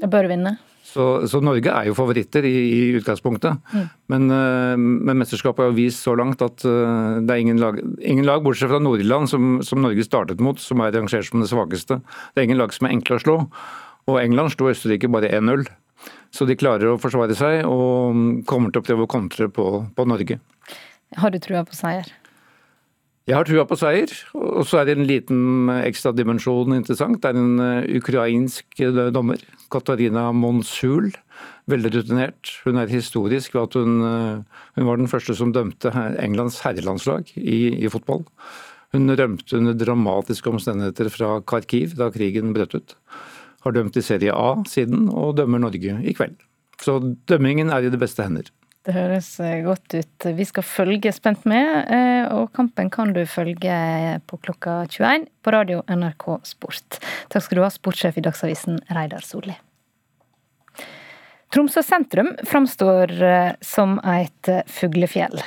Det 0.00 0.10
bør 0.10 0.28
vinne. 0.28 0.56
Så, 0.88 1.06
så, 1.28 1.40
Norge 1.44 1.72
er 1.72 1.88
jo 1.90 1.96
favoritter 1.96 2.46
i, 2.48 2.54
i 2.72 2.78
utgangspunktet. 2.96 3.58
Mm. 3.74 3.88
Men, 4.14 4.28
uh, 4.32 4.74
men, 4.78 5.18
mesterskapet 5.20 5.66
har 5.66 5.76
vist 5.76 6.04
så 6.06 6.14
langt 6.18 6.42
at 6.44 6.64
det 6.64 7.34
er 7.34 7.42
ingen 7.42 7.60
lag, 7.60 7.80
ingen 8.00 8.26
lag 8.26 8.40
bortsett 8.44 8.72
fra 8.72 8.80
Nord-Irland, 8.82 9.28
som, 9.30 9.58
som, 9.66 9.82
Norge 9.84 10.06
startet 10.06 10.40
mot, 10.44 10.60
som 10.62 10.80
er 10.84 10.94
rangert 10.96 11.28
som 11.28 11.44
det 11.44 11.50
svakeste. 11.50 12.00
Det 12.32 12.42
er 12.42 12.48
ingen 12.48 12.60
lag 12.60 12.72
som 12.74 12.88
er 12.88 12.96
enkle 12.96 13.18
å 13.18 13.24
slå. 13.24 13.36
Og 14.08 14.22
England 14.22 14.54
slo 14.54 14.70
Østerrike 14.72 15.10
bare 15.12 15.30
1-0. 15.36 15.66
Så 16.34 16.46
de 16.48 16.56
klarer 16.58 16.92
å 16.92 17.00
forsvare 17.00 17.36
seg 17.36 17.66
og 17.68 18.44
kommer 18.48 18.72
til 18.72 18.82
å 18.82 18.86
prøve 18.86 19.04
å 19.06 19.10
kontre 19.10 19.48
på, 19.52 19.66
på 19.96 20.08
Norge. 20.08 20.38
Har 21.16 21.32
du 21.32 21.38
trua 21.42 21.64
på 21.68 21.76
seier? 21.76 22.08
Jeg 23.28 23.36
har 23.36 23.44
trua 23.44 23.66
på 23.68 23.76
seier. 23.76 24.12
Og 24.32 24.64
så 24.64 24.80
er 24.80 24.88
det 24.88 24.94
en 24.96 25.08
liten 25.08 25.72
ekstra 25.82 26.14
dimensjon 26.16 26.72
interessant. 26.72 27.20
Det 27.20 27.28
er 27.28 27.36
en 27.36 27.60
eh, 27.60 27.98
ukrainsk 27.98 28.80
eh, 28.80 29.00
dommer, 29.12 29.42
Katarina 29.68 30.30
Monsul. 30.32 31.10
Veldig 31.68 31.92
rutinert. 31.92 32.54
Hun 32.64 32.80
er 32.80 32.88
historisk 32.88 33.52
ved 33.52 33.66
at 33.66 33.76
hun, 33.76 33.98
eh, 34.08 34.62
hun 34.78 34.88
var 34.88 34.96
den 34.96 35.12
første 35.12 35.36
som 35.36 35.52
dømte 35.52 35.92
Englands 36.24 36.62
herrelandslag 36.64 37.28
i, 37.36 37.76
i 37.76 37.92
fotball. 37.92 38.24
Hun 38.96 39.12
rømte 39.12 39.60
under 39.60 39.76
dramatiske 39.76 40.48
omstendigheter 40.48 41.12
fra 41.12 41.34
Kharkiv 41.44 41.98
da 41.98 42.08
krigen 42.14 42.56
brøt 42.56 42.78
ut. 42.78 42.96
Har 43.66 43.76
dømt 43.76 43.98
i 44.00 44.06
Serie 44.06 44.32
A 44.32 44.54
siden, 44.70 45.10
og 45.12 45.36
dømmer 45.36 45.60
Norge 45.60 46.00
i 46.00 46.16
kveld. 46.16 46.38
Så 46.80 46.96
dømmingen 47.28 47.68
er 47.74 47.84
i 47.84 47.92
det 47.92 48.00
beste 48.00 48.24
hender. 48.24 48.48
Det 48.86 48.94
høres 48.94 49.28
eh, 49.42 49.60
godt 49.66 49.94
ut. 49.98 50.26
Vi 50.38 50.46
skal 50.48 50.64
følge 50.64 51.12
spent 51.12 51.44
med, 51.50 51.70
eh, 51.92 52.24
og 52.32 52.52
kampen 52.56 52.90
kan 52.94 53.12
du 53.16 53.24
følge 53.28 53.78
på 54.30 54.40
klokka 54.44 54.80
21 54.88 55.26
på 55.42 55.54
radio 55.54 55.82
NRK 55.90 56.28
Sport. 56.46 57.00
Takk 57.32 57.44
skal 57.44 57.60
du 57.60 57.64
ha, 57.66 57.72
sportssjef 57.74 58.20
i 58.20 58.24
Dagsavisen, 58.28 58.80
Reidar 58.94 59.26
Solli. 59.26 59.58
Tromsø 61.54 61.82
sentrum 61.82 62.34
framstår 62.44 63.12
eh, 63.22 63.52
som 63.64 63.96
et 64.04 64.50
fuglefjell. 64.68 65.40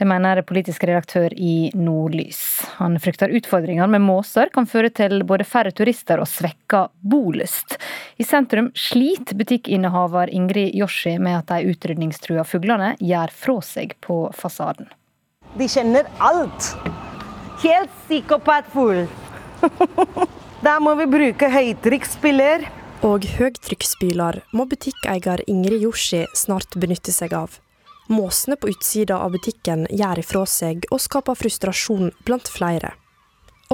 Det 0.00 0.06
mener 0.08 0.40
politisk 0.42 0.84
redaktør 0.88 1.34
i 1.36 1.70
Nordlys. 1.76 2.40
Han 2.78 2.96
frykter 3.00 3.30
utfordringer 3.36 3.90
med 3.92 4.00
måser 4.02 4.48
kan 4.54 4.66
føre 4.66 4.88
til 4.90 5.20
både 5.28 5.44
færre 5.44 5.74
turister 5.76 6.22
og 6.22 6.30
svekka 6.30 6.86
bolyst. 7.04 7.76
I 8.16 8.24
sentrum 8.24 8.72
sliter 8.74 9.36
butikkinnehaver 9.36 10.32
Ingrid 10.32 10.72
Joshi 10.74 11.18
med 11.20 11.42
at 11.42 11.52
de 11.52 11.70
utrydningstrua 11.74 12.46
fuglene 12.48 12.94
gjør 12.98 13.36
fra 13.44 13.60
seg 13.62 13.94
på 14.00 14.24
fasaden. 14.34 14.88
De 15.60 15.68
kjenner 15.68 16.08
alt. 16.24 16.72
Helt 17.62 17.92
psykopatfull. 18.06 19.04
da 20.66 20.78
må 20.80 20.96
vi 20.98 21.12
bruke 21.12 21.52
høytrykksspiller 21.52 22.64
og 23.02 23.24
høytrykksspyler 23.26 24.38
må 24.54 24.64
butikkeier 24.70 25.42
Ingrid 25.50 25.82
Joshi 25.82 26.22
snart 26.38 26.76
benytte 26.78 27.10
seg 27.14 27.34
av. 27.34 27.56
Måsene 28.12 28.56
på 28.60 28.70
utsida 28.70 29.18
av 29.24 29.34
butikken 29.34 29.88
gjør 29.90 30.20
ifra 30.22 30.42
seg 30.46 30.86
og 30.94 31.02
skaper 31.02 31.38
frustrasjon 31.38 32.12
blant 32.26 32.50
flere. 32.50 32.92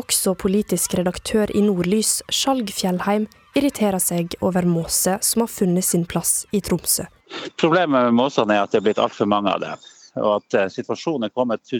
Også 0.00 0.32
politisk 0.38 0.94
redaktør 0.96 1.50
i 1.52 1.60
Nordlys, 1.64 2.22
Skjalg 2.32 2.72
Fjellheim, 2.72 3.26
irriterer 3.58 4.00
seg 4.00 4.36
over 4.44 4.64
måser 4.68 5.20
som 5.26 5.44
har 5.44 5.52
funnet 5.52 5.84
sin 5.84 6.06
plass 6.08 6.46
i 6.54 6.62
Tromsø. 6.64 7.08
Problemet 7.60 8.08
med 8.08 8.16
måsene 8.16 8.56
er 8.56 8.64
at 8.64 8.72
det 8.72 8.80
er 8.80 8.86
blitt 8.86 9.02
altfor 9.02 9.28
mange 9.28 9.52
av 9.52 9.64
dem, 9.64 9.88
og 10.22 10.38
at 10.38 10.56
eh, 10.56 10.70
situasjonen 10.72 11.28
er 11.28 11.34
kommet 11.34 11.74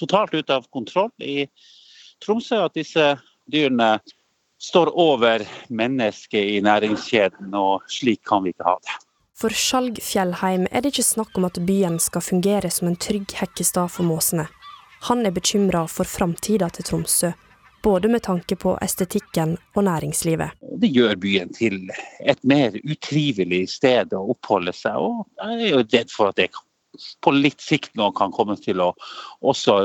totalt 0.00 0.34
ut 0.34 0.50
av 0.50 0.66
kontroll 0.72 1.12
i 1.22 1.44
Tromsø. 2.24 2.64
At 2.64 2.78
disse 2.78 3.12
dyrene 3.50 3.98
står 4.60 4.90
over 4.98 5.44
mennesket 5.68 6.56
i 6.56 6.60
næringskjeden, 6.64 7.54
og 7.54 7.86
slik 7.88 8.22
kan 8.28 8.44
vi 8.44 8.52
ikke 8.54 8.68
ha 8.68 8.76
det. 8.80 8.96
For 9.40 9.56
Skjalg 9.56 10.02
Fjellheim 10.04 10.66
er 10.68 10.82
det 10.84 10.92
ikke 10.92 11.06
snakk 11.06 11.38
om 11.40 11.46
at 11.48 11.60
byen 11.64 11.96
skal 12.02 12.24
fungere 12.24 12.70
som 12.72 12.90
en 12.90 12.98
trygg 13.00 13.32
hekkestad 13.40 13.88
for 13.88 14.04
måsene. 14.04 14.50
Han 15.08 15.24
er 15.24 15.32
bekymra 15.32 15.86
for 15.88 16.04
framtida 16.04 16.68
til 16.76 16.84
Tromsø, 16.84 17.30
både 17.82 18.10
med 18.12 18.20
tanke 18.26 18.56
på 18.60 18.74
estetikken 18.84 19.56
og 19.72 19.86
næringslivet. 19.86 20.58
Det 20.60 20.90
gjør 20.92 21.16
byen 21.16 21.54
til 21.56 21.88
et 22.20 22.42
mer 22.44 22.76
utrivelig 22.84 23.62
sted 23.78 24.12
å 24.12 24.26
oppholde 24.34 24.76
seg, 24.76 25.00
og 25.00 25.24
jeg 25.40 25.56
er 25.56 25.72
jo 25.72 25.86
redd 25.86 26.12
for 26.12 26.34
at 26.34 26.42
det 26.42 26.50
på 27.24 27.32
litt 27.32 27.62
sikt 27.64 27.94
nå 27.96 28.10
kan 28.18 28.34
komme 28.34 28.58
til 28.60 28.82
å 28.84 28.90
også 29.40 29.78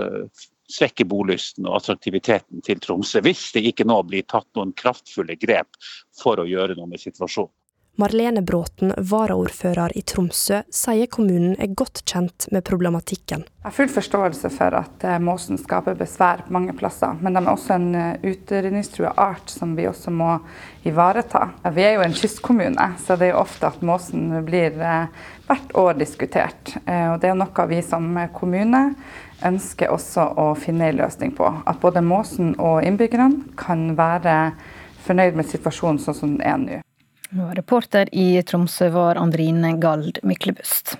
svekke 0.71 1.05
bolysten 1.09 1.67
og 1.69 1.79
attraktiviteten 1.81 2.63
til 2.65 2.81
Tromsø, 2.81 3.21
hvis 3.25 3.51
det 3.55 3.65
ikke 3.71 3.87
nå 3.87 4.01
blir 4.09 4.25
tatt 4.29 4.47
noen 4.57 4.73
kraftfulle 4.77 5.37
grep 5.41 5.77
for 6.17 6.41
å 6.41 6.49
gjøre 6.49 6.77
noe 6.79 6.89
med 6.89 7.03
situasjonen. 7.03 7.53
Marlene 7.95 8.41
Bråten, 8.41 8.91
varaordfører 8.97 9.93
i 9.95 10.01
Tromsø, 10.03 10.57
sier 10.67 11.07
kommunen 11.07 11.53
er 11.63 11.71
godt 11.79 12.01
kjent 12.03 12.49
med 12.51 12.65
problematikken. 12.67 13.45
Jeg 13.47 13.63
har 13.69 13.75
full 13.77 13.91
forståelse 13.93 14.51
for 14.51 14.75
at 14.81 15.05
eh, 15.07 15.21
måsen 15.23 15.55
skaper 15.55 15.95
besvær 15.95 16.43
på 16.43 16.51
mange 16.57 16.75
plasser, 16.75 17.15
men 17.23 17.37
de 17.37 17.43
er 17.45 17.47
også 17.53 17.77
en 17.77 17.87
eh, 17.95 18.25
utrydningstrua 18.33 19.13
art 19.15 19.53
som 19.53 19.77
vi 19.79 19.87
også 19.87 20.11
må 20.11 20.33
ivareta. 20.83 21.45
Vi 21.71 21.85
er 21.87 21.95
jo 21.95 22.03
en 22.03 22.17
kystkommune, 22.19 22.89
så 22.99 23.15
det 23.15 23.29
er 23.29 23.37
jo 23.37 23.45
ofte 23.45 23.71
at 23.71 23.87
måsen 23.87 24.41
blir 24.43 24.75
eh, 24.75 25.23
hvert 25.47 25.75
år 25.79 25.95
diskutert. 25.95 26.75
Og 26.75 27.19
det 27.21 27.29
er 27.29 27.35
noe 27.37 27.65
vi 27.69 27.79
som 27.85 28.07
kommune 28.33 28.81
ønsker 29.43 29.91
også 29.91 30.29
å 30.39 30.49
finne 30.59 30.89
en 30.89 30.99
løsning 31.01 31.33
på. 31.35 31.49
At 31.67 31.81
både 31.83 32.03
måsen 32.05 32.53
og 32.61 32.83
innbyggerne 32.85 33.55
kan 33.59 33.93
være 33.97 34.53
fornøyd 35.05 35.37
med 35.37 35.49
situasjonen 35.49 36.01
sånn 36.01 36.17
som 36.17 36.35
den 36.37 36.45
er 36.45 36.61
nå. 36.61 36.81
Reporter 37.57 38.07
i 38.15 38.37
Tromsø 38.47 38.91
var 38.93 39.19
Andrine 39.19 39.73
Gald 39.81 40.21
Myklebust. 40.23 40.95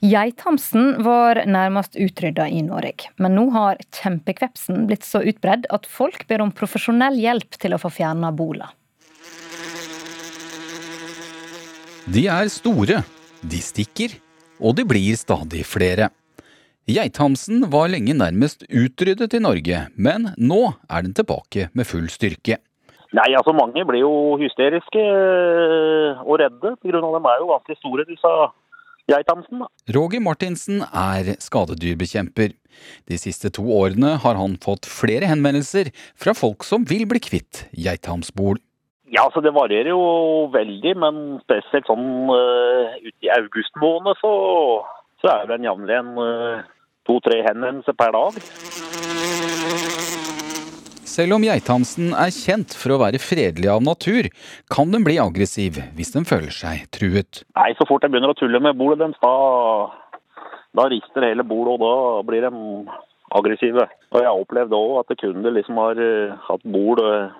Geithamsen 0.00 1.02
var 1.04 1.42
nærmest 1.44 1.96
utrydda 2.00 2.46
i 2.48 2.62
Norge, 2.64 3.10
men 3.20 3.34
nå 3.36 3.50
har 3.52 3.80
kjempekvepsen 3.98 4.86
blitt 4.88 5.04
så 5.04 5.20
utbredd 5.20 5.66
at 5.74 5.84
folk 5.84 6.24
ber 6.30 6.40
om 6.40 6.52
profesjonell 6.56 7.18
hjelp 7.20 7.58
til 7.60 7.76
å 7.76 7.80
få 7.82 7.90
fjerna 7.92 8.30
bola. 8.32 8.70
De 12.08 12.24
er 12.32 12.48
store, 12.48 13.02
de 13.44 13.60
stikker, 13.60 14.16
og 14.56 14.78
de 14.78 14.86
blir 14.88 15.18
stadig 15.20 15.66
flere. 15.68 16.08
Geithamsen 16.90 17.68
var 17.70 17.90
lenge 17.92 18.16
nærmest 18.18 18.64
utryddet 18.66 19.34
i 19.36 19.40
Norge, 19.42 19.84
men 19.94 20.32
nå 20.40 20.60
er 20.90 21.04
den 21.04 21.12
tilbake 21.14 21.68
med 21.76 21.86
full 21.86 22.08
styrke. 22.10 22.56
Nei, 23.14 23.28
altså 23.38 23.52
Mange 23.54 23.84
blir 23.86 24.02
jo 24.02 24.38
hysteriske 24.40 25.02
øh, 25.02 26.22
og 26.24 26.40
redde, 26.42 26.72
pga. 26.82 27.02
dem 27.02 27.28
er 27.30 27.36
jo 27.42 27.50
ganske 27.52 27.76
store, 27.78 28.06
disse 28.08 28.32
geithamsen. 29.10 29.62
Roger 29.94 30.22
Martinsen 30.24 30.82
er 30.86 31.34
skadedyrbekjemper. 31.42 32.56
De 33.10 33.18
siste 33.18 33.52
to 33.54 33.66
årene 33.74 34.16
har 34.24 34.38
han 34.38 34.58
fått 34.62 34.90
flere 34.90 35.30
henvendelser 35.30 35.92
fra 36.18 36.34
folk 36.34 36.66
som 36.66 36.86
vil 36.90 37.06
bli 37.10 37.22
kvitt 37.22 37.66
geithamsbol. 37.74 38.58
Ja, 39.10 39.26
altså 39.26 39.42
Det 39.42 39.54
varierer 39.54 39.90
jo 39.90 40.50
veldig, 40.54 40.96
men 41.02 41.22
spesielt 41.42 41.86
sånn 41.90 42.30
uh, 42.30 42.98
ute 43.02 43.26
i 43.26 43.32
august 43.34 43.74
måned 43.82 44.18
så, 44.22 44.34
så 45.22 45.34
er 45.34 45.48
det 45.48 45.58
en 45.58 45.66
jevnlig 45.66 45.96
en 45.98 46.12
uh, 46.14 46.68
to-tre 47.10 47.42
henvendelser 47.48 47.98
per 47.98 48.14
dag. 48.14 48.40
Selv 51.10 51.34
om 51.34 51.42
geithamsen 51.42 52.12
er 52.14 52.30
kjent 52.30 52.74
for 52.78 52.94
å 52.94 53.00
være 53.02 53.18
fredelig 53.18 53.66
av 53.72 53.82
natur, 53.82 54.28
kan 54.70 54.92
den 54.94 55.02
bli 55.06 55.16
aggressiv 55.18 55.80
hvis 55.98 56.14
den 56.14 56.26
føler 56.28 56.54
seg 56.54 56.86
truet. 56.94 57.42
Nei, 57.58 57.72
Så 57.74 57.86
fort 57.88 58.06
jeg 58.06 58.14
begynner 58.14 58.30
å 58.30 58.38
tulle 58.38 58.60
med 58.62 58.78
bordet 58.78 59.00
deres, 59.02 59.18
da, 59.24 59.34
da 60.78 60.86
rister 60.92 61.26
hele 61.26 61.46
bordet, 61.46 61.74
og 61.74 61.82
da 61.82 62.22
blir 62.28 62.46
de 62.46 62.52
aggressive. 63.40 63.88
Og 64.12 64.20
Jeg 64.22 64.30
har 64.30 64.44
opplevd 64.44 64.76
òg 64.78 64.94
at 65.02 65.16
kunder 65.18 65.56
liksom 65.56 65.82
har 65.82 65.98
uh, 65.98 66.38
hatt 66.46 66.64
bord 66.78 67.02
uh, 67.02 67.34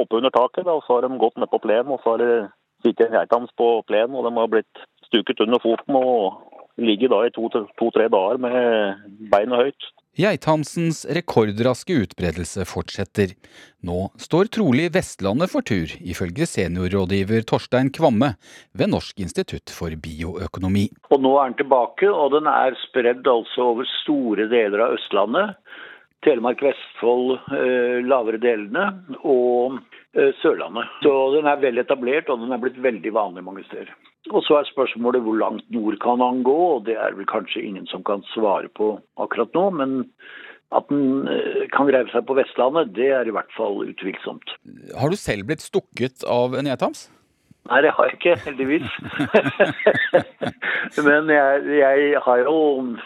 oppe 0.00 0.16
under 0.16 0.32
taket, 0.32 0.64
da, 0.64 0.78
og 0.78 0.86
så 0.86 0.96
har 0.96 1.04
de 1.04 1.20
gått 1.20 1.36
ned 1.36 1.52
på 1.52 1.60
plenen, 1.60 1.92
og 1.92 2.00
så 2.00 2.14
har 2.16 2.24
det 2.24 2.32
sittet 2.80 3.10
en 3.10 3.18
geithams 3.20 3.52
på 3.60 3.68
plenen, 3.90 4.16
og 4.16 4.24
de 4.24 4.32
har 4.38 4.48
blitt 4.48 4.86
stuket 5.10 5.44
under 5.44 5.60
foten 5.60 6.00
og 6.00 6.40
ligger 6.80 7.12
da 7.12 7.24
i 7.26 7.32
to-tre 7.34 7.64
to, 7.78 7.90
dager 8.16 8.40
med 8.42 9.08
beina 9.32 9.62
høyt. 9.62 9.90
Geithamsens 10.18 11.04
rekordraske 11.14 11.94
utbredelse 12.02 12.64
fortsetter. 12.68 13.36
Nå 13.86 14.08
står 14.20 14.50
trolig 14.56 14.88
Vestlandet 14.96 15.52
for 15.52 15.64
tur, 15.64 15.92
ifølge 16.02 16.48
seniorrådgiver 16.50 17.46
Torstein 17.48 17.92
Kvamme 17.94 18.32
ved 18.76 18.90
Norsk 18.90 19.22
institutt 19.22 19.70
for 19.72 19.94
bioøkonomi. 19.94 20.88
Og 21.14 21.22
Nå 21.22 21.36
er 21.38 21.52
den 21.52 21.60
tilbake, 21.62 22.10
og 22.10 22.34
den 22.34 22.50
er 22.50 22.76
spredd 22.88 23.22
altså 23.30 23.70
over 23.70 23.88
store 24.00 24.50
deler 24.50 24.88
av 24.88 24.98
Østlandet. 24.98 25.56
Telemark, 26.26 26.60
Vestfold, 26.60 27.38
eh, 27.56 28.02
lavere 28.04 28.42
delene. 28.42 28.90
Og 29.22 29.78
eh, 30.12 30.34
Sørlandet. 30.42 30.90
Så 31.06 31.14
den 31.38 31.48
er 31.48 31.62
vel 31.62 31.80
etablert, 31.80 32.28
og 32.28 32.42
den 32.42 32.52
er 32.52 32.60
blitt 32.60 32.82
veldig 32.82 33.14
vanlig 33.14 33.46
mange 33.46 33.64
steder. 33.70 33.94
Og 34.28 34.44
så 34.44 34.58
er 34.60 34.68
spørsmålet 34.68 35.24
hvor 35.24 35.38
langt 35.40 35.64
nord 35.72 35.96
kan 36.02 36.20
han 36.20 36.42
gå, 36.44 36.58
og 36.76 36.84
det 36.88 36.98
er 37.00 37.16
vel 37.16 37.28
kanskje 37.28 37.64
ingen 37.64 37.86
som 37.88 38.04
kan 38.04 38.24
svare 38.34 38.68
på 38.76 38.92
akkurat 39.16 39.54
nå. 39.56 39.64
Men 39.80 39.94
at 40.76 40.86
den 40.92 41.24
eh, 41.30 41.64
kan 41.74 41.88
greie 41.88 42.06
seg 42.12 42.26
på 42.28 42.36
Vestlandet, 42.38 42.92
det 42.94 43.08
er 43.16 43.26
i 43.26 43.32
hvert 43.34 43.50
fall 43.56 43.80
utvilsomt. 43.86 44.52
Har 44.98 45.10
du 45.10 45.18
selv 45.18 45.48
blitt 45.48 45.64
stukket 45.64 46.26
av 46.28 46.54
en 46.58 46.68
geithams? 46.68 47.08
Nei, 47.68 47.82
det 47.84 47.90
har 47.94 48.08
jeg 48.08 48.16
ikke, 48.16 48.36
heldigvis. 48.46 48.86
Men 51.06 51.28
jeg, 51.30 51.66
jeg, 51.76 52.22
har 52.24 52.44
jo 52.46 52.54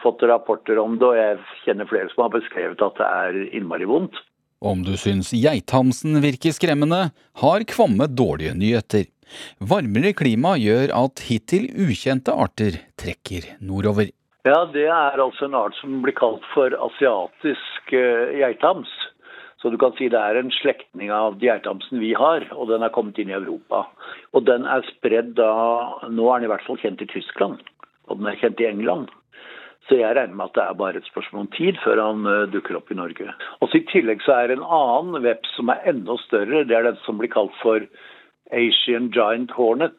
fått 0.02 0.22
rapporter 0.28 0.78
om 0.80 0.94
det, 1.00 1.08
og 1.08 1.18
jeg 1.18 1.40
kjenner 1.64 1.88
flere 1.90 2.12
som 2.12 2.26
har 2.26 2.36
beskrevet 2.36 2.84
at 2.84 3.00
det 3.00 3.08
er 3.08 3.40
innmari 3.56 3.88
vondt. 3.88 4.20
Om 4.64 4.84
du 4.86 4.94
syns 4.96 5.34
geithamsen 5.36 6.22
virker 6.24 6.54
skremmende, 6.56 7.10
har 7.42 7.66
Kvamme 7.68 8.06
dårlige 8.08 8.54
nyheter. 8.56 9.10
Varmere 9.60 10.12
klima 10.16 10.54
gjør 10.60 10.92
at 10.96 11.24
hittil 11.28 11.70
ukjente 11.86 12.34
arter 12.34 12.78
trekker 13.00 13.54
nordover. 13.60 14.12
Ja, 14.44 14.66
det 14.68 14.84
er 14.92 15.20
altså 15.22 15.46
en 15.46 15.56
art 15.56 15.76
som 15.78 16.02
blir 16.04 16.12
kalt 16.18 16.44
for 16.52 16.74
asiatisk 16.86 17.94
uh, 17.96 18.28
geithams. 18.36 18.90
Så 19.62 19.70
du 19.72 19.78
kan 19.80 19.94
si 19.96 20.10
det 20.12 20.20
er 20.20 20.36
en 20.36 20.50
slektning 20.52 21.08
av 21.08 21.38
geithamsen 21.40 22.02
vi 22.02 22.10
har, 22.12 22.44
og 22.52 22.68
den 22.68 22.84
er 22.84 22.92
kommet 22.92 23.16
inn 23.16 23.30
i 23.32 23.38
Europa. 23.38 23.86
Og 24.36 24.44
den 24.44 24.66
er 24.68 24.84
spredd 24.90 25.32
da 25.38 25.48
Nå 26.12 26.28
er 26.28 26.42
den 26.42 26.50
i 26.50 26.52
hvert 26.52 26.66
fall 26.66 26.76
kjent 26.82 27.00
i 27.00 27.08
Tyskland, 27.08 27.62
og 28.04 28.20
den 28.20 28.28
er 28.28 28.36
kjent 28.42 28.60
i 28.60 28.68
England. 28.68 29.08
Så 29.88 29.96
jeg 29.96 30.12
regner 30.16 30.36
med 30.36 30.50
at 30.50 30.58
det 30.58 30.64
er 30.66 30.76
bare 30.80 31.00
et 31.00 31.08
spørsmål 31.08 31.46
om 31.46 31.50
tid 31.56 31.80
før 31.80 32.00
han 32.00 32.28
uh, 32.28 32.44
dukker 32.52 32.76
opp 32.76 32.92
i 32.92 32.98
Norge. 33.00 33.32
Også 33.64 33.80
I 33.80 33.86
tillegg 33.88 34.20
så 34.24 34.36
er 34.36 34.52
det 34.52 34.58
en 34.58 34.68
annen 34.68 35.24
veps 35.24 35.56
som 35.56 35.72
er 35.72 35.88
enda 35.88 36.20
større. 36.26 36.66
Det 36.68 36.76
er 36.76 36.84
den 36.90 37.00
som 37.08 37.16
blir 37.20 37.32
kalt 37.32 37.56
for 37.64 37.84
Asian 38.52 39.10
Giant 39.14 39.50
Hornet. 39.50 39.96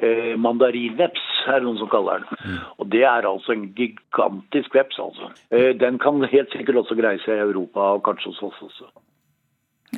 Eh, 0.00 0.36
mandarinveps 0.38 1.22
er 1.50 1.60
det 1.60 1.66
noen 1.66 1.78
som 1.80 1.90
kaller 1.92 2.22
den. 2.22 2.58
Og 2.78 2.88
Det 2.88 3.02
er 3.02 3.26
altså 3.26 3.52
en 3.52 3.72
gigantisk 3.74 4.74
veps. 4.74 4.98
altså. 4.98 5.32
Eh, 5.50 5.74
den 5.76 5.98
kan 5.98 6.22
helt 6.22 6.50
sikkert 6.52 6.76
også 6.84 6.96
greie 6.96 7.18
seg 7.18 7.36
i 7.36 7.46
Europa, 7.46 7.80
og 7.94 8.02
kanskje 8.02 8.32
hos 8.32 8.42
oss 8.42 8.62
også. 8.62 8.90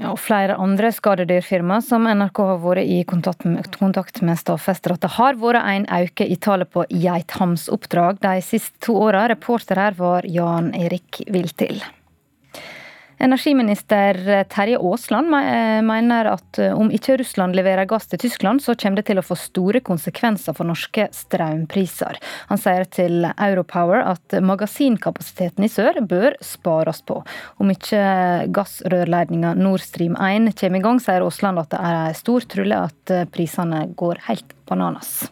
Ja, 0.01 0.11
og 0.11 0.19
Flere 0.19 0.57
andre 0.57 0.89
skadedyrfirma 0.89 1.83
som 1.85 2.07
NRK 2.09 2.39
har 2.49 2.61
vært 2.65 2.89
i 2.89 3.03
kontakt 3.05 3.45
med, 3.45 3.69
kontakt 3.77 4.23
med 4.25 4.41
stadfester 4.41 4.95
at 4.95 5.03
det 5.05 5.11
har 5.19 5.37
vært 5.37 5.69
en 5.69 5.85
økning 5.85 6.33
i 6.33 6.39
tallet 6.41 6.71
på 6.73 6.87
geithamsoppdrag 6.89 8.23
de 8.25 8.41
siste 8.41 8.81
to 8.81 8.97
åra. 8.97 9.29
Reporter 9.29 9.77
her 9.77 9.93
var 9.99 10.25
Jan 10.25 10.73
Erik 10.75 11.21
Viltil. 11.29 11.85
Energiminister 13.19 14.19
Terje 14.51 14.79
Aasland 14.79 15.31
mener 15.87 16.29
at 16.33 16.59
om 16.75 16.91
ikke 16.95 17.17
Russland 17.21 17.57
leverer 17.57 17.89
gass 17.91 18.09
til 18.11 18.21
Tyskland, 18.25 18.63
så 18.65 18.75
kommer 18.79 19.01
det 19.01 19.07
til 19.11 19.21
å 19.21 19.25
få 19.27 19.37
store 19.39 19.83
konsekvenser 19.85 20.57
for 20.57 20.69
norske 20.69 21.09
strømpriser. 21.15 22.19
Han 22.51 22.61
sier 22.61 22.89
til 22.91 23.29
Europower 23.33 24.03
at 24.15 24.39
magasinkapasiteten 24.43 25.67
i 25.67 25.71
sør 25.73 26.01
bør 26.09 26.39
spares 26.45 27.03
på. 27.07 27.21
Om 27.63 27.75
ikke 27.75 28.03
gassrørledninga 28.55 29.55
Nord 29.61 29.85
Stream 29.85 30.17
1 30.19 30.53
kommer 30.59 30.83
i 30.83 30.87
gang, 30.89 31.03
sier 31.03 31.27
Aasland 31.27 31.63
at 31.63 31.73
det 31.75 31.85
er 31.93 32.19
stor 32.19 32.49
trulle 32.57 32.83
at 32.89 33.17
prisene 33.35 33.87
går 33.99 34.27
helt 34.29 34.57
bananas. 34.69 35.23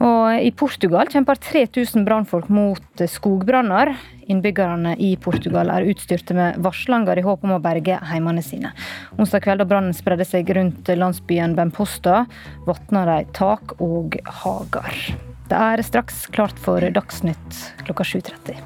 Og 0.00 0.40
I 0.40 0.50
Portugal 0.56 1.10
kjemper 1.12 1.38
3000 1.42 2.06
brannfolk 2.06 2.48
mot 2.52 3.04
skogbranner. 3.10 3.92
Innbyggerne 4.32 4.94
i 5.02 5.12
Portugal 5.20 5.70
er 5.74 5.88
utstyrte 5.90 6.34
med 6.36 6.60
varslanger 6.64 7.18
i 7.18 7.24
håp 7.26 7.44
om 7.44 7.56
å 7.56 7.60
berge 7.62 7.98
heimene 8.10 8.42
sine. 8.44 8.72
Onsdag 9.18 9.44
kveld 9.44 9.62
da 9.62 9.68
brannen 9.68 9.96
spredde 9.96 10.26
seg 10.28 10.50
rundt 10.56 10.88
landsbyen 10.88 11.56
Bemposta, 11.58 12.24
vatna 12.66 13.04
de 13.10 13.18
tak 13.36 13.76
og 13.82 14.16
hager. 14.42 15.02
Det 15.50 15.58
er 15.58 15.82
straks 15.84 16.24
klart 16.32 16.58
for 16.62 16.80
Dagsnytt 16.80 17.58
klokka 17.84 18.06
7.30. 18.08 18.62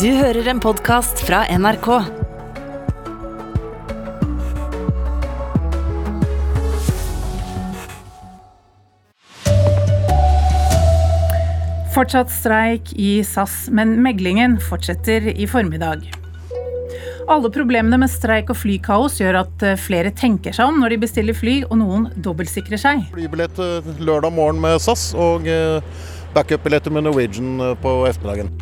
Du 0.00 0.08
hører 0.12 0.48
en 0.52 0.60
podkast 0.60 1.22
fra 1.24 1.44
NRK. 1.52 2.25
Fortsatt 11.96 12.28
streik 12.28 12.90
i 13.00 13.22
SAS, 13.24 13.70
men 13.72 13.94
meglingen 14.04 14.58
fortsetter 14.60 15.30
i 15.32 15.46
formiddag. 15.48 16.02
Alle 17.32 17.48
problemene 17.48 17.96
med 18.02 18.12
streik 18.12 18.52
og 18.52 18.58
flykaos 18.60 19.16
gjør 19.22 19.38
at 19.40 19.64
eh, 19.64 19.78
flere 19.80 20.12
tenker 20.12 20.52
seg 20.52 20.68
om 20.68 20.82
når 20.82 20.92
de 20.92 20.98
bestiller 21.06 21.38
fly, 21.38 21.54
og 21.70 21.80
noen 21.80 22.04
dobbeltsikrer 22.20 22.82
seg. 22.82 23.00
Flybillett 23.14 23.56
eh, 23.64 23.88
lørdag 23.96 24.36
morgen 24.36 24.60
med 24.60 24.76
SAS 24.84 25.08
og 25.16 25.48
eh, 25.48 25.80
backup-billetter 26.36 26.92
med 26.92 27.08
Norwegian 27.08 27.64
på 27.80 27.96
ettermiddagen. 28.10 28.52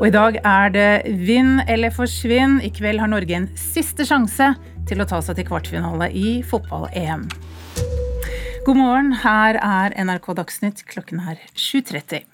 Og 0.00 0.08
i 0.08 0.14
dag 0.18 0.40
er 0.42 0.74
det 0.74 0.90
vinn 1.30 1.60
eller 1.70 1.94
forsvinn. 1.94 2.58
I 2.58 2.74
kveld 2.74 3.04
har 3.04 3.12
Norge 3.12 3.38
en 3.38 3.52
siste 3.54 4.02
sjanse 4.08 4.50
til 4.90 4.98
å 4.98 5.06
ta 5.06 5.22
seg 5.22 5.38
til 5.38 5.46
kvartfinale 5.46 6.10
i 6.10 6.40
fotball-EM. 6.42 7.28
God 8.66 8.80
morgen, 8.80 9.12
her 9.22 9.54
er 9.62 9.92
NRK 9.94 10.24
Dagsnytt. 10.40 10.80
Klokken 10.90 11.20
er 11.22 11.38
7.30. 11.54 12.24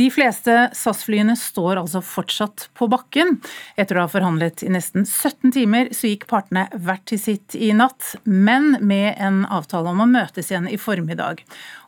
De 0.00 0.08
fleste 0.10 0.56
SAS-flyene 0.74 1.36
står 1.38 1.78
altså 1.78 2.00
fortsatt 2.02 2.64
på 2.74 2.88
bakken. 2.90 3.36
Etter 3.78 4.00
å 4.00 4.08
ha 4.08 4.10
forhandlet 4.10 4.64
i 4.66 4.72
nesten 4.74 5.06
17 5.06 5.54
timer, 5.54 5.92
så 5.94 6.10
gikk 6.10 6.26
partene 6.32 6.66
hvert 6.74 7.06
til 7.06 7.22
sitt 7.22 7.54
i 7.54 7.70
natt, 7.78 8.16
men 8.26 8.72
med 8.82 9.22
en 9.22 9.44
avtale 9.46 9.94
om 9.94 10.02
å 10.02 10.10
møtes 10.10 10.50
igjen 10.50 10.66
i 10.66 10.80
formiddag. 10.82 11.44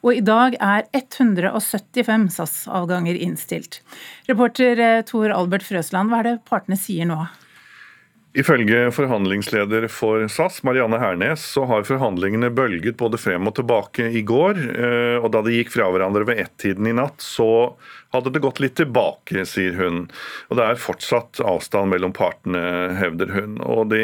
Og 0.07 0.21
i 0.21 0.23
dag 0.23 0.55
er 0.63 0.87
175 0.95 2.31
SAS-avganger 2.39 3.19
innstilt. 3.27 3.83
Reporter 4.31 4.87
eh, 4.87 5.01
Tor 5.09 5.35
Albert 5.35 5.67
Frøsland, 5.67 6.15
hva 6.15 6.23
er 6.23 6.31
det 6.31 6.41
partene 6.47 6.79
sier 6.79 7.11
nå? 7.11 7.25
Ifølge 8.33 8.87
forhandlingsleder 8.97 9.85
for 9.93 10.23
SAS, 10.33 10.63
Marianne 10.65 10.97
Hernes, 10.97 11.43
så 11.53 11.67
har 11.69 11.85
forhandlingene 11.85 12.49
bølget 12.57 12.97
både 12.97 13.21
frem 13.21 13.51
og 13.51 13.59
tilbake 13.59 14.07
i 14.09 14.23
går. 14.25 14.61
Eh, 14.73 15.19
og 15.21 15.29
da 15.35 15.43
de 15.45 15.59
gikk 15.59 15.75
fra 15.75 15.91
hverandre 15.93 16.25
ved 16.31 16.41
ett-tiden 16.41 16.89
i 16.89 16.95
natt, 16.97 17.21
så 17.21 17.75
hadde 18.17 18.33
det 18.33 18.41
gått 18.41 18.63
litt 18.65 18.79
tilbake, 18.81 19.45
sier 19.49 19.77
hun. 19.77 20.07
Og 20.49 20.57
det 20.57 20.65
er 20.65 20.81
fortsatt 20.81 21.45
avstand 21.45 21.93
mellom 21.93 22.17
partene, 22.17 22.65
hevder 23.03 23.37
hun. 23.37 23.61
Og 23.69 23.93
det 23.93 24.03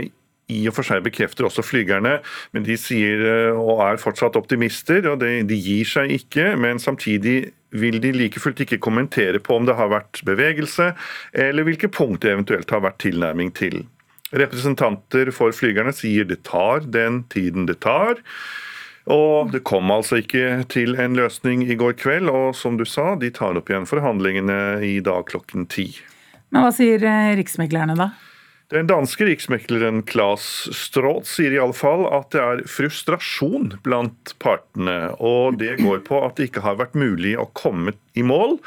i 0.52 0.60
og 0.68 0.76
for 0.76 0.84
seg 0.84 1.02
bekrefter 1.08 1.48
også 1.48 1.64
flygerne, 1.64 2.18
men 2.52 2.68
de 2.68 2.76
sier 2.80 3.24
eh, 3.32 3.56
og 3.56 3.80
er 3.88 4.04
fortsatt 4.04 4.36
optimister. 4.36 5.08
og 5.08 5.22
De, 5.24 5.38
de 5.48 5.56
gir 5.56 5.88
seg 5.88 6.12
ikke, 6.20 6.52
men 6.60 6.76
samtidig 6.76 7.54
vil 7.72 7.96
de 8.04 8.12
like 8.12 8.44
fullt 8.44 8.60
ikke 8.64 8.84
kommentere 8.84 9.40
på 9.40 9.56
om 9.56 9.64
det 9.68 9.80
har 9.80 9.88
vært 9.92 10.20
bevegelse, 10.28 10.92
eller 11.32 11.64
hvilke 11.64 11.88
punkt 11.88 12.28
det 12.28 12.36
eventuelt 12.36 12.76
har 12.76 12.84
vært 12.84 13.00
tilnærming 13.08 13.56
til. 13.56 13.86
Representanter 14.36 15.30
for 15.32 15.54
flygerne 15.56 15.94
sier 15.96 16.26
det 16.28 16.42
tar 16.48 16.84
den 16.84 17.22
tiden 17.32 17.68
det 17.68 17.80
tar. 17.84 18.20
Og 19.08 19.54
det 19.54 19.62
kom 19.64 19.88
altså 19.92 20.20
ikke 20.20 20.66
til 20.68 20.98
en 21.00 21.16
løsning 21.16 21.64
i 21.64 21.78
går 21.80 21.96
kveld, 21.96 22.28
og 22.28 22.52
som 22.56 22.76
du 22.76 22.84
sa, 22.84 23.14
de 23.16 23.32
tar 23.32 23.56
opp 23.56 23.72
igjen 23.72 23.88
forhandlingene 23.88 24.84
i 24.84 24.98
dag 25.04 25.24
klokken 25.30 25.64
ti. 25.72 25.94
Men 26.52 26.64
hva 26.64 26.72
sier 26.76 27.00
eh, 27.04 27.36
riksmeklerne 27.40 27.96
da? 27.96 28.12
Den 28.68 28.84
danske 28.84 29.24
riksmekleren 29.24 30.02
Claes 30.04 30.44
Straat 30.76 31.24
sier 31.24 31.54
i 31.54 31.60
alle 31.60 31.76
fall 31.76 32.02
at 32.12 32.34
det 32.34 32.42
er 32.42 32.58
frustrasjon 32.68 33.78
blant 33.84 34.34
partene. 34.44 35.14
Og 35.24 35.56
det 35.56 35.78
går 35.80 36.02
på 36.04 36.20
at 36.26 36.36
det 36.36 36.50
ikke 36.50 36.66
har 36.66 36.76
vært 36.76 36.98
mulig 36.98 37.32
å 37.40 37.48
komme 37.56 37.96
i 38.12 38.26
mål. 38.28 38.58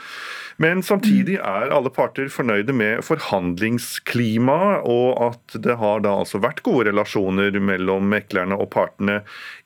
Men 0.62 0.84
samtidig 0.86 1.40
er 1.40 1.72
alle 1.74 1.90
parter 1.94 2.28
fornøyde 2.30 2.74
med 2.76 3.02
forhandlingsklimaet, 3.06 4.84
og 4.86 5.22
at 5.32 5.56
det 5.64 5.78
har 5.82 6.04
da 6.06 6.14
altså 6.22 6.42
vært 6.44 6.62
gode 6.66 6.92
relasjoner 6.92 7.56
mellom 7.58 8.06
meklerne 8.12 8.60
og 8.60 8.70
partene 8.76 9.22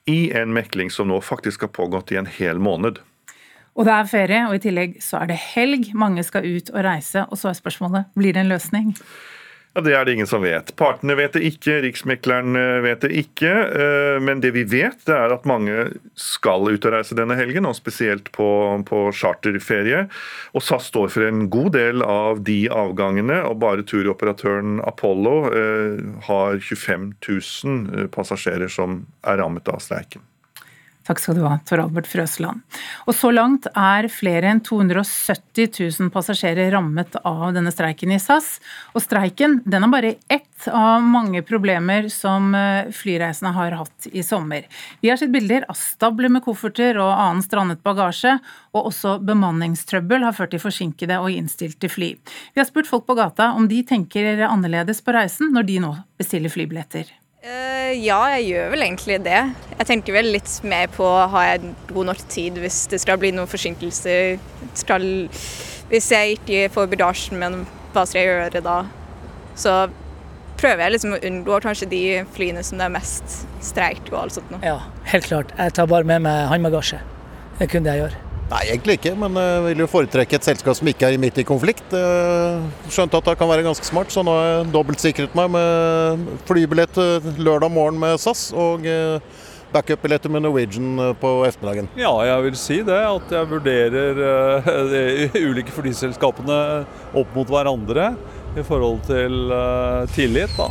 i 0.07 0.29
en 0.31 0.53
mekling 0.55 0.93
som 0.93 1.09
nå 1.11 1.19
faktisk 1.25 1.67
har 1.67 1.73
pågått 1.75 2.15
i 2.15 2.19
en 2.21 2.29
hel 2.37 2.63
måned. 2.63 3.01
Og 3.75 3.83
det 3.83 3.91
er 3.91 4.07
ferie, 4.07 4.41
og 4.47 4.55
i 4.55 4.63
tillegg 4.63 4.95
så 5.03 5.19
er 5.19 5.33
det 5.33 5.41
helg. 5.51 5.89
Mange 5.99 6.23
skal 6.23 6.47
ut 6.47 6.71
og 6.71 6.85
reise. 6.85 7.25
Og 7.27 7.41
så 7.41 7.51
er 7.51 7.57
spørsmålet 7.59 8.13
blir 8.15 8.37
det 8.37 8.45
en 8.45 8.53
løsning? 8.53 8.93
Ja, 9.75 9.81
Det 9.81 9.93
er 9.93 10.05
det 10.05 10.13
ingen 10.13 10.27
som 10.27 10.39
vet. 10.41 10.69
Partene 10.79 11.17
vet 11.19 11.33
det 11.35 11.41
ikke, 11.49 11.81
Riksmekleren 11.83 12.55
eh, 12.55 12.77
vet 12.85 13.01
det 13.03 13.09
ikke. 13.19 13.49
Eh, 13.75 14.19
men 14.23 14.39
det 14.39 14.53
vi 14.55 14.63
vet, 14.63 15.01
det 15.03 15.11
er 15.11 15.33
at 15.35 15.47
mange 15.49 15.89
skal 16.15 16.69
ut 16.69 16.87
og 16.87 16.93
reise 16.95 17.17
denne 17.17 17.35
helgen, 17.35 17.67
og 17.67 17.75
spesielt 17.75 18.31
på, 18.31 18.47
på 18.87 19.01
charterferie. 19.11 20.05
Og 20.55 20.63
SAS 20.63 20.87
står 20.93 21.11
for 21.11 21.27
en 21.27 21.49
god 21.51 21.73
del 21.75 22.05
av 22.07 22.39
de 22.47 22.61
avgangene, 22.71 23.41
og 23.49 23.59
bare 23.65 23.83
turoperatøren 23.83 24.79
Apollo 24.87 25.35
eh, 25.51 25.99
har 26.29 26.55
25 26.63 27.11
000 27.19 28.07
passasjerer 28.15 28.71
som 28.71 29.01
er 29.27 29.43
rammet 29.43 29.67
av 29.67 29.83
streiken. 29.83 30.23
Takk 31.05 31.19
skal 31.21 31.37
du 31.37 31.43
ha, 31.45 31.59
Tor 31.69 31.83
Albert 31.83 32.07
Frøsland. 32.09 32.63
Og 33.05 33.13
så 33.13 33.29
langt 33.29 33.67
er 33.77 34.07
flere 34.09 34.49
enn 34.49 34.61
270 34.65 35.67
000 36.01 36.09
passasjerer 36.13 36.71
rammet 36.73 37.17
av 37.21 37.51
denne 37.53 37.69
streiken 37.73 38.13
i 38.15 38.17
SAS. 38.21 38.55
Og 38.97 39.03
streiken 39.05 39.59
den 39.69 39.85
er 39.85 39.91
bare 39.93 40.13
ett 40.33 40.65
av 40.71 41.03
mange 41.05 41.43
problemer 41.45 42.07
som 42.09 42.55
eh, 42.57 42.89
flyreisende 42.89 43.51
har 43.53 43.75
hatt 43.83 44.07
i 44.09 44.23
sommer. 44.25 44.65
Vi 45.03 45.11
har 45.11 45.19
sett 45.21 45.33
bilder 45.33 45.67
av 45.69 45.77
stabler 45.77 46.33
med 46.33 46.41
kofferter 46.45 46.97
og 46.97 47.11
annen 47.11 47.43
strandet 47.45 47.83
bagasje, 47.85 48.39
og 48.73 48.89
også 48.89 49.19
bemanningstrøbbel 49.25 50.25
har 50.25 50.33
ført 50.33 50.55
til 50.55 50.63
forsinkede 50.63 51.19
og 51.21 51.29
innstilte 51.29 51.91
fly. 51.91 52.15
Vi 52.55 52.63
har 52.63 52.65
spurt 52.65 52.89
folk 52.89 53.05
på 53.05 53.17
gata 53.19 53.51
om 53.53 53.69
de 53.69 53.83
tenker 53.85 54.41
annerledes 54.49 55.05
på 55.05 55.13
reisen 55.13 55.53
når 55.53 55.69
de 55.69 55.77
nå 55.85 55.93
bestiller 56.17 56.49
flybilletter. 56.49 57.13
Uh, 57.45 57.91
ja, 58.01 58.17
jeg 58.33 58.45
gjør 58.47 58.71
vel 58.73 58.83
egentlig 58.87 59.19
det. 59.21 59.41
Jeg 59.75 59.85
tenker 59.85 60.15
vel 60.15 60.31
litt 60.33 60.49
mer 60.65 60.87
på 60.89 61.05
har 61.05 61.43
jeg 61.45 61.75
god 61.91 62.07
nok 62.09 62.23
tid 62.31 62.57
hvis 62.57 62.79
det 62.89 62.97
skal 63.03 63.19
bli 63.21 63.29
noen 63.35 63.49
forsinkelser. 63.49 64.39
Skal, 64.73 65.05
hvis 65.91 66.07
jeg 66.09 66.39
ikke 66.39 66.63
får 66.73 66.89
bedasjen, 66.95 67.37
men 67.37 67.59
hva 67.93 68.07
skal 68.09 68.23
jeg 68.23 68.31
gjøre 68.31 68.63
da? 68.65 68.79
Så 69.53 69.75
prøver 70.57 70.87
jeg 70.87 70.95
liksom 70.95 71.13
å 71.13 71.21
unngå 71.29 71.61
kanskje 71.67 71.91
de 71.91 72.03
flyene 72.33 72.65
som 72.65 72.81
det 72.81 72.87
er 72.87 72.95
mest 72.97 73.41
streik 73.61 74.01
og 74.09 74.23
alt 74.23 74.39
sånt 74.39 74.49
noe. 74.55 74.65
Ja, 74.65 74.79
helt 75.13 75.29
klart. 75.29 75.53
Jeg 75.59 75.77
tar 75.77 75.91
bare 75.91 76.07
med 76.07 76.25
meg 76.25 76.47
håndbagasje. 76.49 77.03
Det 77.59 77.69
kun 77.69 77.85
det 77.85 77.93
jeg 77.93 78.07
gjør. 78.07 78.17
Nei, 78.45 78.59
egentlig 78.69 78.99
ikke, 78.99 79.15
men 79.17 79.33
jeg 79.41 79.61
vil 79.65 79.79
jo 79.81 79.87
foretrekke 79.89 80.37
et 80.37 80.45
selskap 80.45 80.77
som 80.77 80.89
ikke 80.91 81.07
er 81.09 81.17
midt 81.21 81.39
i 81.41 81.45
konflikt. 81.47 81.95
Skjønte 82.93 83.17
at 83.17 83.31
det 83.31 83.33
kan 83.39 83.49
være 83.49 83.65
ganske 83.65 83.87
smart, 83.87 84.13
så 84.13 84.21
nå 84.21 84.35
har 84.37 84.45
jeg 84.45 84.67
dobbeltsikret 84.75 85.33
meg 85.37 85.49
med 85.55 86.27
flybillett 86.45 86.99
lørdag 87.41 87.73
morgen 87.73 87.97
med 88.03 88.21
SAS 88.21 88.51
og 88.53 88.85
backup-billetter 89.73 90.29
med 90.29 90.45
Norwegian 90.45 90.93
på 91.17 91.33
ettermiddagen. 91.47 91.89
Ja, 91.97 92.13
jeg 92.29 92.45
vil 92.45 92.61
si 92.61 92.79
det. 92.85 93.01
At 93.01 93.33
jeg 93.33 93.49
vurderer 93.49 94.23
de 94.93 95.41
ulike 95.41 95.73
flyselskapene 95.73 96.59
opp 97.17 97.33
mot 97.33 97.49
hverandre 97.49 98.11
i 98.55 98.63
forhold 98.63 99.01
til 99.09 99.55
tillit, 100.13 100.53
da. 100.59 100.69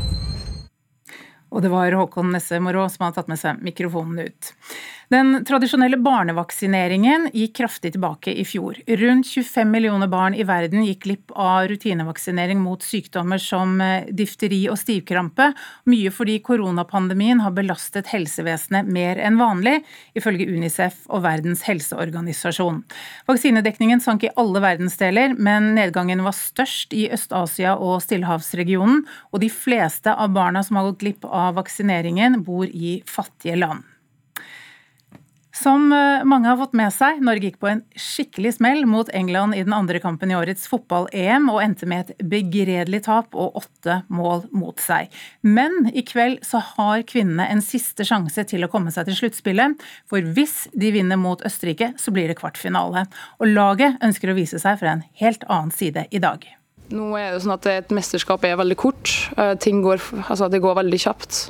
Og 1.54 1.62
det 1.62 1.70
var 1.70 1.94
Håkon 1.94 2.32
Nesse 2.34 2.58
Morå 2.62 2.88
som 2.90 3.04
hadde 3.06 3.20
tatt 3.20 3.28
med 3.30 3.38
seg 3.38 3.60
mikrofonen 3.62 4.26
ut. 4.26 4.54
Den 5.12 5.44
tradisjonelle 5.44 5.98
barnevaksineringen 6.00 7.28
gikk 7.34 7.56
kraftig 7.58 7.92
tilbake 7.94 8.32
i 8.32 8.44
fjor. 8.48 8.78
Rundt 8.86 9.28
25 9.28 9.70
millioner 9.70 10.08
barn 10.08 10.34
i 10.34 10.46
verden 10.48 10.84
gikk 10.86 11.02
glipp 11.04 11.34
av 11.36 11.68
rutinevaksinering 11.68 12.60
mot 12.62 12.82
sykdommer 12.82 13.40
som 13.42 13.76
eh, 13.84 14.08
difteri 14.08 14.62
og 14.72 14.78
stivkrampe, 14.80 15.50
mye 15.90 16.12
fordi 16.14 16.38
koronapandemien 16.46 17.42
har 17.44 17.52
belastet 17.56 18.08
helsevesenet 18.14 18.88
mer 18.88 19.20
enn 19.20 19.38
vanlig, 19.40 19.76
ifølge 20.16 20.48
Unicef 20.48 21.04
og 21.10 21.24
Verdens 21.26 21.66
helseorganisasjon. 21.68 22.82
Vaksinedekningen 23.28 24.00
sank 24.04 24.24
i 24.24 24.32
alle 24.40 24.64
verdensdeler, 24.64 25.36
men 25.36 25.74
nedgangen 25.76 26.24
var 26.24 26.36
størst 26.38 26.96
i 26.96 27.10
Øst-Asia 27.12 27.76
og 27.76 28.00
Stillehavsregionen, 28.04 29.04
og 29.32 29.44
de 29.44 29.52
fleste 29.52 30.12
av 30.14 30.32
barna 30.32 30.64
som 30.64 30.80
har 30.80 30.88
gått 30.90 31.02
glipp 31.04 31.28
av 31.28 31.58
vaksineringen, 31.60 32.40
bor 32.44 32.64
i 32.64 33.02
fattige 33.08 33.60
land. 33.60 33.93
Som 35.54 35.92
eh, 35.92 36.24
mange 36.26 36.48
har 36.50 36.58
fått 36.58 36.72
med 36.74 36.90
seg, 36.90 37.20
Norge 37.22 37.46
gikk 37.46 37.60
på 37.62 37.68
en 37.70 37.82
skikkelig 37.94 38.56
smell 38.56 38.80
mot 38.90 39.10
England 39.14 39.54
i 39.54 39.62
den 39.62 39.76
andre 39.76 40.00
kampen 40.02 40.32
i 40.32 40.34
årets 40.34 40.66
fotball-EM, 40.70 41.46
og 41.52 41.60
endte 41.62 41.86
med 41.86 42.10
et 42.10 42.24
begredelig 42.26 43.04
tap 43.06 43.38
og 43.38 43.60
åtte 43.62 44.00
mål 44.10 44.48
mot 44.50 44.82
seg. 44.82 45.14
Men 45.46 45.92
i 45.94 46.02
kveld 46.02 46.42
så 46.42 46.58
har 46.74 47.06
kvinnene 47.06 47.46
en 47.54 47.62
siste 47.62 48.02
sjanse 48.08 48.42
til 48.50 48.66
å 48.66 48.70
komme 48.72 48.90
seg 48.94 49.06
til 49.06 49.20
sluttspillet. 49.20 49.78
For 50.10 50.26
hvis 50.34 50.64
de 50.74 50.90
vinner 50.96 51.22
mot 51.22 51.46
Østerrike, 51.46 51.92
så 52.02 52.10
blir 52.14 52.32
det 52.32 52.40
kvartfinale. 52.42 53.06
Og 53.38 53.54
laget 53.54 54.02
ønsker 54.02 54.34
å 54.34 54.38
vise 54.40 54.58
seg 54.58 54.82
fra 54.82 54.96
en 54.96 55.06
helt 55.22 55.46
annen 55.46 55.70
side 55.74 56.08
i 56.10 56.22
dag. 56.24 56.42
Nå 56.90 57.14
er 57.16 57.30
det 57.32 57.44
sånn 57.44 57.54
at 57.54 57.70
Et 57.70 57.94
mesterskap 57.94 58.42
er 58.44 58.58
veldig 58.58 58.76
kort. 58.76 59.12
Eh, 59.38 59.54
ting 59.62 59.86
går, 59.86 60.02
altså 60.26 60.50
det 60.50 60.64
går 60.66 60.82
veldig 60.82 61.06
kjapt. 61.06 61.46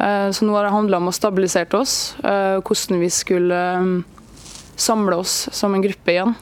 Eh, 0.00 0.30
så 0.30 0.44
nå 0.44 0.54
har 0.56 0.64
det 0.64 0.74
handla 0.74 1.00
om 1.00 1.10
å 1.10 1.14
stabilisere 1.14 1.80
oss, 1.80 2.14
eh, 2.24 2.60
hvordan 2.64 3.00
vi 3.02 3.10
skulle 3.12 3.58
eh, 3.80 4.38
samle 4.76 5.18
oss 5.20 5.48
som 5.52 5.74
en 5.74 5.84
gruppe 5.84 6.14
igjen. 6.14 6.36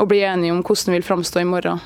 Og 0.00 0.08
bli 0.08 0.22
enige 0.24 0.52
om 0.52 0.62
hvordan 0.64 0.92
vi 0.92 0.98
vil 0.98 1.04
framstå 1.04 1.42
i 1.42 1.48
morgen, 1.48 1.80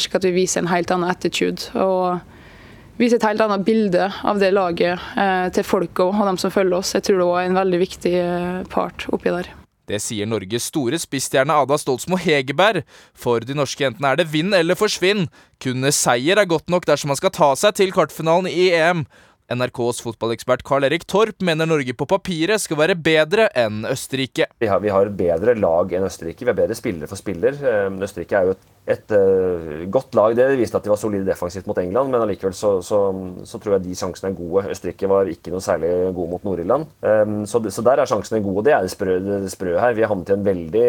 slik 0.00 0.14
at 0.16 0.24
vi 0.24 0.30
viser 0.32 0.62
en 0.62 0.70
helt 0.70 0.88
annen 0.94 1.12
attitude. 1.12 1.68
Og 1.76 2.96
viser 2.96 3.18
et 3.18 3.26
helt 3.28 3.44
annet 3.44 3.66
bilde 3.66 4.06
av 4.08 4.40
det 4.40 4.48
laget 4.56 4.96
til 5.52 5.68
folket 5.68 6.06
og 6.06 6.24
dem 6.24 6.40
som 6.40 6.54
følger 6.54 6.78
oss. 6.78 6.94
Jeg 6.96 7.04
tror 7.04 7.20
det 7.20 7.28
var 7.28 7.44
en 7.44 7.60
veldig 7.60 7.82
viktig 7.84 8.14
part 8.72 9.04
oppi 9.12 9.28
der. 9.28 9.52
Det 9.90 9.98
sier 10.00 10.28
Norges 10.28 10.70
store 10.70 10.96
spissstjerne 11.02 11.52
Ada 11.52 11.76
Stoltsmo 11.80 12.16
Hegerberg. 12.20 12.84
For 13.12 13.44
de 13.44 13.56
norske 13.58 13.84
jentene 13.84 14.14
er 14.14 14.20
det 14.20 14.30
vinn 14.32 14.54
eller 14.56 14.78
forsvinn. 14.78 15.26
Kun 15.60 15.84
seier 15.92 16.40
er 16.40 16.48
godt 16.48 16.70
nok 16.72 16.88
dersom 16.88 17.12
man 17.12 17.20
skal 17.20 17.34
ta 17.34 17.50
seg 17.58 17.76
til 17.76 17.92
kvartfinalen 17.92 18.48
i 18.48 18.70
EM. 18.78 19.04
NRKs 19.50 20.00
fotballekspert 20.04 20.62
Carl 20.66 20.86
Erik 20.86 21.06
Torp 21.10 21.42
mener 21.42 21.66
Norge 21.66 21.94
på 21.96 22.06
papiret 22.08 22.62
skal 22.62 22.78
være 22.78 22.96
bedre 22.98 23.48
enn 23.58 23.82
Østerrike. 23.88 24.46
Vi 24.62 24.68
har, 24.70 24.82
vi 24.84 24.92
har 24.94 25.10
bedre 25.18 25.56
lag 25.58 25.94
enn 25.96 26.06
Østerrike. 26.06 26.46
Vi 26.46 26.52
har 26.52 26.58
bedre 26.58 26.78
spillere 26.78 27.10
for 27.10 27.18
spiller. 27.18 27.58
Eh, 27.58 27.88
Østerrike 28.06 28.38
er 28.38 28.50
jo 28.50 28.54
et 28.56 28.68
et 28.88 29.12
uh, 29.12 29.84
godt 29.92 30.16
lag. 30.18 30.34
Det 30.36 30.46
viste 30.58 30.78
at 30.78 30.86
de 30.86 30.92
var 30.92 30.98
solide 31.00 31.26
defensivt 31.28 31.68
mot 31.68 31.78
England, 31.78 32.10
men 32.12 32.24
allikevel 32.24 32.54
så, 32.56 32.72
så, 32.84 33.00
så, 33.46 33.60
tror 33.60 33.76
jeg 33.76 33.84
de 33.84 33.96
sjansene 33.98 34.32
er 34.32 34.38
gode. 34.38 34.64
Østerrike 34.72 35.10
var 35.10 35.30
ikke 35.30 35.52
noe 35.52 35.64
særlig 35.64 35.92
gode 36.16 36.30
mot 36.32 36.46
Nord-Irland. 36.48 36.88
Um, 37.04 37.36
så, 37.50 37.62
så, 37.68 37.84
der 37.86 38.02
er 38.02 38.10
sjansene 38.10 38.42
gode. 38.44 38.64
Det 38.68 38.74
er 38.76 38.86
det 38.86 38.94
sprø, 38.94 39.18
det 39.26 39.52
sprø 39.52 39.76
her. 39.78 39.94
Vi 39.96 40.04
har 40.04 40.12
havnet 40.12 40.32
i 40.32 40.36
en 40.36 40.48
veldig 40.48 40.86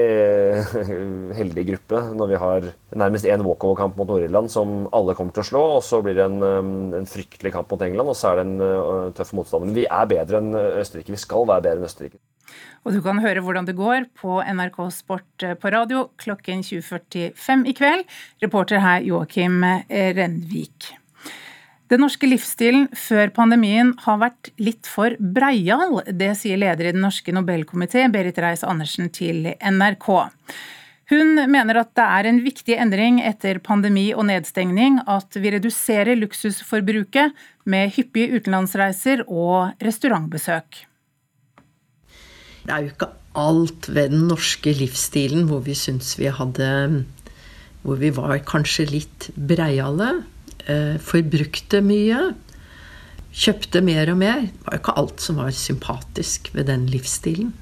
heldig 1.41 1.67
gruppe 1.71 2.03
når 2.15 2.31
vi 2.31 2.41
har 2.45 2.71
nærmest 3.03 3.29
én 3.29 3.45
walkover-kamp 3.45 3.99
mot 3.99 4.09
Nord-Irland 4.09 4.51
som 4.51 4.85
alle 4.95 5.15
kommer 5.17 5.35
til 5.35 5.45
å 5.45 5.49
slå, 5.51 5.63
og 5.77 5.85
så 5.85 6.01
blir 6.05 6.17
det 6.17 6.27
en, 6.27 6.41
um, 6.41 6.73
en 6.97 7.09
fryktelig 7.09 7.53
kamp 7.55 7.71
mot 7.71 7.85
England, 7.85 8.13
og 8.13 8.17
så 8.17 8.31
er 8.31 8.41
det 8.41 8.47
en 8.47 8.57
uh, 8.65 9.07
tøff 9.17 9.35
motstander. 9.37 9.69
Men 9.69 9.79
vi 9.81 9.87
er 9.87 10.11
bedre 10.11 10.41
enn 10.41 10.53
Østerrike. 10.81 11.13
Vi 11.13 11.21
skal 11.21 11.47
være 11.49 11.67
bedre 11.67 11.83
enn 11.83 11.89
Østerrike. 11.91 12.21
Og 12.81 12.95
du 12.95 13.01
kan 13.05 13.21
høre 13.21 13.43
hvordan 13.45 13.67
det 13.67 13.77
går 13.77 14.07
på 14.17 14.39
NRK 14.41 14.79
Sport 14.93 15.45
eh, 15.45 15.53
på 15.59 15.71
radio 15.73 16.07
klokken 16.21 16.63
20.45 16.65 17.67
i 17.69 17.75
kveld. 17.77 18.03
Reporter 18.41 18.81
her 18.81 19.05
Joakim 19.05 19.61
eh, 19.63 20.11
Renvik. 20.17 20.91
Den 21.91 22.05
norske 22.05 22.27
livsstilen 22.29 22.85
før 22.95 23.33
pandemien 23.35 23.91
har 24.05 24.21
vært 24.21 24.53
litt 24.63 24.87
for 24.87 25.17
breial. 25.19 25.99
Det 26.07 26.29
sier 26.39 26.59
leder 26.61 26.87
i 26.87 26.93
Den 26.95 27.03
norske 27.03 27.33
Nobelkomité, 27.35 28.05
Berit 28.13 28.39
Reiss-Andersen, 28.39 29.09
til 29.11 29.49
NRK. 29.59 30.07
Hun 31.11 31.35
mener 31.51 31.81
at 31.81 31.91
det 31.99 32.05
er 32.05 32.29
en 32.29 32.39
viktig 32.45 32.77
endring 32.79 33.17
etter 33.27 33.59
pandemi 33.59 34.13
og 34.15 34.29
nedstengning 34.29 35.01
at 35.11 35.35
vi 35.35 35.51
reduserer 35.51 36.15
luksusforbruket 36.15 37.35
med 37.67 37.91
hyppige 37.97 38.39
utenlandsreiser 38.39 39.25
og 39.27 39.83
restaurantbesøk. 39.83 40.85
Det 42.61 42.73
er 42.73 42.85
jo 42.85 42.93
ikke 42.93 43.09
alt 43.41 43.87
ved 43.89 44.11
den 44.13 44.27
norske 44.29 44.73
livsstilen 44.75 45.47
hvor 45.49 45.63
vi 45.65 45.75
syns 45.77 46.17
vi 46.19 46.27
hadde 46.27 47.05
Hvor 47.81 47.97
vi 47.97 48.11
var 48.13 48.37
kanskje 48.45 48.85
litt 48.91 49.31
breiale. 49.33 50.21
Eh, 50.69 50.99
forbrukte 51.01 51.81
mye. 51.81 52.19
Kjøpte 53.31 53.81
mer 53.81 54.11
og 54.11 54.19
mer. 54.21 54.43
Det 54.45 54.67
var 54.67 54.75
jo 54.75 54.81
ikke 54.83 54.97
alt 55.01 55.23
som 55.23 55.39
var 55.41 55.55
sympatisk 55.55 56.51
ved 56.53 56.69
den 56.69 56.85
livsstilen. 56.91 57.53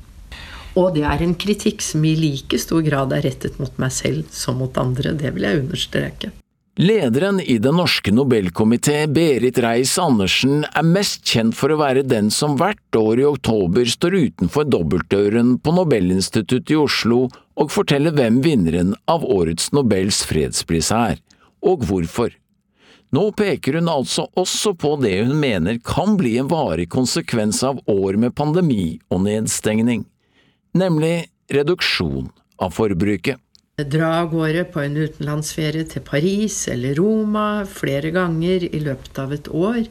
Og 0.75 0.93
det 0.95 1.05
er 1.07 1.23
en 1.23 1.37
kritikk 1.39 1.81
som 1.81 2.03
i 2.05 2.17
like 2.19 2.59
stor 2.61 2.83
grad 2.85 3.15
er 3.15 3.23
rettet 3.25 3.57
mot 3.61 3.73
meg 3.81 3.93
selv 3.95 4.27
som 4.35 4.59
mot 4.59 4.75
andre. 4.81 5.15
Det 5.17 5.31
vil 5.35 5.47
jeg 5.47 5.63
understreke. 5.63 6.33
Lederen 6.79 7.41
i 7.41 7.57
Den 7.57 7.75
norske 7.75 8.11
nobelkomité, 8.11 9.01
Berit 9.11 9.57
Reiss-Andersen, 9.59 10.61
er 10.63 10.85
mest 10.87 11.25
kjent 11.27 11.57
for 11.59 11.73
å 11.73 11.77
være 11.81 12.05
den 12.07 12.29
som 12.31 12.53
hvert 12.55 12.95
år 12.95 13.19
i 13.19 13.25
oktober 13.27 13.89
står 13.91 14.15
utenfor 14.15 14.69
dobbeltdøren 14.71 15.57
på 15.59 15.73
Nobelinstituttet 15.75 16.71
i 16.71 16.77
Oslo 16.79 17.25
og 17.59 17.73
forteller 17.75 18.15
hvem 18.15 18.37
vinneren 18.45 18.93
av 19.11 19.25
årets 19.27 19.73
Nobels 19.75 20.21
fredspris 20.29 20.93
er, 20.95 21.19
og 21.59 21.83
hvorfor. 21.89 22.31
Nå 23.11 23.25
peker 23.35 23.81
hun 23.81 23.91
altså 23.91 24.29
også 24.39 24.71
på 24.79 24.93
det 25.03 25.17
hun 25.17 25.35
mener 25.43 25.81
kan 25.83 26.15
bli 26.15 26.37
en 26.39 26.47
varig 26.47 26.87
konsekvens 26.95 27.59
av 27.67 27.83
år 27.91 28.15
med 28.23 28.37
pandemi 28.39 29.01
og 29.11 29.25
nedstengning, 29.27 30.07
nemlig 30.71 31.27
reduksjon 31.51 32.31
av 32.55 32.71
forbruket. 32.79 33.35
Dra 33.87 34.07
av 34.19 34.31
gårde 34.33 34.65
på 34.73 34.81
en 34.83 34.97
utenlandsferie 34.97 35.85
til 35.87 36.03
Paris 36.03 36.55
eller 36.71 36.97
Roma 36.99 37.63
flere 37.69 38.09
ganger 38.11 38.65
i 38.67 38.79
løpet 38.83 39.19
av 39.21 39.31
et 39.31 39.47
år 39.55 39.85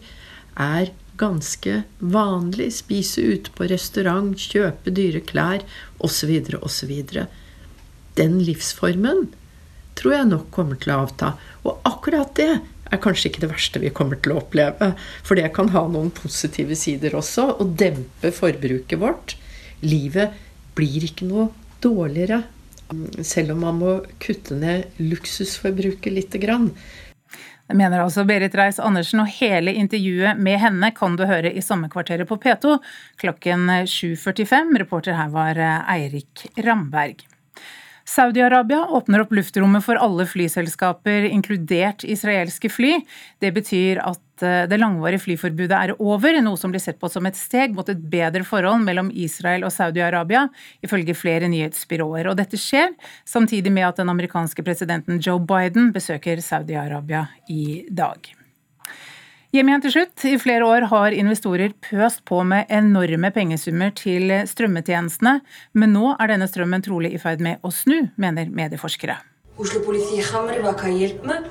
er 0.60 0.90
ganske 1.18 1.82
vanlig. 1.98 2.66
Spise 2.76 3.22
ute 3.24 3.54
på 3.56 3.68
restaurant, 3.70 4.34
kjøpe 4.36 4.92
dyre 4.92 5.22
klær 5.24 5.64
osv. 6.04 6.34
osv. 6.58 6.92
Den 8.18 8.36
livsformen 8.44 9.30
tror 9.98 10.14
jeg 10.18 10.30
nok 10.34 10.50
kommer 10.54 10.76
til 10.82 10.92
å 10.92 11.00
avta. 11.06 11.32
Og 11.64 11.80
akkurat 11.88 12.34
det 12.36 12.50
er 12.88 13.02
kanskje 13.02 13.30
ikke 13.30 13.46
det 13.46 13.52
verste 13.54 13.80
vi 13.82 13.94
kommer 13.94 14.20
til 14.20 14.34
å 14.34 14.42
oppleve. 14.42 14.92
For 15.24 15.38
det 15.38 15.48
kan 15.56 15.72
ha 15.72 15.86
noen 15.88 16.12
positive 16.14 16.76
sider 16.78 17.16
også, 17.16 17.54
og 17.56 17.72
dempe 17.80 18.34
forbruket 18.34 19.00
vårt. 19.00 19.38
livet 19.80 20.34
blir 20.74 21.04
ikke 21.06 21.26
noe 21.30 21.50
dårligere. 21.80 22.42
Selv 23.22 23.52
om 23.52 23.60
man 23.66 23.78
må 23.82 23.92
kutte 24.22 24.56
ned 24.56 25.00
luksusforbruket 25.02 26.12
lite 26.12 26.40
grann. 26.40 26.70
Det 27.68 27.76
mener 27.76 28.00
altså 28.00 28.24
Berit 28.24 28.54
Reiss-Andersen, 28.56 29.20
og 29.20 29.32
hele 29.42 29.74
intervjuet 29.76 30.38
med 30.40 30.56
henne 30.62 30.88
kan 30.96 31.18
du 31.20 31.26
høre 31.28 31.52
i 31.52 31.60
Sommerkvarteret 31.60 32.28
på 32.30 32.38
P2 32.40 32.78
klokken 33.20 33.68
7.45. 33.84 34.72
Reporter 34.80 35.18
her 35.18 35.28
var 35.34 35.60
Eirik 35.92 36.46
Ramberg. 36.64 37.26
Saudi-Arabia 38.08 38.86
åpner 38.88 39.20
opp 39.20 39.32
luftrommet 39.36 39.84
for 39.84 40.00
alle 40.00 40.24
flyselskaper, 40.26 41.26
inkludert 41.28 42.06
israelske 42.08 42.70
fly. 42.72 42.94
Det 43.42 43.50
betyr 43.52 44.00
at 44.00 44.44
eh, 44.46 44.64
det 44.70 44.78
langvarige 44.80 45.26
flyforbudet 45.26 45.76
er 45.76 45.92
over, 46.00 46.38
noe 46.40 46.56
som 46.56 46.72
blir 46.72 46.80
sett 46.80 46.96
på 47.00 47.10
som 47.12 47.28
et 47.28 47.36
steg 47.36 47.76
mot 47.76 47.88
et 47.92 48.00
bedre 48.00 48.46
forhold 48.48 48.80
mellom 48.86 49.12
Israel 49.12 49.68
og 49.68 49.74
Saudi-Arabia, 49.74 50.46
ifølge 50.80 51.16
flere 51.18 51.52
nyhetsbyråer. 51.52 52.30
Og 52.32 52.40
dette 52.40 52.60
skjer 52.60 52.96
samtidig 53.28 53.74
med 53.76 53.90
at 53.90 54.00
den 54.00 54.08
amerikanske 54.14 54.64
presidenten 54.64 55.20
Joe 55.20 55.44
Biden 55.44 55.92
besøker 55.92 56.40
Saudi-Arabia 56.40 57.26
i 57.52 57.84
dag. 57.92 58.37
Hjem 59.48 59.70
igjen 59.70 59.80
til 59.80 59.92
slutt. 59.94 60.24
I 60.28 60.36
flere 60.36 60.66
år 60.68 60.84
har 60.90 61.14
investorer 61.16 61.72
pøst 61.80 62.20
på 62.28 62.42
med 62.44 62.68
enorme 62.68 63.30
pengesummer 63.32 63.94
til 63.96 64.28
strømmetjenestene, 64.50 65.38
men 65.72 65.94
nå 65.96 66.10
er 66.18 66.28
denne 66.34 66.48
strømmen 66.50 66.84
trolig 66.84 67.14
i 67.16 67.20
ferd 67.22 67.40
med 67.40 67.64
å 67.64 67.72
snu, 67.72 68.12
mener 68.20 68.52
medieforskere. 68.52 69.16
Oslo-politiet 69.56 70.28
hva 70.60 70.76
kan 70.76 70.92
hjelpe 70.92 71.24
meg? 71.32 71.48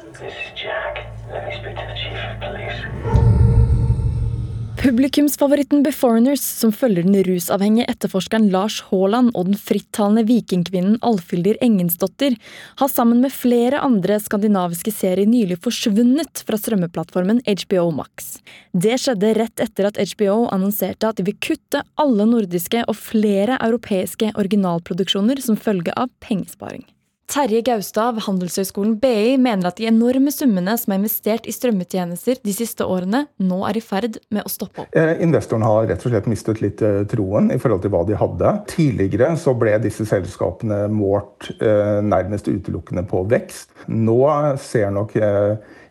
Publikumsfavoritten 4.88 5.82
Beforeigners, 5.84 6.40
som 6.40 6.72
følger 6.72 7.04
den 7.04 7.18
rusavhengige 7.28 7.90
etterforskeren 7.92 8.46
Lars 8.54 8.78
Haaland 8.88 9.34
og 9.36 9.50
den 9.50 9.60
frittalende 9.60 10.24
vikingkvinnen 10.30 10.96
Alfhildir 11.04 11.60
Engensdotter, 11.66 12.38
har 12.80 12.94
sammen 12.94 13.20
med 13.20 13.36
flere 13.36 13.82
andre 13.84 14.16
skandinaviske 14.24 14.96
serier 14.96 15.28
nylig 15.28 15.60
forsvunnet 15.60 16.46
fra 16.48 16.56
strømmeplattformen 16.56 17.44
HBO 17.44 17.90
Max. 18.00 18.38
Det 18.72 18.96
skjedde 19.04 19.36
rett 19.42 19.68
etter 19.68 19.92
at 19.92 20.00
HBO 20.16 20.46
annonserte 20.56 21.12
at 21.12 21.20
de 21.20 21.28
vil 21.34 21.42
kutte 21.44 21.84
alle 22.00 22.32
nordiske 22.32 22.88
og 22.88 22.96
flere 22.96 23.60
europeiske 23.60 24.38
originalproduksjoner 24.40 25.44
som 25.44 25.60
følge 25.60 25.92
av 26.00 26.16
pengesparing. 26.24 26.88
Terje 27.28 27.60
Gaustad 27.62 28.16
ved 28.16 28.24
Handelshøyskolen 28.24 28.94
BI 29.02 29.34
mener 29.36 29.68
at 29.68 29.76
de 29.82 29.90
enorme 29.90 30.32
summene 30.32 30.78
som 30.80 30.94
er 30.94 31.02
investert 31.02 31.48
i 31.50 31.52
strømmetjenester 31.52 32.40
de 32.40 32.54
siste 32.56 32.88
årene, 32.88 33.26
nå 33.44 33.58
er 33.68 33.80
i 33.80 33.84
ferd 33.84 34.16
med 34.32 34.48
å 34.48 34.52
stoppe 34.52 34.86
opp. 34.86 34.96
Eh, 34.96 35.20
investoren 35.26 35.66
har 35.68 35.90
rett 35.90 36.06
og 36.08 36.14
slett 36.14 36.30
mistet 36.32 36.64
litt 36.64 36.84
eh, 36.88 37.02
troen 37.12 37.52
i 37.52 37.60
forhold 37.60 37.84
til 37.84 37.92
hva 37.92 38.06
de 38.08 38.16
hadde. 38.22 38.54
Tidligere 38.72 39.34
så 39.44 39.52
ble 39.60 39.76
disse 39.84 40.08
selskapene 40.08 40.86
målt 40.88 41.52
eh, 41.60 42.00
nærmest 42.00 42.48
utelukkende 42.48 43.04
på 43.12 43.26
vekst. 43.28 43.76
Nå 43.92 44.22
ser 44.64 44.96
nok 44.96 45.20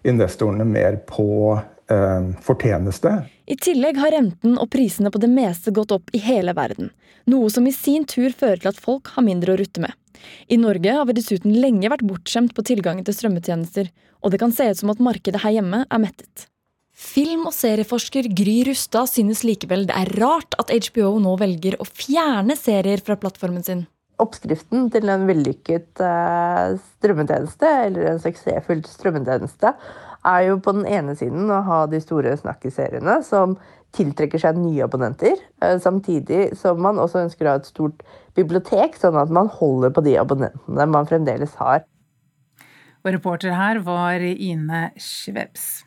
investorene 0.09 0.64
mer 0.64 1.03
på 1.05 1.28
fortjeneste. 2.43 3.12
I 3.47 3.55
tillegg 3.62 4.01
har 4.03 4.11
renten 4.11 4.57
og 4.59 4.70
prisene 4.72 5.12
på 5.14 5.20
det 5.22 5.30
meste 5.30 5.70
gått 5.70 5.93
opp 5.95 6.11
i 6.16 6.22
hele 6.24 6.55
verden. 6.57 6.91
Noe 7.30 7.51
som 7.51 7.66
i 7.66 7.74
sin 7.74 8.05
tur 8.07 8.34
fører 8.34 8.59
til 8.62 8.72
at 8.72 8.80
folk 8.82 9.12
har 9.14 9.26
mindre 9.26 9.55
å 9.55 9.61
rutte 9.61 9.82
med. 9.84 9.95
I 10.51 10.59
Norge 10.59 10.93
har 10.99 11.07
vi 11.07 11.16
dessuten 11.18 11.55
lenge 11.61 11.91
vært 11.93 12.07
bortskjemt 12.07 12.55
på 12.57 12.64
tilgangen 12.66 13.07
til 13.07 13.14
strømmetjenester, 13.16 13.91
og 14.22 14.32
det 14.32 14.41
kan 14.43 14.55
se 14.55 14.68
ut 14.70 14.80
som 14.80 14.93
at 14.93 15.03
markedet 15.03 15.43
her 15.45 15.59
hjemme 15.59 15.84
er 15.87 16.03
mettet. 16.03 16.49
Film- 16.97 17.45
og 17.51 17.53
serieforsker 17.53 18.30
Gry 18.32 18.62
Rustad 18.70 19.11
synes 19.11 19.43
likevel 19.45 19.84
det 19.89 19.99
er 19.99 20.14
rart 20.16 20.57
at 20.59 20.72
HBO 20.72 21.18
nå 21.20 21.34
velger 21.43 21.76
å 21.76 21.84
fjerne 21.84 22.57
serier 22.57 23.03
fra 23.05 23.18
plattformen 23.20 23.66
sin. 23.66 23.84
Oppskriften 24.22 24.87
til 24.95 25.12
en 25.12 25.26
vellykket 25.28 26.01
eh, 26.01 26.78
strømmetjeneste, 26.97 27.72
eller 27.91 28.14
en 28.14 28.22
suksessfull 28.22 28.80
strømmetjeneste, 28.89 29.74
er 30.27 30.49
jo 30.51 30.61
på 30.62 30.74
den 30.77 30.87
ene 30.91 31.14
siden 31.18 31.51
å 31.53 31.62
ha 31.66 31.81
de 31.91 32.01
store 32.03 32.35
snakkeseriene 32.39 33.20
som 33.27 33.57
tiltrekker 33.97 34.41
seg 34.43 34.59
nye 34.61 34.85
abonnenter, 34.85 35.39
eh, 35.62 35.79
samtidig 35.81 36.51
som 36.59 36.81
man 36.83 37.01
også 37.01 37.24
ønsker 37.24 37.47
å 37.47 37.55
ha 37.55 37.61
et 37.62 37.68
stort 37.70 38.05
bibliotek, 38.37 38.99
sånn 39.01 39.16
at 39.20 39.33
man 39.33 39.49
holder 39.49 39.95
på 39.95 40.05
de 40.05 40.16
abonnentene 40.20 40.89
man 40.93 41.09
fremdeles 41.09 41.57
har. 41.61 41.87
Og 43.07 43.12
reporter 43.14 43.55
her 43.55 43.81
var 43.87 44.20
Ine 44.20 44.91
Schwebs. 44.99 45.87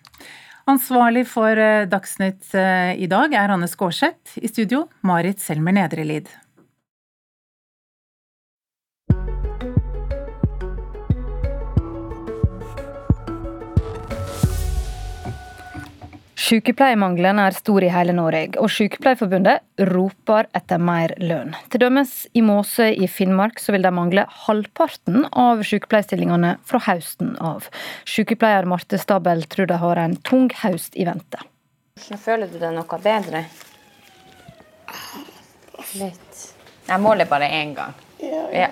Ansvarlig 0.70 1.26
for 1.28 1.58
eh, 1.58 1.88
Dagsnytt 1.90 2.54
eh, 2.58 2.94
i 3.02 3.08
dag 3.10 3.34
er 3.34 3.52
Anne 3.56 3.68
Skårseth. 3.70 4.38
I 4.38 4.50
studio 4.52 4.86
Marit 5.08 5.42
Selmer 5.42 5.74
Nedrelid. 5.76 6.30
Sykepleiermangelen 16.40 17.40
er 17.44 17.52
stor 17.52 17.84
i 17.84 17.90
hele 17.92 18.14
Norge, 18.16 18.56
og 18.64 18.72
Sykepleierforbundet 18.72 19.84
roper 19.90 20.48
etter 20.56 20.80
mer 20.80 21.12
lønn. 21.20 21.52
Til 21.68 21.82
dømes 21.84 22.14
i 22.32 22.44
Måsøy 22.46 22.94
i 22.96 23.10
Finnmark 23.12 23.60
så 23.60 23.74
vil 23.76 23.84
de 23.84 23.92
mangle 23.92 24.24
halvparten 24.46 25.26
av 25.36 25.66
sykepleierstillingene 25.68 26.54
fra 26.70 26.80
høsten 26.86 27.34
av. 27.44 27.68
Sykepleier 28.08 28.70
Marte 28.72 29.02
Stabel 29.02 29.44
tror 29.52 29.68
de 29.68 29.80
har 29.82 30.00
en 30.00 30.16
tung 30.30 30.48
høst 30.62 30.96
i 30.96 31.10
vente. 31.10 31.44
Hvordan 32.00 32.24
føler 32.24 32.48
du 32.48 32.56
deg 32.62 32.72
noe 32.78 33.02
bedre? 33.04 33.44
Litt. 36.00 36.46
Jeg 36.88 37.04
måler 37.04 37.28
bare 37.28 37.52
én 37.60 37.76
gang. 37.76 38.00
Ja. 38.56 38.72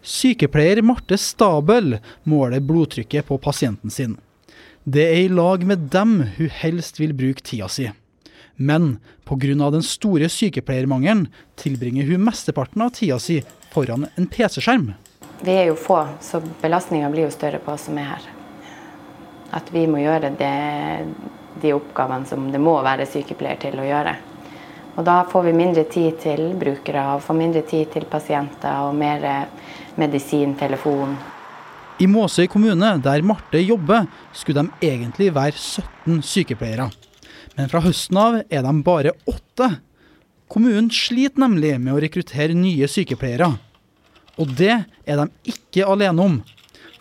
Sykepleier 0.00 0.80
Marte 0.80 1.20
Stabel 1.20 1.98
måler 2.24 2.64
blodtrykket 2.64 3.28
på 3.28 3.36
pasienten 3.44 3.92
sin. 3.92 4.16
Det 4.84 5.02
er 5.04 5.18
i 5.26 5.28
lag 5.28 5.64
med 5.66 5.90
dem 5.92 6.22
hun 6.38 6.48
helst 6.62 7.00
vil 7.00 7.12
bruke 7.12 7.42
tida 7.44 7.66
si. 7.68 7.90
Men 8.56 8.98
pga. 9.28 9.70
den 9.70 9.82
store 9.82 10.28
sykepleiermangelen 10.28 11.26
tilbringer 11.56 12.04
hun 12.08 12.24
mesteparten 12.24 12.82
av 12.82 12.90
tida 12.96 13.18
si 13.18 13.42
foran 13.72 14.06
en 14.16 14.26
PC-skjerm. 14.26 14.94
Vi 15.40 15.52
er 15.52 15.68
jo 15.68 15.76
få, 15.76 16.06
så 16.20 16.40
belastninga 16.62 17.10
blir 17.10 17.28
jo 17.28 17.30
større 17.30 17.58
på 17.58 17.72
oss 17.72 17.88
som 17.88 17.98
er 17.98 18.08
her. 18.08 18.24
At 19.52 19.68
vi 19.72 19.86
må 19.86 20.00
gjøre 20.00 20.30
det, 20.38 20.54
de 21.60 21.72
oppgavene 21.76 22.28
som 22.28 22.48
det 22.52 22.60
må 22.60 22.78
være 22.80 23.08
sykepleier 23.08 23.60
til 23.60 23.80
å 23.80 23.84
gjøre. 23.84 24.14
Og 24.96 25.04
da 25.04 25.18
får 25.28 25.44
vi 25.44 25.52
mindre 25.56 25.84
tid 25.92 26.16
til 26.24 26.54
brukere, 26.60 27.04
og 27.14 27.24
får 27.24 27.36
mindre 27.36 27.62
tid 27.68 27.92
til 27.92 28.08
pasienter 28.08 28.80
og 28.88 28.96
mer 28.96 29.28
medisin, 30.00 30.56
telefon. 30.56 31.16
I 32.00 32.06
Måsøy 32.08 32.46
kommune, 32.48 32.94
der 33.04 33.20
Marte 33.20 33.60
jobber, 33.60 34.06
skulle 34.32 34.62
de 34.62 34.86
egentlig 34.88 35.34
være 35.36 35.52
17 35.52 36.22
sykepleiere. 36.24 36.86
Men 37.58 37.68
fra 37.68 37.82
høsten 37.84 38.16
av 38.16 38.38
er 38.40 38.62
de 38.64 38.72
bare 38.86 39.12
åtte. 39.28 39.66
Kommunen 40.48 40.88
sliter 40.88 41.42
nemlig 41.42 41.74
med 41.76 41.92
å 41.92 41.98
rekruttere 42.00 42.56
nye 42.56 42.88
sykepleiere. 42.88 43.50
Og 44.40 44.54
det 44.56 44.78
er 44.80 45.20
de 45.20 45.52
ikke 45.52 45.84
alene 45.92 46.24
om. 46.24 46.38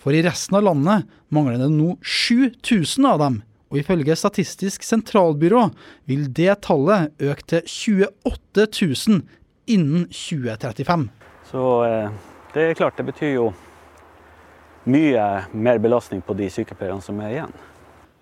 For 0.04 0.12
i 0.12 0.26
resten 0.26 0.60
av 0.60 0.68
landet 0.68 1.08
mangler 1.32 1.62
det 1.64 1.72
nå 1.72 1.96
7000 2.04 3.08
av 3.08 3.24
dem. 3.24 3.40
Og 3.72 3.80
ifølge 3.80 4.20
Statistisk 4.20 4.84
sentralbyrå 4.84 5.64
vil 6.12 6.28
det 6.28 6.58
tallet 6.68 7.16
øke 7.24 7.48
til 7.54 7.64
28 8.12 8.68
000 8.68 9.24
innen 9.72 10.06
2035. 10.12 11.08
Så 11.54 11.66
eh, 11.88 12.22
det 12.52 12.68
er 12.68 12.80
klart, 12.84 13.00
det 13.00 13.08
betyr 13.14 13.36
jo 13.38 13.50
mye 14.90 15.26
mer 15.54 15.82
belastning 15.82 16.22
på 16.26 16.36
de 16.38 16.50
sykepleierne 16.54 17.04
som 17.06 17.20
er 17.24 17.36
igjen. 17.36 17.58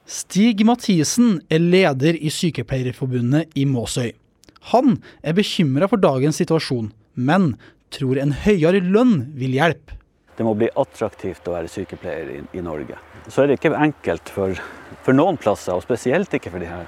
Stig 0.07 0.63
Mathisen 0.63 1.41
er 1.51 1.59
leder 1.59 2.15
i 2.15 2.29
Sykepleierforbundet 2.31 3.57
i 3.59 3.65
Måsøy. 3.67 4.13
Han 4.71 5.01
er 5.19 5.35
bekymra 5.35 5.89
for 5.91 5.99
dagens 5.99 6.39
situasjon, 6.39 6.93
men 7.13 7.55
tror 7.91 8.19
en 8.21 8.31
høyere 8.45 8.79
lønn 8.83 9.33
vil 9.35 9.55
hjelpe. 9.57 9.97
Det 10.37 10.45
må 10.45 10.53
bli 10.53 10.69
attraktivt 10.77 11.47
å 11.49 11.55
være 11.55 11.71
sykepleier 11.71 12.31
i, 12.35 12.39
i 12.59 12.63
Norge. 12.63 12.99
Så 13.27 13.41
er 13.41 13.49
det 13.49 13.57
ikke 13.57 13.73
enkelt 13.73 14.29
for, 14.31 14.59
for, 15.01 15.17
noen 15.17 15.39
plasser, 15.41 15.73
og 15.73 15.83
spesielt 15.83 16.33
ikke 16.37 16.53
for 16.53 16.61
de 16.61 16.69
her 16.69 16.85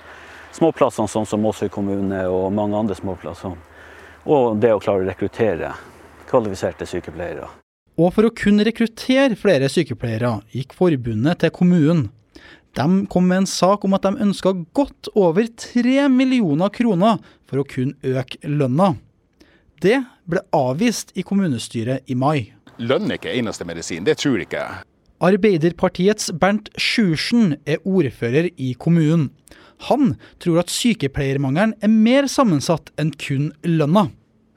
småplassene 0.56 1.10
sånn 1.10 1.28
som 1.28 1.42
Måsøy 1.42 1.68
kommune 1.74 2.22
og 2.30 2.54
mange 2.54 2.78
andre 2.78 2.98
småplasser. 3.00 3.56
Og 4.30 4.60
det 4.62 4.76
å 4.76 4.84
klare 4.84 5.04
å 5.04 5.10
rekruttere 5.10 5.74
kvalifiserte 6.30 6.86
sykepleiere. 6.88 7.50
Og 8.00 8.14
for 8.16 8.30
å 8.30 8.32
kunne 8.32 8.64
rekruttere 8.64 9.36
flere 9.36 9.68
sykepleiere, 9.72 10.38
gikk 10.56 10.72
forbundet 10.78 11.42
til 11.44 11.52
kommunen. 11.52 12.06
De 12.78 12.86
kom 13.12 13.26
med 13.28 13.42
en 13.42 13.50
sak 13.50 13.84
om 13.84 13.96
at 13.98 14.06
de 14.06 14.24
ønska 14.24 14.54
godt 14.78 15.10
over 15.20 15.50
3 15.60 16.06
millioner 16.14 16.72
kroner 16.72 17.18
for 17.50 17.60
å 17.60 17.68
kunne 17.68 17.98
øke 18.06 18.40
lønna. 18.48 18.94
Det 19.84 19.98
ble 20.30 20.44
avvist 20.56 21.12
i 21.20 21.26
kommunestyret 21.28 22.08
i 22.08 22.16
mai. 22.16 22.54
Lønn 22.80 23.10
er 23.10 23.20
ikke 23.20 23.36
eneste 23.36 23.68
medisin, 23.68 24.06
det 24.08 24.20
tror 24.22 24.38
jeg 24.38 24.48
ikke. 24.48 24.64
Arbeiderpartiets 25.20 26.30
Bernt 26.40 26.70
Sjursen 26.80 27.58
er 27.68 27.82
ordfører 27.84 28.54
i 28.56 28.72
kommunen. 28.80 29.28
Han 29.90 30.14
tror 30.40 30.62
at 30.62 30.72
sykepleiermangelen 30.72 31.76
er 31.84 31.92
mer 31.92 32.28
sammensatt 32.32 32.94
enn 33.00 33.12
kun 33.20 33.52
lønna. 33.68 34.08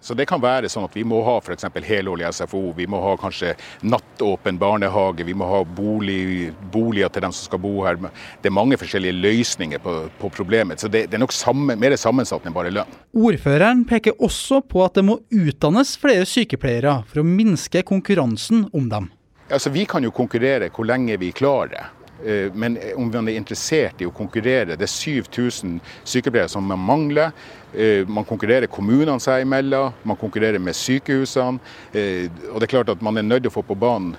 Så 0.03 0.16
det 0.18 0.26
kan 0.26 0.42
være 0.42 0.66
sånn 0.66 0.88
at 0.88 0.96
vi 0.98 1.05
må 1.07 1.20
ha 1.22 1.36
f.eks. 1.38 1.68
helårlig 1.86 2.26
SFO, 2.34 2.72
vi 2.74 2.88
må 2.90 2.98
ha 3.05 3.12
kanskje 3.20 3.53
nattåpen 3.86 4.59
barnehage, 4.59 5.22
vi 5.22 5.36
må 5.38 5.46
ha 5.46 5.61
bolig, 5.62 6.50
boliger 6.74 7.12
til 7.14 7.22
dem 7.22 7.34
som 7.36 7.46
skal 7.46 7.62
bo 7.62 7.84
her. 7.86 8.00
Det 8.42 8.50
er 8.50 8.57
mange 8.57 8.78
forskjellige 8.80 9.14
løsninger 9.22 9.82
på, 9.84 9.94
på 10.18 10.32
problemet, 10.34 10.82
så 10.82 10.90
det, 10.90 11.07
det 11.12 11.20
er 11.20 11.22
nok 11.22 11.36
sammen, 11.36 11.78
mer 11.78 11.94
sammensatt 11.94 12.50
enn 12.50 12.57
bare 12.57 12.74
lønn. 12.74 12.98
Ordføreren 13.14 13.86
peker 13.86 14.18
også 14.18 14.64
på 14.66 14.82
at 14.82 14.98
det 14.98 15.07
må 15.07 15.20
utdannes 15.30 15.94
flere 16.03 16.26
sykepleiere 16.26 16.98
for 17.07 17.22
å 17.22 17.28
minske 17.28 17.84
konkurransen 17.86 18.66
om 18.74 18.90
dem. 18.90 19.11
Altså, 19.53 19.70
vi 19.70 19.86
kan 19.86 20.03
jo 20.03 20.11
konkurrere 20.14 20.72
hvor 20.74 20.88
lenge 20.88 21.14
vi 21.20 21.30
klarer. 21.36 21.92
Eh, 22.25 22.55
men 22.55 22.79
om 22.97 23.11
man 23.11 23.29
er 23.29 23.39
interessert 23.39 23.99
i 24.03 24.07
å 24.07 24.12
konkurrere 24.14 24.77
Det 24.79 24.87
er 24.87 24.91
7000 24.91 25.79
sykepleiere 26.07 26.51
som 26.51 26.66
man 26.66 26.79
mangler. 26.79 27.33
Eh, 27.75 28.07
man 28.07 28.27
konkurrerer 28.29 28.70
kommunene 28.70 29.18
seg 29.20 29.43
imellom, 29.43 29.93
man 30.05 30.18
konkurrerer 30.20 30.62
med 30.62 30.77
sykehusene. 30.77 31.59
Eh, 31.93 32.29
og 32.53 32.61
det 32.61 32.68
er 32.68 32.75
klart 32.77 32.93
at 32.93 33.03
Man 33.03 33.18
er 33.18 33.27
nødt 33.27 33.43
til 33.43 33.51
å 33.51 33.57
få 33.57 33.62
på 33.66 33.79
banen 33.79 34.14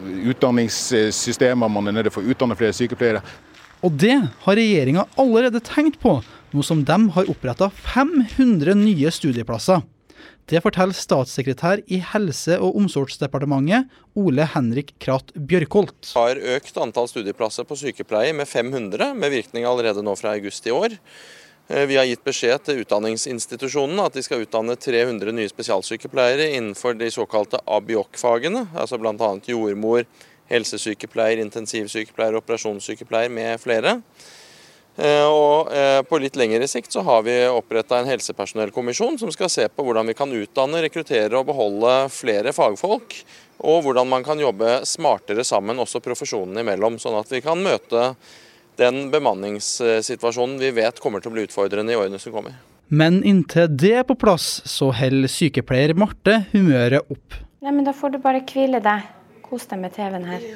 utdanningssystemer, 0.00 1.68
man 1.68 1.88
er 1.88 1.92
nødt 1.92 2.10
til 2.10 2.12
å 2.12 2.18
få 2.20 2.28
utdannet 2.28 2.58
flere 2.58 2.76
sykepleiere. 2.76 3.22
Og 3.82 3.92
det 3.96 4.18
har 4.44 4.56
regjeringa 4.56 5.06
allerede 5.16 5.60
tenkt 5.64 6.00
på, 6.00 6.18
nå 6.52 6.62
som 6.62 6.84
de 6.84 6.98
har 7.14 7.30
oppretta 7.32 7.70
500 7.70 8.74
nye 8.76 9.10
studieplasser. 9.10 9.80
Det 10.48 10.62
forteller 10.64 10.96
statssekretær 10.96 11.82
i 11.86 12.00
Helse- 12.12 12.58
og 12.58 12.78
omsorgsdepartementet, 12.80 13.90
Ole 14.18 14.46
Henrik 14.54 14.94
Krath 14.98 15.36
Bjørkholt. 15.36 16.14
Har 16.16 16.40
økt 16.56 16.80
antall 16.80 17.10
studieplasser 17.10 17.68
på 17.68 17.78
sykepleie 17.78 18.32
med 18.34 18.48
500, 18.48 19.12
med 19.14 19.30
virkning 19.30 19.68
allerede 19.68 20.02
nå 20.02 20.16
fra 20.18 20.32
august 20.34 20.66
i 20.66 20.74
år. 20.74 20.96
Eh, 21.70 21.86
vi 21.86 21.96
har 21.96 22.08
gitt 22.08 22.24
beskjed 22.26 22.64
til 22.66 22.82
utdanningsinstitusjonene 22.82 24.08
at 24.08 24.16
de 24.16 24.24
skal 24.26 24.42
utdanne 24.42 24.74
300 24.74 25.30
nye 25.36 25.52
spesialsykepleiere 25.52 26.48
innenfor 26.56 26.98
de 26.98 27.12
såkalte 27.14 27.60
ABIOK-fagene, 27.62 28.66
altså 28.74 28.98
bl.a. 28.98 29.30
jordmor, 29.46 30.02
helsesykepleier, 30.50 31.44
intensivsykepleier, 31.44 32.40
operasjonssykepleier 32.40 33.30
med 33.30 33.62
flere. 33.62 34.00
Eh, 35.00 35.24
og 35.24 35.70
eh, 35.72 36.02
På 36.04 36.18
litt 36.20 36.36
lengre 36.36 36.66
sikt 36.68 36.92
så 36.92 37.00
har 37.06 37.22
vi 37.24 37.36
oppretta 37.48 38.00
en 38.00 38.10
helsepersonellkommisjon 38.10 39.16
som 39.20 39.32
skal 39.32 39.48
se 39.52 39.64
på 39.72 39.84
hvordan 39.86 40.10
vi 40.10 40.16
kan 40.18 40.32
utdanne, 40.32 40.82
rekruttere 40.84 41.38
og 41.38 41.48
beholde 41.48 41.94
flere 42.12 42.52
fagfolk. 42.56 43.16
Og 43.64 43.84
hvordan 43.84 44.08
man 44.08 44.24
kan 44.24 44.40
jobbe 44.40 44.80
smartere 44.88 45.44
sammen, 45.44 45.80
også 45.80 46.02
profesjonene 46.04 46.64
imellom. 46.64 46.98
Sånn 47.00 47.18
at 47.18 47.32
vi 47.32 47.42
kan 47.44 47.60
møte 47.60 48.14
den 48.80 49.08
bemanningssituasjonen 49.12 50.58
vi 50.60 50.72
vet 50.80 51.00
kommer 51.00 51.20
til 51.20 51.32
å 51.32 51.36
bli 51.36 51.44
utfordrende 51.48 51.92
i 51.92 51.98
årene 52.00 52.20
som 52.20 52.32
kommer. 52.32 52.56
Men 52.90 53.20
inntil 53.22 53.68
det 53.70 53.92
er 54.00 54.06
på 54.08 54.16
plass, 54.18 54.62
så 54.66 54.88
holder 54.96 55.30
sykepleier 55.30 55.92
Marte 55.94 56.40
humøret 56.50 57.06
opp. 57.12 57.36
Nei, 57.60 57.72
men 57.76 57.84
Da 57.84 57.92
får 57.92 58.16
du 58.16 58.18
bare 58.24 58.40
hvile 58.48 58.80
deg. 58.82 59.04
Kos 59.44 59.66
deg 59.68 59.80
med 59.82 59.92
TV-en 59.94 60.28
her. 60.28 60.46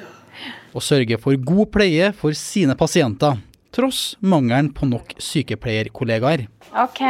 Og 0.75 0.83
sørge 0.83 1.17
for 1.21 1.37
god 1.37 1.69
pleie 1.71 2.09
for 2.17 2.35
sine 2.35 2.75
pasienter, 2.75 3.37
tross 3.75 4.15
mangelen 4.23 4.69
på 4.73 4.87
nok 4.87 5.17
sykepleierkollegaer. 5.19 6.45
OK. 6.71 7.01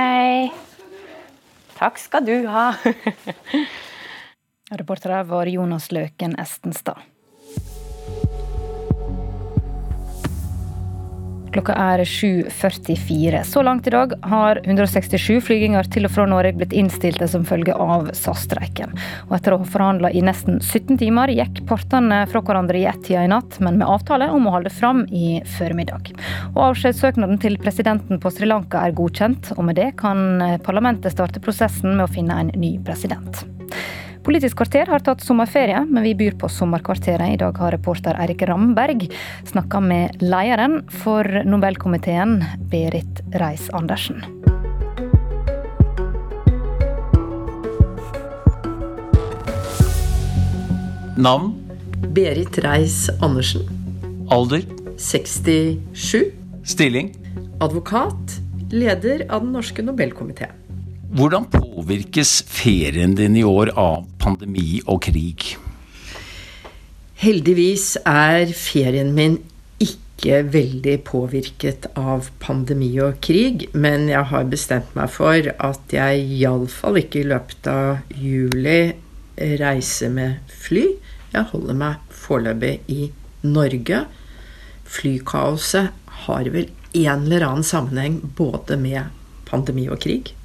Takk 1.76 2.00
skal 2.02 2.26
du 2.26 2.48
ha. 2.50 2.72
Reportere 4.80 5.22
var 5.30 5.52
Jonas 5.52 5.92
Løken 5.94 6.34
Estenstad. 6.42 7.04
Klokka 11.56 11.72
er 11.80 12.02
7.44. 12.04 13.44
Så 13.48 13.62
langt 13.64 13.88
i 13.88 13.92
dag 13.94 14.12
har 14.28 14.60
167 14.66 15.38
flyginger 15.48 15.88
til 15.88 16.04
og 16.04 16.12
fra 16.12 16.26
Norge 16.28 16.52
blitt 16.58 16.76
innstilte 16.76 17.30
som 17.32 17.46
følge 17.48 17.72
av 17.80 18.10
SAS-streiken. 18.12 18.92
Og 19.30 19.38
etter 19.38 19.56
å 19.56 19.62
ha 19.62 19.70
forhandla 19.78 20.12
i 20.12 20.26
nesten 20.26 20.60
17 20.60 21.00
timer, 21.00 21.32
gikk 21.32 21.64
partene 21.70 22.26
fra 22.28 22.44
hverandre 22.44 22.82
i 22.82 22.84
ett-tida 22.92 23.24
i 23.24 23.32
natt, 23.32 23.62
men 23.64 23.80
med 23.80 23.88
avtale 23.88 24.28
om 24.36 24.50
å 24.50 24.58
holde 24.58 24.74
fram 24.74 25.06
i 25.16 25.40
formiddag. 25.56 26.12
Og 26.58 26.62
Avskjedssøknaden 26.74 27.40
til 27.40 27.56
presidenten 27.64 28.20
på 28.20 28.36
Sri 28.36 28.52
Lanka 28.52 28.84
er 28.84 28.98
godkjent, 29.00 29.54
og 29.56 29.70
med 29.70 29.80
det 29.80 29.94
kan 30.04 30.60
parlamentet 30.68 31.16
starte 31.16 31.40
prosessen 31.40 31.96
med 31.96 32.10
å 32.10 32.14
finne 32.18 32.44
en 32.44 32.52
ny 32.60 32.76
president. 32.84 33.46
Politisk 34.26 34.58
kvarter 34.58 34.90
har 34.90 35.04
tatt 35.06 35.22
sommerferie, 35.22 35.84
men 35.86 36.02
vi 36.02 36.16
byr 36.18 36.34
på 36.42 36.48
Sommerkvarteret. 36.50 37.36
I 37.36 37.38
dag 37.38 37.60
har 37.62 37.76
reporter 37.76 38.18
Eirik 38.18 38.42
Ramberg 38.50 39.04
snakka 39.46 39.78
med 39.86 40.18
lederen 40.24 40.80
for 41.04 41.30
Nobelkomiteen, 41.46 42.40
Berit 42.72 43.22
Reiss-Andersen. 43.38 44.26
Navn? 51.22 51.54
Berit 52.18 52.58
Reiss-Andersen. 52.66 53.70
Alder? 54.34 54.66
67. 54.98 56.34
Stilling? 56.66 57.14
Advokat. 57.62 58.40
Leder 58.74 59.28
av 59.30 59.46
Den 59.46 59.54
norske 59.54 59.86
Nobelkomiteen. 59.86 60.65
Hvordan 61.16 61.46
påvirkes 61.48 62.42
ferien 62.52 63.14
din 63.16 63.38
i 63.40 63.44
år 63.48 63.70
av 63.80 64.02
pandemi 64.20 64.82
og 64.84 65.06
krig? 65.06 65.46
Heldigvis 67.22 67.94
er 68.04 68.52
ferien 68.52 69.14
min 69.16 69.38
ikke 69.80 70.42
veldig 70.52 70.98
påvirket 71.08 71.88
av 71.96 72.28
pandemi 72.44 72.92
og 73.00 73.22
krig, 73.24 73.64
men 73.72 74.10
jeg 74.12 74.28
har 74.34 74.52
bestemt 74.52 74.92
meg 75.00 75.16
for 75.16 75.40
at 75.56 75.96
jeg 75.96 76.28
iallfall 76.42 77.00
ikke 77.00 77.24
i 77.24 77.32
løpet 77.32 77.72
av 77.72 78.20
juli 78.20 78.80
reiser 79.64 80.12
med 80.20 80.56
fly. 80.68 80.88
Jeg 81.32 81.52
holder 81.56 81.84
meg 81.86 82.16
foreløpig 82.28 82.78
i 82.92 83.04
Norge. 83.48 84.04
Flykaoset 84.84 86.10
har 86.28 86.52
vel 86.52 86.74
en 86.92 87.30
eller 87.30 87.54
annen 87.54 87.70
sammenheng 87.76 88.26
både 88.36 88.76
med 88.76 89.16
pandemi 89.48 89.88
og 89.88 90.04
krig. 90.04 90.36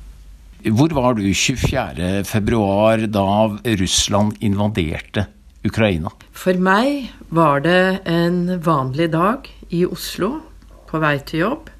Hvor 0.60 0.92
var 0.92 1.14
du 1.16 1.22
24.2 1.24 3.06
da 3.08 3.26
Russland 3.80 4.36
invaderte 4.44 5.24
Ukraina? 5.64 6.12
For 6.36 6.58
meg 6.60 7.08
var 7.32 7.62
det 7.64 8.02
en 8.04 8.58
vanlig 8.60 9.08
dag 9.14 9.48
i 9.72 9.86
Oslo 9.88 10.34
på 10.90 11.00
vei 11.00 11.16
til 11.24 11.46
jobb. 11.46 11.70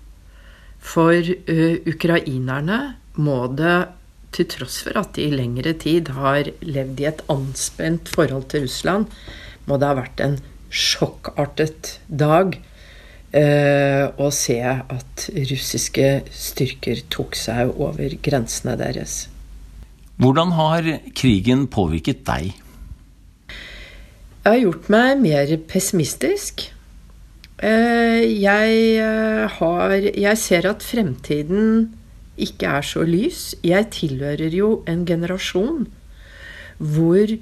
For 0.81 1.13
uh, 1.13 1.77
ukrainerne 1.93 2.81
må 3.21 3.43
det, 3.53 3.93
til 4.33 4.49
tross 4.49 4.81
for 4.87 4.97
at 4.97 5.13
de 5.19 5.27
i 5.29 5.35
lengre 5.35 5.75
tid 5.77 6.09
har 6.17 6.49
levd 6.65 7.05
i 7.05 7.09
et 7.11 7.23
anspent 7.29 8.09
forhold 8.15 8.49
til 8.49 8.65
Russland, 8.65 9.11
må 9.69 9.77
det 9.77 9.91
ha 9.91 9.99
vært 9.99 10.25
en 10.25 10.41
sjokkartet 10.71 11.99
dag 12.09 12.57
Eh, 12.57 12.70
og 13.31 14.33
se 14.35 14.57
at 14.59 15.27
russiske 15.51 16.07
styrker 16.35 17.05
tok 17.15 17.37
seg 17.39 17.71
over 17.79 18.17
grensene 18.27 18.75
deres. 18.81 19.29
Hvordan 20.21 20.51
har 20.59 20.89
krigen 21.17 21.69
påvirket 21.71 22.27
deg? 22.27 22.51
Jeg 24.41 24.49
har 24.49 24.61
gjort 24.65 24.91
meg 24.93 25.23
mer 25.23 25.55
pessimistisk. 25.69 26.67
Eh, 27.61 28.25
jeg, 28.41 28.77
eh, 28.97 29.47
har, 29.59 29.97
jeg 30.01 30.39
ser 30.41 30.69
at 30.71 30.85
fremtiden 30.85 31.91
ikke 32.41 32.69
er 32.69 32.87
så 32.89 33.05
lys. 33.05 33.55
Jeg 33.65 33.91
tilhører 33.93 34.57
jo 34.57 34.83
en 34.89 35.05
generasjon 35.05 35.87
hvor 36.81 37.35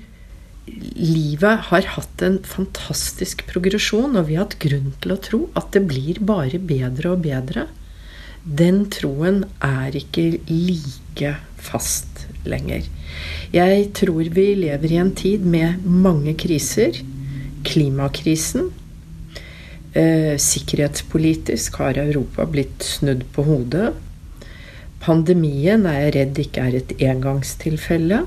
livet 0.98 1.68
har 1.70 1.90
hatt 1.94 2.22
en 2.24 2.38
fantastisk 2.46 3.44
progresjon, 3.50 4.16
og 4.16 4.28
vi 4.28 4.38
har 4.38 4.46
hatt 4.46 4.58
grunn 4.62 4.92
til 5.02 5.14
å 5.14 5.20
tro 5.22 5.40
at 5.58 5.72
det 5.76 5.84
blir 5.90 6.20
bare 6.24 6.60
bedre 6.60 7.14
og 7.14 7.24
bedre. 7.26 7.66
Den 8.42 8.86
troen 8.92 9.42
er 9.64 9.96
ikke 9.98 10.38
like 10.48 11.34
fast 11.60 12.26
lenger. 12.48 12.86
Jeg 13.52 13.88
tror 13.98 14.30
vi 14.34 14.46
lever 14.56 14.94
i 14.94 15.00
en 15.02 15.14
tid 15.16 15.44
med 15.44 15.84
mange 15.84 16.34
kriser. 16.38 17.00
Klimakrisen. 17.66 18.70
Eh, 19.92 20.36
sikkerhetspolitisk 20.38 21.80
har 21.82 21.98
Europa 22.00 22.46
blitt 22.46 22.84
snudd 22.84 23.24
på 23.34 23.44
hodet. 23.48 23.92
Pandemien 25.02 25.86
er 25.88 26.00
jeg 26.06 26.14
redd 26.16 26.42
ikke 26.42 26.66
er 26.68 26.80
et 26.80 26.92
engangstilfelle. 27.10 28.24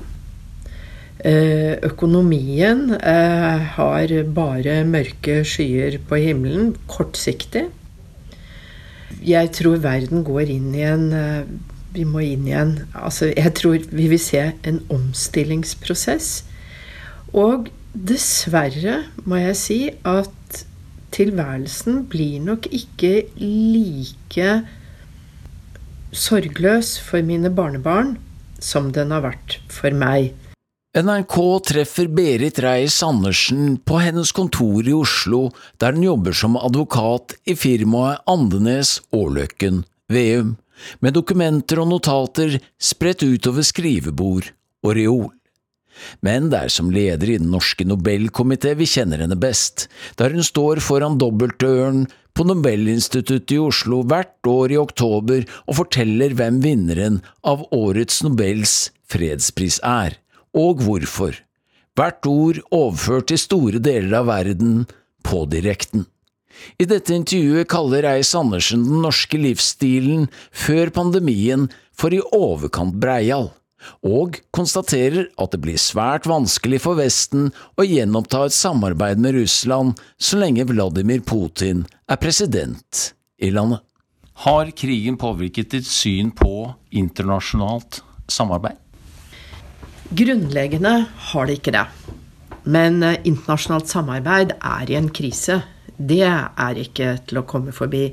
Eh, 1.22 1.76
økonomien 1.86 2.88
eh, 2.98 3.60
har 3.76 4.12
bare 4.34 4.80
mørke 4.82 5.44
skyer 5.46 6.00
på 6.08 6.18
himmelen, 6.18 6.72
kortsiktig. 6.90 7.68
Jeg 9.22 9.52
tror 9.54 9.78
verden 9.84 10.24
går 10.26 10.50
inn 10.50 10.72
i 10.74 10.82
en 10.82 11.04
eh, 11.14 11.44
Vi 11.92 12.06
må 12.08 12.24
inn 12.24 12.46
i 12.48 12.54
en 12.56 12.70
altså 12.96 13.28
Jeg 13.28 13.52
tror 13.54 13.84
vi 13.92 14.08
vil 14.08 14.18
se 14.18 14.42
en 14.66 14.80
omstillingsprosess. 14.90 16.42
Og 17.30 17.70
dessverre 17.92 19.02
må 19.22 19.38
jeg 19.44 19.56
si 19.60 19.80
at 20.02 20.62
tilværelsen 21.14 22.06
blir 22.10 22.40
nok 22.42 22.66
ikke 22.72 23.28
like 23.38 24.62
sorgløs 26.10 26.96
for 26.98 27.22
mine 27.22 27.52
barnebarn 27.52 28.16
som 28.58 28.90
den 28.96 29.12
har 29.14 29.22
vært 29.28 29.60
for 29.70 29.94
meg. 29.94 30.32
NRK 30.92 31.36
treffer 31.64 32.06
Berit 32.12 32.58
Reiss-Andersen 32.60 33.78
på 33.80 33.96
hennes 33.96 34.28
kontor 34.36 34.84
i 34.84 34.92
Oslo, 34.92 35.46
der 35.80 35.96
hun 35.96 36.04
jobber 36.04 36.36
som 36.36 36.58
advokat 36.60 37.32
i 37.48 37.54
firmaet 37.56 38.20
Andenes 38.28 38.98
Årløkken 39.08 39.86
Veum, 40.12 40.58
med 41.00 41.16
dokumenter 41.16 41.80
og 41.80 41.88
notater 41.94 42.58
spredt 42.76 43.24
utover 43.24 43.64
skrivebord 43.64 44.52
og 44.84 44.92
reol. 45.00 45.30
Men 46.20 46.52
det 46.52 46.60
er 46.66 46.76
som 46.76 46.92
leder 46.92 47.24
i 47.24 47.40
Den 47.40 47.48
norske 47.54 47.88
Nobelkomité 47.88 48.76
vi 48.76 48.84
kjenner 48.84 49.24
henne 49.24 49.40
best, 49.40 49.88
der 50.20 50.36
hun 50.36 50.44
står 50.44 50.84
foran 50.84 51.16
dobbeltdøren 51.16 52.04
på 52.36 52.44
Nobelinstituttet 52.44 53.56
i 53.56 53.62
Oslo 53.64 54.04
hvert 54.04 54.44
år 54.44 54.76
i 54.76 54.82
oktober 54.84 55.48
og 55.64 55.78
forteller 55.80 56.36
hvem 56.36 56.60
vinneren 56.60 57.22
av 57.48 57.64
årets 57.72 58.20
Nobels 58.28 58.90
fredspris 59.08 59.80
er, 59.80 60.20
og 60.56 60.82
hvorfor. 60.84 61.36
Hvert 61.96 62.26
ord 62.28 62.60
overført 62.72 63.28
til 63.30 63.40
store 63.40 63.82
deler 63.82 64.22
av 64.22 64.30
verden 64.30 64.84
på 65.26 65.44
direkten. 65.50 66.06
I 66.80 66.86
dette 66.88 67.14
intervjuet 67.16 67.68
kaller 67.70 68.04
Reiss-Andersen 68.06 68.84
den 68.86 69.02
norske 69.04 69.40
livsstilen 69.40 70.28
før 70.52 70.92
pandemien 70.94 71.68
for 71.96 72.14
i 72.14 72.20
overkant 72.36 72.98
breial 73.00 73.50
og 74.06 74.38
konstaterer 74.54 75.28
at 75.42 75.54
det 75.54 75.60
blir 75.64 75.80
svært 75.80 76.28
vanskelig 76.30 76.82
for 76.84 76.98
Vesten 77.00 77.50
å 77.74 77.86
gjenoppta 77.86 78.44
et 78.46 78.56
samarbeid 78.56 79.22
med 79.22 79.36
Russland 79.40 79.98
så 80.22 80.38
lenge 80.38 80.68
Vladimir 80.70 81.24
Putin 81.26 81.82
er 82.06 82.20
president 82.22 83.08
i 83.42 83.50
landet. 83.50 83.82
Har 84.46 84.70
krigen 84.74 85.18
påvirket 85.20 85.74
ditt 85.74 85.88
syn 85.88 86.30
på 86.34 86.70
internasjonalt 86.90 88.00
samarbeid? 88.30 88.81
Grunnleggende 90.12 90.94
har 91.32 91.48
det 91.48 91.58
ikke 91.60 91.76
det. 91.76 91.84
Men 92.64 93.02
eh, 93.02 93.20
internasjonalt 93.28 93.90
samarbeid 93.90 94.56
er 94.58 94.90
i 94.90 94.98
en 94.98 95.10
krise. 95.14 95.62
Det 95.96 96.24
er 96.24 96.80
ikke 96.80 97.16
til 97.28 97.42
å 97.42 97.46
komme 97.48 97.74
forbi. 97.74 98.08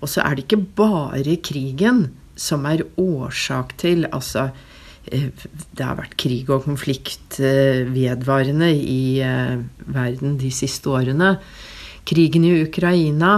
Og 0.00 0.10
så 0.10 0.24
er 0.24 0.36
det 0.36 0.46
ikke 0.46 0.64
bare 0.78 1.38
krigen 1.44 2.06
som 2.34 2.64
er 2.68 2.86
årsak 3.00 3.76
til 3.80 4.08
altså 4.10 4.50
Eh, 5.12 5.28
det 5.76 5.84
har 5.84 5.98
vært 5.98 6.16
krig 6.20 6.48
og 6.52 6.64
konflikt 6.64 7.38
eh, 7.42 7.84
vedvarende 7.92 8.70
i 8.72 9.20
verden 9.84 10.38
de 10.40 10.52
siste 10.54 10.90
årene. 10.92 11.36
Krigen 12.08 12.46
i 12.48 12.56
Ukraina 12.64 13.36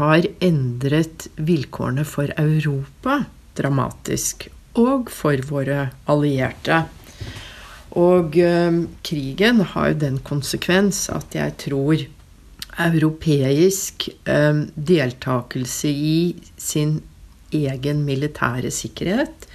har 0.00 0.26
endret 0.42 1.28
vilkårene 1.38 2.06
for 2.06 2.32
Europa 2.38 3.20
dramatisk. 3.56 4.48
Og 4.76 5.08
for 5.08 5.40
våre 5.48 5.86
allierte. 6.10 6.82
Og 7.96 8.34
krigen 9.06 9.62
har 9.72 9.88
jo 9.88 9.98
den 10.02 10.18
konsekvens 10.20 11.06
at 11.08 11.32
jeg 11.32 11.54
tror 11.62 12.02
europeisk 12.84 14.10
deltakelse 14.76 15.88
i 15.88 16.18
sin 16.60 16.98
egen 17.56 18.02
militære 18.04 18.68
sikkerhet 18.74 19.46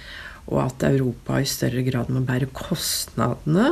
og 0.50 0.60
at 0.66 0.86
Europa 0.88 1.40
i 1.40 1.48
større 1.48 1.84
grad 1.86 2.10
må 2.12 2.22
bære 2.26 2.50
kostnadene 2.56 3.68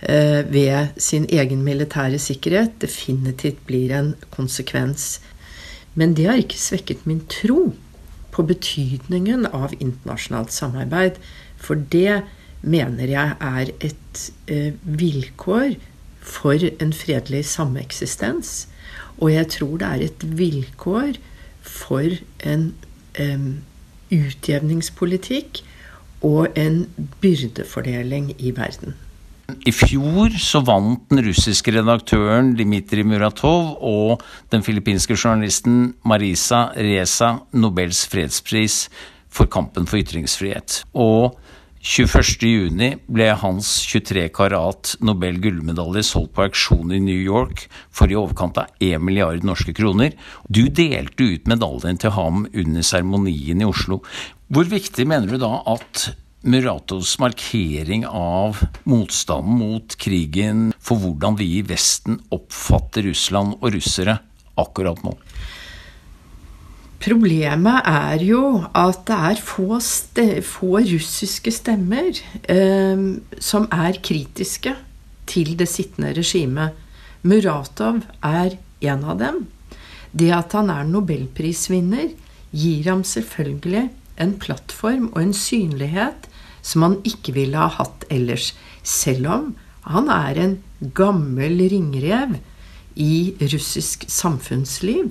eh, 0.00 0.42
ved 0.46 0.94
sin 1.00 1.26
egen 1.32 1.64
militære 1.66 2.20
sikkerhet, 2.22 2.76
definitivt 2.82 3.64
blir 3.66 3.94
en 3.96 4.14
konsekvens. 4.34 5.20
Men 5.94 6.14
det 6.14 6.28
har 6.28 6.40
ikke 6.40 6.60
svekket 6.60 7.06
min 7.06 7.24
tro 7.30 7.72
på 8.34 8.46
betydningen 8.46 9.46
av 9.52 9.74
internasjonalt 9.78 10.54
samarbeid. 10.54 11.20
For 11.56 11.78
det 11.78 12.22
mener 12.64 13.10
jeg 13.10 13.36
er 13.40 13.72
et 13.84 14.22
eh, 14.48 14.72
vilkår 14.82 15.76
for 16.24 16.64
en 16.80 16.92
fredelig 16.96 17.44
sameksistens. 17.52 18.66
Og 19.20 19.32
jeg 19.34 19.50
tror 19.58 19.78
det 19.80 19.88
er 19.88 20.08
et 20.08 20.26
vilkår 20.38 21.20
for 21.64 22.18
en 22.44 22.66
eh, 23.20 23.46
utjevningspolitikk 24.14 25.62
og 26.24 26.56
en 26.58 26.84
byrdefordeling 27.20 28.32
i 28.38 28.52
verden. 28.56 28.96
I 29.68 29.72
fjor 29.76 30.32
så 30.40 30.62
vant 30.64 31.02
den 31.10 31.20
russiske 31.26 31.72
redaktøren 31.74 32.54
Dmitrij 32.56 33.04
Muratov 33.04 33.74
og 33.84 34.22
den 34.52 34.64
filippinske 34.64 35.18
journalisten 35.18 35.92
Marisa 36.08 36.70
Reza 36.72 37.34
Nobels 37.52 38.06
fredspris 38.08 38.86
for 39.28 39.50
kampen 39.52 39.84
for 39.90 40.00
ytringsfrihet. 40.00 40.80
Og 40.96 41.36
21.6 41.84 43.02
ble 43.12 43.26
hans 43.36 43.68
23 43.84 44.30
karat 44.32 44.94
Nobel 45.04 45.36
gullmedalje 45.44 46.00
solgt 46.08 46.32
på 46.32 46.46
auksjon 46.46 46.94
i 46.96 47.00
New 47.04 47.18
York 47.20 47.66
for 47.92 48.08
i 48.08 48.16
overkant 48.16 48.56
av 48.62 48.70
1 48.80 49.04
milliard 49.04 49.44
norske 49.44 49.74
kroner. 49.76 50.14
Du 50.48 50.62
delte 50.72 51.26
ut 51.28 51.50
medaljen 51.50 52.00
til 52.00 52.14
ham 52.16 52.46
under 52.48 52.86
seremonien 52.88 53.60
i 53.60 53.68
Oslo. 53.68 54.00
Hvor 54.48 54.64
viktig 54.70 55.04
mener 55.10 55.28
du 55.28 55.36
da 55.42 55.58
at 55.74 56.06
Muratos 56.48 57.18
markering 57.20 58.08
av 58.08 58.64
motstanden 58.88 59.60
mot 59.60 59.98
krigen 60.00 60.70
for 60.80 61.04
hvordan 61.04 61.36
vi 61.36 61.58
i 61.58 61.62
Vesten 61.68 62.16
oppfatter 62.32 63.10
Russland 63.10 63.58
og 63.60 63.76
russere 63.76 64.22
akkurat 64.56 65.04
nå? 65.04 65.12
Problemet 67.04 67.84
er 67.84 68.22
jo 68.24 68.62
at 68.72 69.02
det 69.08 69.16
er 69.30 69.40
få, 69.44 69.76
få 69.76 70.70
russiske 70.88 71.52
stemmer 71.52 72.16
eh, 72.48 73.02
som 73.36 73.66
er 73.68 73.98
kritiske 74.00 74.72
til 75.28 75.52
det 75.60 75.68
sittende 75.68 76.14
regimet. 76.16 76.72
Muratov 77.24 78.00
er 78.24 78.56
en 78.80 79.04
av 79.04 79.18
dem. 79.20 79.42
Det 80.16 80.30
at 80.32 80.56
han 80.56 80.70
er 80.72 80.88
nobelprisvinner, 80.88 82.14
gir 82.54 82.88
ham 82.88 83.02
selvfølgelig 83.04 83.90
en 84.22 84.32
plattform 84.40 85.10
og 85.12 85.20
en 85.26 85.36
synlighet 85.36 86.28
som 86.64 86.86
han 86.86 86.96
ikke 87.04 87.34
ville 87.36 87.60
ha 87.60 87.68
hatt 87.82 88.06
ellers. 88.14 88.52
Selv 88.80 89.28
om 89.28 89.50
han 89.90 90.08
er 90.08 90.40
en 90.40 90.56
gammel 90.96 91.60
ringrev 91.68 92.38
i 92.96 93.34
russisk 93.52 94.06
samfunnsliv 94.08 95.10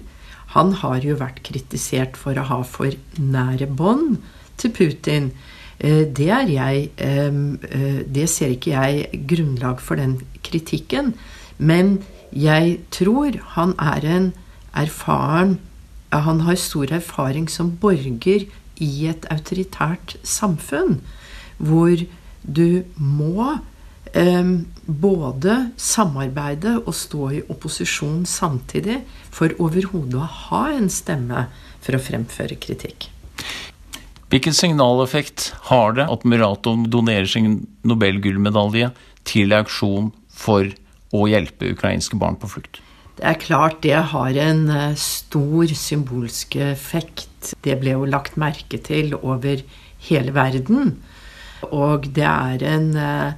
han 0.53 0.73
har 0.83 1.01
jo 1.01 1.17
vært 1.17 1.41
kritisert 1.47 2.17
for 2.19 2.37
å 2.37 2.45
ha 2.49 2.61
for 2.67 2.93
nære 3.17 3.67
bånd 3.73 4.19
til 4.61 4.73
Putin. 4.75 5.31
Eh, 5.79 6.05
det, 6.05 6.29
jeg, 6.53 6.89
eh, 6.97 8.03
det 8.05 8.27
ser 8.29 8.53
ikke 8.53 8.75
jeg 8.75 9.23
grunnlag 9.29 9.81
for 9.81 9.97
den 9.97 10.19
kritikken. 10.45 11.13
Men 11.57 12.03
jeg 12.29 12.79
tror 12.93 13.37
han 13.57 13.77
er 13.81 14.05
en 14.05 14.33
erfaren 14.73 15.59
Han 16.13 16.43
har 16.45 16.55
stor 16.61 16.91
erfaring 16.93 17.47
som 17.49 17.71
borger 17.81 18.43
i 18.77 19.07
et 19.09 19.25
autoritært 19.33 20.13
samfunn, 20.21 20.99
hvor 21.57 21.97
du 22.45 22.83
må 22.93 23.47
både 24.85 25.57
samarbeide 25.79 26.75
og 26.83 26.93
stå 26.97 27.29
i 27.37 27.41
opposisjon 27.51 28.23
samtidig 28.27 29.01
for 29.33 29.53
overhodet 29.63 30.19
å 30.19 30.29
ha 30.49 30.63
en 30.75 30.89
stemme 30.91 31.47
for 31.83 31.97
å 31.97 32.03
fremføre 32.03 32.57
kritikk. 32.59 33.09
Hvilken 34.33 34.55
signaleffekt 34.57 35.51
har 35.69 35.93
det 35.97 36.07
at 36.09 36.23
Muratov 36.25 36.87
donerer 36.91 37.29
sin 37.29 37.67
Nobelgullmedalje 37.85 38.89
til 39.29 39.53
auksjon 39.53 40.09
for 40.33 40.71
å 41.13 41.27
hjelpe 41.29 41.69
ukrainske 41.75 42.17
barn 42.17 42.39
på 42.41 42.49
flukt? 42.55 42.81
Det 43.19 43.27
er 43.29 43.37
klart 43.37 43.83
det 43.85 43.99
har 44.09 44.39
en 44.41 44.63
eh, 44.73 44.95
stor 44.97 45.69
symbolsk 45.77 46.57
effekt. 46.65 47.53
Det 47.61 47.77
ble 47.79 47.93
jo 47.93 48.09
lagt 48.09 48.39
merke 48.41 48.79
til 48.81 49.13
over 49.19 49.61
hele 50.09 50.33
verden. 50.33 50.95
Og 51.69 52.09
det 52.17 52.25
er 52.27 52.63
en 52.67 52.89
uh, 52.97 53.37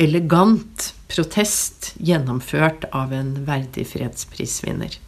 elegant 0.00 0.92
protest 1.10 1.92
gjennomført 2.02 2.88
av 2.92 3.12
en 3.14 3.34
verdig 3.46 3.86
fredsprisvinner. 3.92 4.98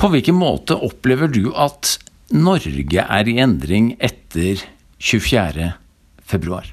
På 0.00 0.10
hvilken 0.12 0.36
måte 0.40 0.76
opplever 0.76 1.28
du 1.32 1.50
at 1.56 1.98
Norge 2.30 3.02
er 3.02 3.28
i 3.28 3.38
endring 3.42 3.94
etter 3.98 4.62
24. 5.00 5.72
februar? 6.24 6.70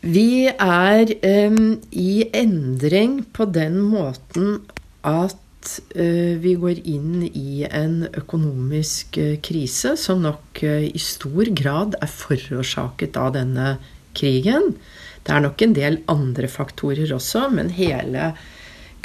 Vi 0.00 0.48
er 0.48 1.10
um, 1.52 1.76
i 1.92 2.24
endring 2.32 3.20
på 3.36 3.44
den 3.52 3.76
måten 3.84 4.62
at 5.04 5.36
uh, 5.92 6.34
vi 6.40 6.54
går 6.56 6.80
inn 6.88 7.26
i 7.28 7.66
en 7.68 8.06
økonomisk 8.08 9.20
uh, 9.20 9.34
krise 9.44 9.92
som 10.00 10.24
nok 10.24 10.62
uh, 10.64 10.86
i 10.88 11.02
stor 11.04 11.52
grad 11.52 11.98
er 12.00 12.08
forårsaket 12.08 13.20
av 13.20 13.34
denne 13.36 13.74
krigen. 14.16 14.72
Det 15.30 15.36
er 15.36 15.44
nok 15.44 15.62
en 15.62 15.74
del 15.76 15.96
andre 16.10 16.48
faktorer 16.50 17.12
også, 17.14 17.44
men 17.54 17.68
hele 17.70 18.32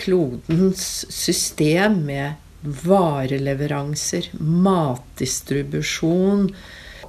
klodens 0.02 1.04
system 1.14 2.00
med 2.08 2.40
vareleveranser, 2.66 4.32
matdistribusjon, 4.42 6.48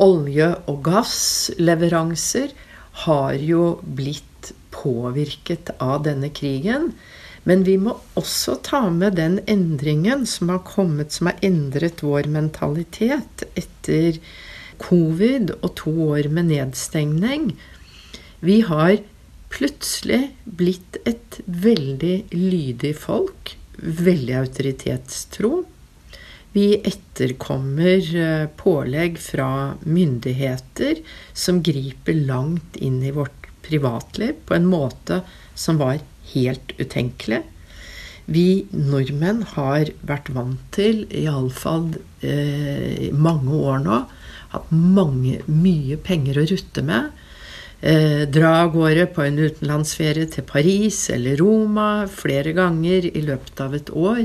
olje- 0.05 0.51
og 0.69 0.83
gassleveranser 0.85 2.53
har 3.07 3.39
jo 3.41 3.79
blitt 3.81 4.51
påvirket 4.77 5.73
av 5.81 6.05
denne 6.05 6.29
krigen. 6.29 6.91
Men 7.49 7.65
vi 7.65 7.79
må 7.81 7.95
også 8.21 8.59
ta 8.69 8.83
med 8.93 9.17
den 9.17 9.39
endringen 9.49 10.27
som 10.29 10.53
har 10.53 10.61
kommet, 10.69 11.17
som 11.17 11.31
har 11.31 11.41
endret 11.47 12.05
vår 12.05 12.29
mentalitet 12.37 13.47
etter 13.57 14.21
covid 14.77 15.55
og 15.63 15.73
to 15.81 15.95
år 16.11 16.29
med 16.29 16.53
nedstengning. 16.53 17.55
Vi 18.41 18.61
har 18.69 18.99
plutselig 19.53 20.35
blitt 20.45 20.99
et 21.09 21.41
veldig 21.47 22.17
lydig 22.35 22.93
folk. 22.99 23.55
Veldig 23.77 24.37
autoritetstro. 24.41 25.65
Vi 26.57 26.69
etterkommer 26.89 28.01
eh, 28.17 28.47
pålegg 28.57 29.19
fra 29.21 29.49
myndigheter 29.85 31.03
som 31.37 31.61
griper 31.65 32.17
langt 32.29 32.79
inn 32.81 33.03
i 33.05 33.13
vårt 33.13 33.51
privatliv 33.67 34.39
på 34.49 34.57
en 34.57 34.69
måte 34.71 35.21
som 35.55 35.81
var 35.83 36.01
helt 36.33 36.73
utenkelig. 36.81 37.43
Vi 38.27 38.67
nordmenn 38.73 39.45
har 39.53 39.93
vært 40.09 40.33
vant 40.35 40.63
til, 40.75 41.05
iallfall 41.15 41.93
eh, 42.25 43.13
mange 43.13 43.61
år 43.61 43.85
nå, 43.85 44.01
hatt 44.55 44.73
mange, 44.73 45.43
mye 45.47 46.01
penger 46.09 46.41
å 46.41 46.49
rutte 46.51 46.83
med. 46.89 47.13
Eh, 47.81 48.25
dra 48.29 48.63
av 48.63 48.73
gårde 48.73 49.05
på 49.13 49.21
en 49.27 49.37
utenlandsferie 49.37 50.25
til 50.33 50.47
Paris 50.49 51.11
eller 51.13 51.37
Roma 51.37 52.07
flere 52.09 52.55
ganger 52.57 53.11
i 53.11 53.21
løpet 53.21 53.61
av 53.61 53.75
et 53.77 53.91
år 53.93 54.23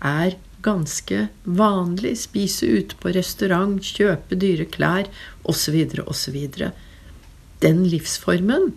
er 0.00 0.38
ganske 0.64 1.26
vanlig. 1.44 2.14
Spise 2.22 2.66
ute 2.66 2.96
på 2.96 3.12
restaurant, 3.12 3.76
kjøpe 3.84 4.38
dyre 4.40 4.64
klær 4.72 5.10
osv. 5.44 5.76
osv. 6.06 6.38
Den 7.60 7.84
livsformen 7.84 8.72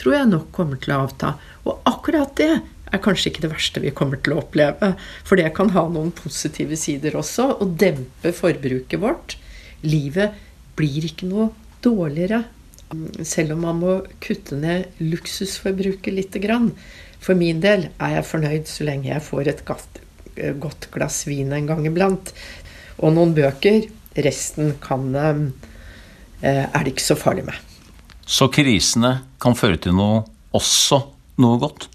tror 0.00 0.16
jeg 0.16 0.32
nok 0.32 0.48
kommer 0.56 0.80
til 0.80 0.96
å 0.96 1.02
avta. 1.04 1.34
Og 1.68 1.84
akkurat 1.84 2.32
det 2.40 2.50
er 2.94 3.02
kanskje 3.04 3.30
ikke 3.30 3.44
det 3.44 3.52
verste 3.52 3.82
vi 3.84 3.92
kommer 3.94 4.20
til 4.24 4.34
å 4.34 4.40
oppleve. 4.40 4.94
For 5.26 5.36
det 5.36 5.52
kan 5.56 5.72
ha 5.76 5.84
noen 5.90 6.14
positive 6.16 6.78
sider 6.80 7.20
også, 7.20 7.50
og 7.60 7.76
dempe 7.80 8.32
forbruket 8.34 9.02
vårt. 9.04 9.36
Livet 9.84 10.32
blir 10.78 11.04
ikke 11.12 11.28
noe 11.28 11.50
dårligere. 11.84 12.44
Selv 13.24 13.54
om 13.56 13.64
man 13.66 13.80
må 13.80 13.94
kutte 14.22 14.58
ned 14.60 15.00
luksusforbruket 15.02 16.14
lite 16.14 16.42
grann. 16.42 16.72
For 17.24 17.38
min 17.38 17.62
del 17.64 17.88
er 17.96 18.18
jeg 18.18 18.28
fornøyd 18.28 18.68
så 18.68 18.86
lenge 18.86 19.10
jeg 19.10 19.24
får 19.24 19.50
et 19.52 19.62
godt 19.64 20.90
glass 20.94 21.24
vin 21.28 21.52
en 21.56 21.70
gang 21.70 21.86
iblant. 21.88 22.34
Og 23.00 23.14
noen 23.16 23.34
bøker. 23.36 23.88
Resten 24.14 24.76
kan, 24.78 25.08
eh, 25.16 25.40
er 26.44 26.84
det 26.84 26.92
ikke 26.92 27.02
så 27.02 27.16
farlig 27.18 27.46
med. 27.48 27.56
Så 28.26 28.46
krisene 28.48 29.24
kan 29.40 29.56
føre 29.58 29.76
til 29.76 29.96
noe 29.96 30.22
også 30.54 31.00
noe 31.42 31.58
godt? 31.58 31.88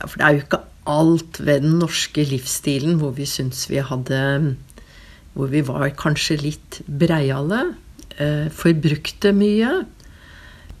Ja, 0.00 0.06
for 0.06 0.16
det 0.16 0.24
er 0.24 0.36
jo 0.36 0.44
ikke 0.44 0.62
alt 0.86 1.40
ved 1.44 1.64
den 1.66 1.78
norske 1.82 2.24
livsstilen 2.24 2.98
hvor 3.00 3.12
vi 3.16 3.26
syns 3.28 3.66
vi 3.70 3.82
hadde 3.82 4.56
Hvor 5.36 5.50
vi 5.52 5.60
var 5.60 5.90
kanskje 5.90 6.38
litt 6.40 6.80
breiale. 6.88 7.74
Eh, 8.16 8.48
forbrukte 8.48 9.34
mye. 9.36 9.84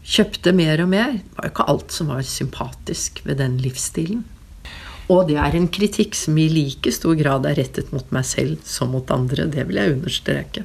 Kjøpte 0.06 0.52
mer 0.54 0.80
og 0.84 0.90
mer. 0.92 1.16
Det 1.18 1.34
var 1.36 1.48
jo 1.48 1.52
ikke 1.54 1.68
alt 1.72 1.94
som 1.94 2.10
var 2.12 2.22
sympatisk 2.26 3.20
ved 3.26 3.40
den 3.42 3.58
livsstilen. 3.62 4.22
Og 5.10 5.28
det 5.28 5.36
er 5.38 5.54
en 5.54 5.68
kritikk 5.70 6.16
som 6.18 6.38
i 6.38 6.48
like 6.50 6.90
stor 6.94 7.14
grad 7.18 7.46
er 7.46 7.58
rettet 7.58 7.92
mot 7.94 8.06
meg 8.14 8.26
selv 8.26 8.62
som 8.66 8.94
mot 8.94 9.10
andre. 9.14 9.46
Det 9.50 9.66
vil 9.68 9.78
jeg 9.78 9.94
understreke. 9.98 10.64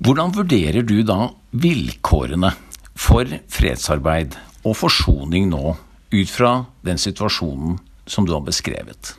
Hvordan 0.00 0.32
vurderer 0.32 0.84
du 0.84 1.02
da 1.04 1.30
vilkårene 1.52 2.52
for 2.96 3.28
fredsarbeid 3.52 4.36
og 4.64 4.76
forsoning 4.76 5.48
nå, 5.52 5.76
ut 6.10 6.32
fra 6.32 6.52
den 6.84 7.00
situasjonen 7.00 7.78
som 8.08 8.26
du 8.28 8.32
har 8.32 8.44
beskrevet? 8.44 9.14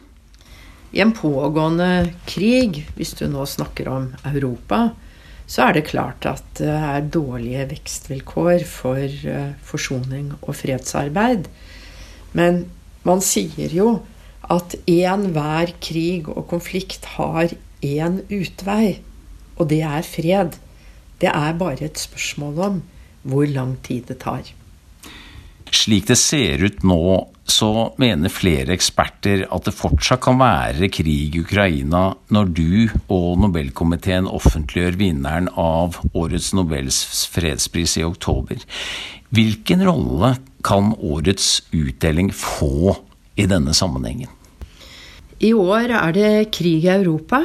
I 0.92 1.02
en 1.06 1.14
pågående 1.16 2.12
krig, 2.28 2.82
hvis 2.98 3.14
du 3.18 3.28
nå 3.32 3.46
snakker 3.48 3.88
om 3.90 4.10
Europa, 4.28 4.90
så 5.52 5.68
er 5.68 5.76
det 5.76 5.90
klart 5.90 6.24
at 6.30 6.46
det 6.62 6.72
er 6.72 7.10
dårlige 7.12 7.66
vekstvilkår 7.74 8.64
for 8.70 9.02
eh, 9.04 9.52
forsoning 9.68 10.32
og 10.40 10.56
fredsarbeid. 10.56 11.50
Men 12.38 12.64
man 13.04 13.24
sier 13.26 13.74
jo 13.76 13.98
at 14.52 14.78
enhver 14.90 15.74
krig 15.84 16.30
og 16.32 16.48
konflikt 16.54 17.10
har 17.18 17.52
én 17.84 18.22
utvei, 18.32 19.02
og 19.60 19.68
det 19.74 19.82
er 19.84 20.08
fred. 20.08 20.56
Det 21.20 21.30
er 21.30 21.60
bare 21.60 21.90
et 21.90 22.00
spørsmål 22.00 22.64
om 22.70 22.82
hvor 23.28 23.46
lang 23.46 23.76
tid 23.84 24.08
det 24.08 24.22
tar. 24.24 24.48
Slik 25.72 26.08
det 26.08 26.20
ser 26.20 26.64
ut 26.64 26.82
nå, 26.84 27.02
så 27.52 27.92
mener 28.02 28.32
flere 28.32 28.74
eksperter 28.76 29.44
at 29.52 29.68
det 29.68 29.76
fortsatt 29.76 30.24
kan 30.24 30.40
være 30.40 30.90
krig 30.94 31.36
i 31.36 31.44
Ukraina 31.44 32.12
når 32.34 32.52
du 32.56 32.72
og 33.12 33.42
Nobelkomiteen 33.44 34.30
offentliggjør 34.30 34.98
vinneren 35.00 35.50
av 35.60 36.00
årets 36.14 36.52
Nobels 36.58 37.02
fredspris 37.34 37.98
i 38.00 38.06
oktober. 38.08 38.64
Hvilken 39.36 39.84
rolle 39.88 40.36
kan 40.66 40.94
årets 40.98 41.62
utdeling 41.76 42.32
få 42.36 42.96
i 43.40 43.48
denne 43.50 43.76
sammenhengen? 43.76 44.32
I 45.42 45.54
år 45.58 45.92
er 45.98 46.16
det 46.16 46.34
krig 46.54 46.86
i 46.86 46.94
Europa. 46.94 47.42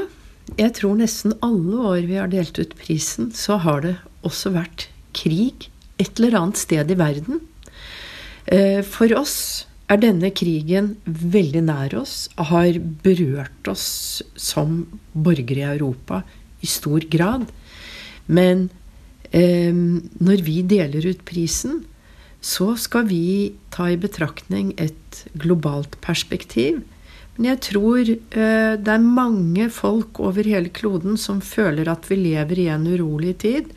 Jeg 0.58 0.74
tror 0.78 0.98
nesten 0.98 1.34
alle 1.42 1.86
år 1.92 2.02
vi 2.06 2.18
har 2.20 2.30
delt 2.30 2.58
ut 2.60 2.74
prisen, 2.78 3.32
så 3.34 3.58
har 3.62 3.82
det 3.82 3.96
også 4.26 4.52
vært 4.54 4.88
krig 5.16 5.70
et 5.96 6.18
eller 6.18 6.36
annet 6.42 6.60
sted 6.60 6.90
i 6.92 6.98
verden. 6.98 7.40
Eh, 8.46 8.82
for 8.84 9.10
oss 9.16 9.66
er 9.86 10.00
denne 10.02 10.32
krigen 10.34 10.94
veldig 11.06 11.62
nær 11.68 11.94
oss, 12.00 12.26
har 12.36 12.78
berørt 13.04 13.70
oss 13.70 14.22
som 14.34 14.82
borgere 15.12 15.62
i 15.62 15.68
Europa 15.76 16.22
i 16.64 16.70
stor 16.70 17.06
grad. 17.12 17.46
Men 18.26 18.68
eh, 19.30 19.70
når 19.72 20.42
vi 20.46 20.62
deler 20.66 21.06
ut 21.06 21.22
prisen, 21.28 21.84
så 22.42 22.74
skal 22.78 23.06
vi 23.10 23.54
ta 23.74 23.88
i 23.90 23.98
betraktning 24.00 24.74
et 24.78 25.22
globalt 25.38 25.98
perspektiv. 26.04 26.82
Men 27.36 27.50
jeg 27.52 27.62
tror 27.70 28.00
eh, 28.08 28.74
det 28.80 28.92
er 28.92 29.06
mange 29.20 29.68
folk 29.70 30.20
over 30.22 30.46
hele 30.46 30.72
kloden 30.72 31.18
som 31.20 31.42
føler 31.44 31.88
at 31.92 32.08
vi 32.10 32.18
lever 32.22 32.64
i 32.64 32.70
en 32.72 32.86
urolig 32.88 33.36
tid. 33.44 33.70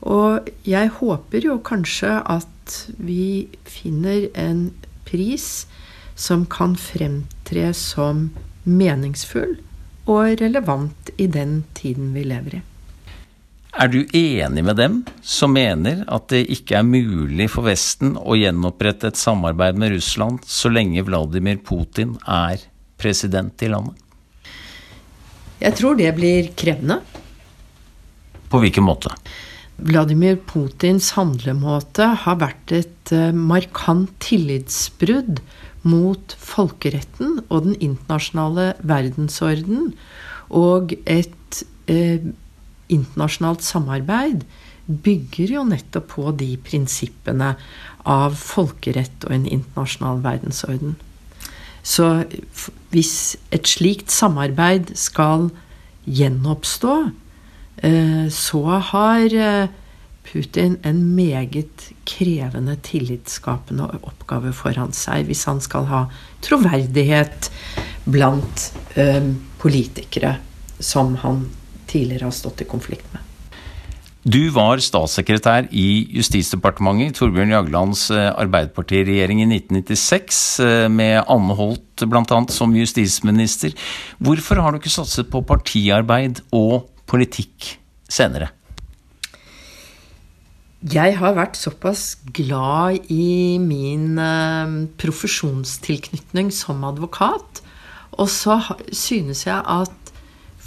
Og 0.00 0.48
jeg 0.64 0.92
håper 1.00 1.44
jo 1.44 1.58
kanskje 1.64 2.20
at 2.22 2.76
vi 3.00 3.48
finner 3.68 4.28
en 4.38 4.70
pris 5.10 5.66
som 6.14 6.46
kan 6.46 6.76
fremtre 6.78 7.70
som 7.76 8.28
meningsfull 8.64 9.58
og 10.10 10.40
relevant 10.40 11.12
i 11.20 11.28
den 11.30 11.62
tiden 11.76 12.12
vi 12.16 12.24
lever 12.28 12.60
i. 12.60 12.66
Er 13.70 13.86
du 13.86 14.00
enig 14.02 14.64
med 14.66 14.76
dem 14.80 14.96
som 15.22 15.52
mener 15.54 16.02
at 16.10 16.26
det 16.32 16.42
ikke 16.50 16.80
er 16.80 16.86
mulig 16.86 17.46
for 17.52 17.68
Vesten 17.68 18.16
å 18.18 18.34
gjenopprette 18.34 19.12
et 19.12 19.20
samarbeid 19.20 19.78
med 19.78 19.94
Russland 19.94 20.42
så 20.42 20.72
lenge 20.72 21.04
Vladimir 21.06 21.60
Putin 21.62 22.16
er 22.26 22.64
president 22.98 23.62
i 23.62 23.70
landet? 23.70 23.94
Jeg 25.60 25.76
tror 25.78 25.94
det 26.00 26.10
blir 26.16 26.50
krevende. 26.58 26.98
På 28.50 28.58
hvilken 28.58 28.88
måte? 28.88 29.14
Vladimir 29.80 30.36
Putins 30.36 31.12
handlemåte 31.16 32.06
har 32.24 32.40
vært 32.42 32.72
et 32.76 33.12
eh, 33.16 33.32
markant 33.32 34.10
tillitsbrudd 34.22 35.40
mot 35.88 36.34
folkeretten 36.36 37.38
og 37.48 37.68
den 37.68 37.76
internasjonale 37.80 38.74
verdensorden. 38.84 39.94
Og 40.52 40.92
et 41.08 41.62
eh, 41.88 42.20
internasjonalt 42.92 43.64
samarbeid 43.64 44.44
bygger 44.90 45.54
jo 45.54 45.64
nettopp 45.68 46.10
på 46.16 46.32
de 46.36 46.50
prinsippene 46.66 47.54
av 48.08 48.36
folkerett 48.36 49.28
og 49.28 49.36
en 49.36 49.46
internasjonal 49.46 50.20
verdensorden. 50.24 50.96
Så 51.86 52.26
hvis 52.92 53.38
et 53.54 53.68
slikt 53.70 54.12
samarbeid 54.12 54.92
skal 54.98 55.48
gjenoppstå, 56.04 56.96
så 58.30 58.62
har 58.90 59.34
eh, 59.34 59.70
Putin 60.26 60.76
en 60.86 61.00
meget 61.16 61.88
krevende 62.08 62.76
tillitsskapende 62.84 63.88
oppgave 64.02 64.52
foran 64.54 64.92
seg 64.96 65.26
hvis 65.30 65.46
han 65.48 65.62
skal 65.64 65.88
ha 65.90 66.04
troverdighet 66.44 67.50
blant 68.04 68.68
eh, 69.00 69.32
politikere 69.60 70.36
som 70.80 71.16
han 71.24 71.48
tidligere 71.90 72.28
har 72.28 72.36
stått 72.36 72.62
i 72.62 72.68
konflikt 72.70 73.08
med. 73.14 73.26
Du 74.20 74.50
var 74.52 74.82
statssekretær 74.84 75.70
i 75.72 76.04
Justisdepartementet 76.12 77.08
i 77.08 77.16
Torbjørn 77.16 77.54
Jaglands 77.54 78.02
Arbeiderpartiregjering 78.12 79.40
i 79.40 79.46
1996, 79.48 80.40
med 80.92 81.22
Anne 81.24 81.56
Holt 81.56 82.04
bl.a. 82.04 82.40
som 82.52 82.76
justisminister. 82.76 83.72
Hvorfor 84.20 84.60
har 84.60 84.72
du 84.72 84.80
ikke 84.80 84.92
satset 84.92 85.32
på 85.32 85.40
partiarbeid 85.48 86.42
og 86.52 86.84
politikk 87.10 87.74
senere? 88.10 88.52
Jeg 90.80 91.18
har 91.20 91.34
vært 91.36 91.58
såpass 91.60 92.14
glad 92.32 93.10
i 93.12 93.58
min 93.60 94.14
eh, 94.16 94.76
profesjonstilknytning 95.02 96.48
som 96.56 96.86
advokat. 96.88 97.60
Og 98.16 98.30
så 98.32 98.56
synes 98.88 99.44
jeg 99.44 99.60
at 99.60 100.12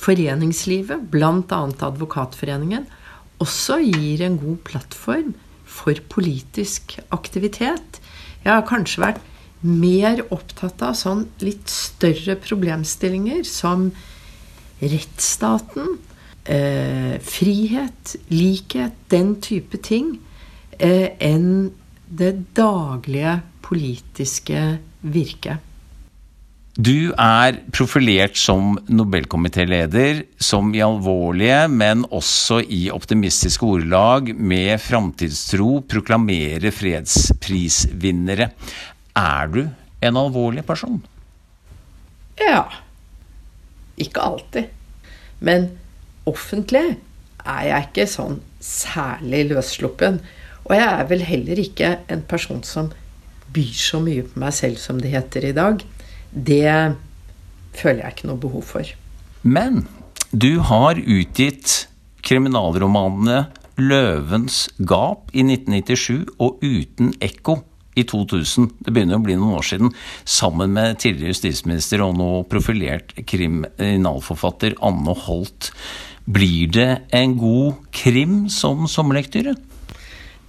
foreningslivet, 0.04 1.10
bl.a. 1.10 1.64
Advokatforeningen, 1.89 2.86
også 3.41 3.80
gir 3.82 4.22
en 4.28 4.38
god 4.38 4.62
plattform 4.70 5.34
for 5.66 5.98
politisk 6.14 7.00
aktivitet. 7.16 8.00
Jeg 8.44 8.54
har 8.54 8.68
kanskje 8.70 9.04
vært 9.08 9.22
mer 9.64 10.22
opptatt 10.36 10.82
av 10.84 10.94
sånn 11.00 11.26
litt 11.41 11.72
større 11.72 12.36
problemstillinger 12.44 13.46
som 13.48 13.89
rettsstaten, 14.84 15.96
eh, 16.46 17.20
frihet, 17.24 18.16
likhet, 18.34 18.96
den 19.12 19.36
type 19.41 19.80
ting, 19.84 20.18
eh, 20.80 21.14
enn 21.20 21.72
det 22.08 22.34
daglige 22.56 23.39
politiske 23.64 24.64
virket. 25.02 25.70
Du 26.74 27.14
er 27.22 27.60
profilert 27.70 28.34
som 28.39 28.80
Nobelkomitéleder, 28.89 30.24
som 30.41 30.72
i 30.74 30.82
alvorlige, 30.82 31.68
men 31.70 32.02
også 32.10 32.64
i 32.66 32.88
optimistiske 32.89 33.68
ordelag 33.68 34.32
med 34.34 34.82
framtidstro 34.82 35.84
proklamerer 35.86 36.74
fredsprisvinnere. 36.74 38.50
Er 39.14 39.54
du 39.54 39.62
en 40.02 40.18
alvorlig 40.18 40.66
person? 40.66 40.98
Ja. 42.41 42.66
Ikke 44.02 44.26
alltid. 44.26 44.74
Men 45.46 45.70
offentlig 46.30 46.97
er 47.43 47.63
jeg 47.67 47.88
ikke 47.89 48.07
sånn 48.09 48.38
særlig 48.63 49.47
løssluppen. 49.51 50.21
Og 50.63 50.76
jeg 50.78 50.88
er 50.88 51.07
vel 51.09 51.26
heller 51.28 51.59
ikke 51.59 51.95
en 52.11 52.24
person 52.28 52.61
som 52.63 52.91
byr 53.53 53.74
så 53.78 53.99
mye 54.03 54.24
på 54.26 54.39
meg 54.41 54.55
selv 54.55 54.80
som 54.82 55.01
det 55.01 55.11
heter 55.13 55.49
i 55.49 55.55
dag. 55.55 55.84
Det 56.32 56.78
føler 57.78 58.05
jeg 58.05 58.15
ikke 58.15 58.30
noe 58.32 58.41
behov 58.41 58.63
for. 58.69 58.93
Men 59.43 59.84
du 60.32 60.63
har 60.65 60.97
utgitt 60.97 61.88
kriminalromanene 62.24 63.49
'Løvens 63.74 64.69
gap' 64.86 65.32
i 65.34 65.41
1997 65.41 66.30
og 66.39 66.61
'Uten 66.61 67.13
ekko' 67.19 67.63
i 67.95 68.03
2000, 68.09 68.69
det 68.86 68.93
begynner 68.93 69.19
å 69.19 69.24
bli 69.24 69.36
noen 69.38 69.57
år 69.59 69.65
siden, 69.67 69.91
sammen 70.26 70.74
med 70.74 70.97
tidligere 71.01 71.34
justisminister 71.34 72.01
og 72.01 72.15
nå 72.17 72.30
profilert 72.49 73.13
kriminalforfatter 73.30 74.78
Anne 74.82 75.13
Holt. 75.26 75.71
Blir 76.24 76.71
det 76.71 76.89
en 77.11 77.36
god 77.36 77.84
krim 77.91 78.45
som 78.49 78.88
sommerlektyre? 78.88 79.57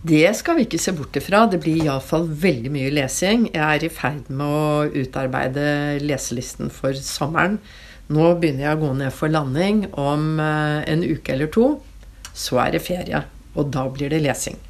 Det 0.05 0.29
skal 0.37 0.59
vi 0.59 0.67
ikke 0.67 0.79
se 0.79 0.93
bort 0.95 1.17
ifra. 1.17 1.47
Det 1.51 1.59
blir 1.65 1.81
iallfall 1.81 2.29
veldig 2.29 2.71
mye 2.71 2.93
lesing. 2.93 3.49
Jeg 3.55 3.65
er 3.65 3.87
i 3.87 3.91
ferd 3.91 4.29
med 4.29 4.45
å 4.45 4.85
utarbeide 4.93 5.99
leselisten 6.05 6.71
for 6.71 6.95
sommeren. 6.99 7.59
Nå 8.13 8.35
begynner 8.37 8.69
jeg 8.69 8.77
å 8.77 8.83
gå 8.83 8.93
ned 9.01 9.15
for 9.17 9.33
landing 9.33 9.87
om 9.97 10.37
eh, 10.45 10.85
en 10.93 11.03
uke 11.03 11.33
eller 11.35 11.49
to. 11.51 11.71
Så 12.37 12.61
er 12.61 12.75
det 12.75 12.85
ferie, 12.85 13.25
og 13.57 13.73
da 13.73 13.87
blir 13.89 14.13
det 14.13 14.21
lesing. 14.23 14.61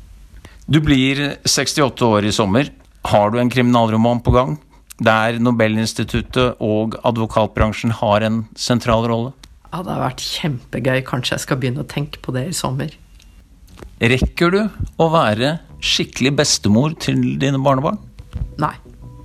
Du 0.70 0.78
blir 0.80 1.34
68 1.42 2.06
år 2.06 2.30
i 2.30 2.32
sommer. 2.32 2.70
Har 3.10 3.34
du 3.34 3.40
en 3.42 3.50
kriminalroman 3.52 4.22
på 4.24 4.32
gang? 4.32 4.56
Der 5.02 5.40
Nobelinstituttet 5.42 6.62
og 6.62 6.94
advokatbransjen 7.04 7.92
har 7.98 8.24
en 8.24 8.44
sentral 8.54 9.10
rolle? 9.10 9.34
Ja, 9.74 9.80
det 9.82 9.90
har 9.90 10.04
vært 10.04 10.22
kjempegøy. 10.22 11.00
Kanskje 11.02 11.32
jeg 11.34 11.42
skal 11.42 11.58
begynne 11.58 11.82
å 11.82 11.88
tenke 11.90 12.20
på 12.22 12.30
det 12.36 12.44
i 12.46 12.54
sommer. 12.54 12.92
Rekker 13.98 14.52
du 14.54 14.60
å 15.02 15.08
være 15.10 15.56
skikkelig 15.82 16.30
bestemor 16.38 16.94
til 17.02 17.18
dine 17.42 17.58
barnebarn? 17.58 17.98
Nei. 18.62 18.70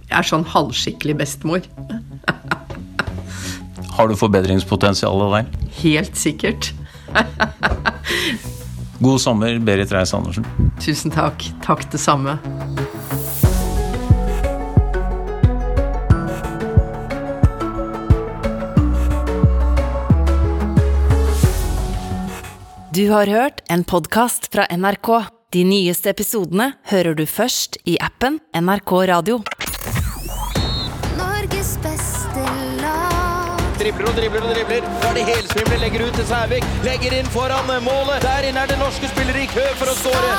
Jeg 0.07 0.15
er 0.17 0.25
sånn 0.25 0.47
halvskikkelig 0.49 1.19
bestemor. 1.19 1.67
Har 3.93 4.09
du 4.09 4.17
forbedringspotensial 4.17 5.21
der? 5.35 5.53
Helt 5.83 6.17
sikkert. 6.17 6.71
God 9.05 9.21
sommer, 9.21 9.53
Berit 9.61 9.93
Reiss-Andersen. 9.93 10.49
Tusen 10.81 11.13
takk. 11.13 11.45
Takk 11.61 11.85
det 11.93 12.01
samme. 12.01 12.39
Du 22.91 23.09
har 23.09 23.27
hørt 23.27 23.59
en 23.69 23.83
podkast 23.83 24.47
fra 24.53 24.63
NRK. 24.77 25.09
De 25.53 25.61
nyeste 25.63 26.09
episodene 26.09 26.71
hører 26.89 27.13
du 27.13 27.21
først 27.29 27.77
i 27.85 27.99
appen 28.01 28.39
NRK 28.57 28.93
Radio. 29.11 29.35
Norges 31.19 31.75
beste 31.83 32.45
lag. 32.81 33.61
Dribler 33.77 34.09
og 34.09 34.17
dribler 34.17 34.41
og 34.41 34.55
dribler. 34.55 34.89
Da 35.03 35.11
er 35.11 35.19
det 35.19 35.25
helsvimler, 35.29 35.77
legger 35.83 36.07
ut 36.07 36.17
til 36.17 36.25
Sævik. 36.31 36.65
Legger 36.87 37.13
inn 37.19 37.29
foran 37.29 37.69
målet. 37.85 38.25
Der 38.25 38.49
inne 38.49 38.65
er 38.65 38.73
det 38.73 38.79
norske 38.81 39.11
spillere 39.13 39.45
i 39.45 39.49
kø 39.53 39.67
for 39.77 39.93
å 39.93 39.97
skåre. 39.99 40.31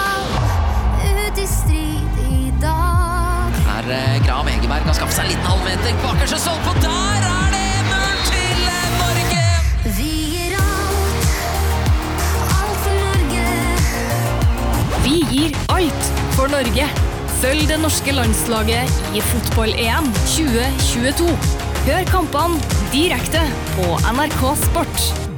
Ut 1.07 1.38
i 1.38 1.46
strid 1.55 2.24
i 2.26 2.48
dag. 2.64 3.61
Her 3.68 3.94
eh, 3.94 4.16
Grav 4.26 4.51
Egeberg 4.51 4.90
kan 4.90 4.98
skaffe 4.98 5.20
seg 5.20 5.28
en 5.28 5.36
liten 5.36 5.53
halvmeter. 5.55 6.03
Bakerste 6.03 6.42
stolpe, 6.42 6.74
på 6.74 6.82
der 6.82 7.30
er 7.30 7.39
Vi 15.11 15.25
gir 15.31 15.55
alt 15.75 16.05
for 16.37 16.47
Norge. 16.53 16.85
Følg 17.41 17.65
det 17.67 17.81
norske 17.83 18.13
landslaget 18.15 19.01
i 19.19 19.23
fotball-EM 19.33 20.07
2022. 20.37 21.33
Hør 21.89 22.07
kampene 22.13 22.77
direkte 22.93 23.43
på 23.73 23.89
NRK 24.13 24.47
Sport. 24.69 25.30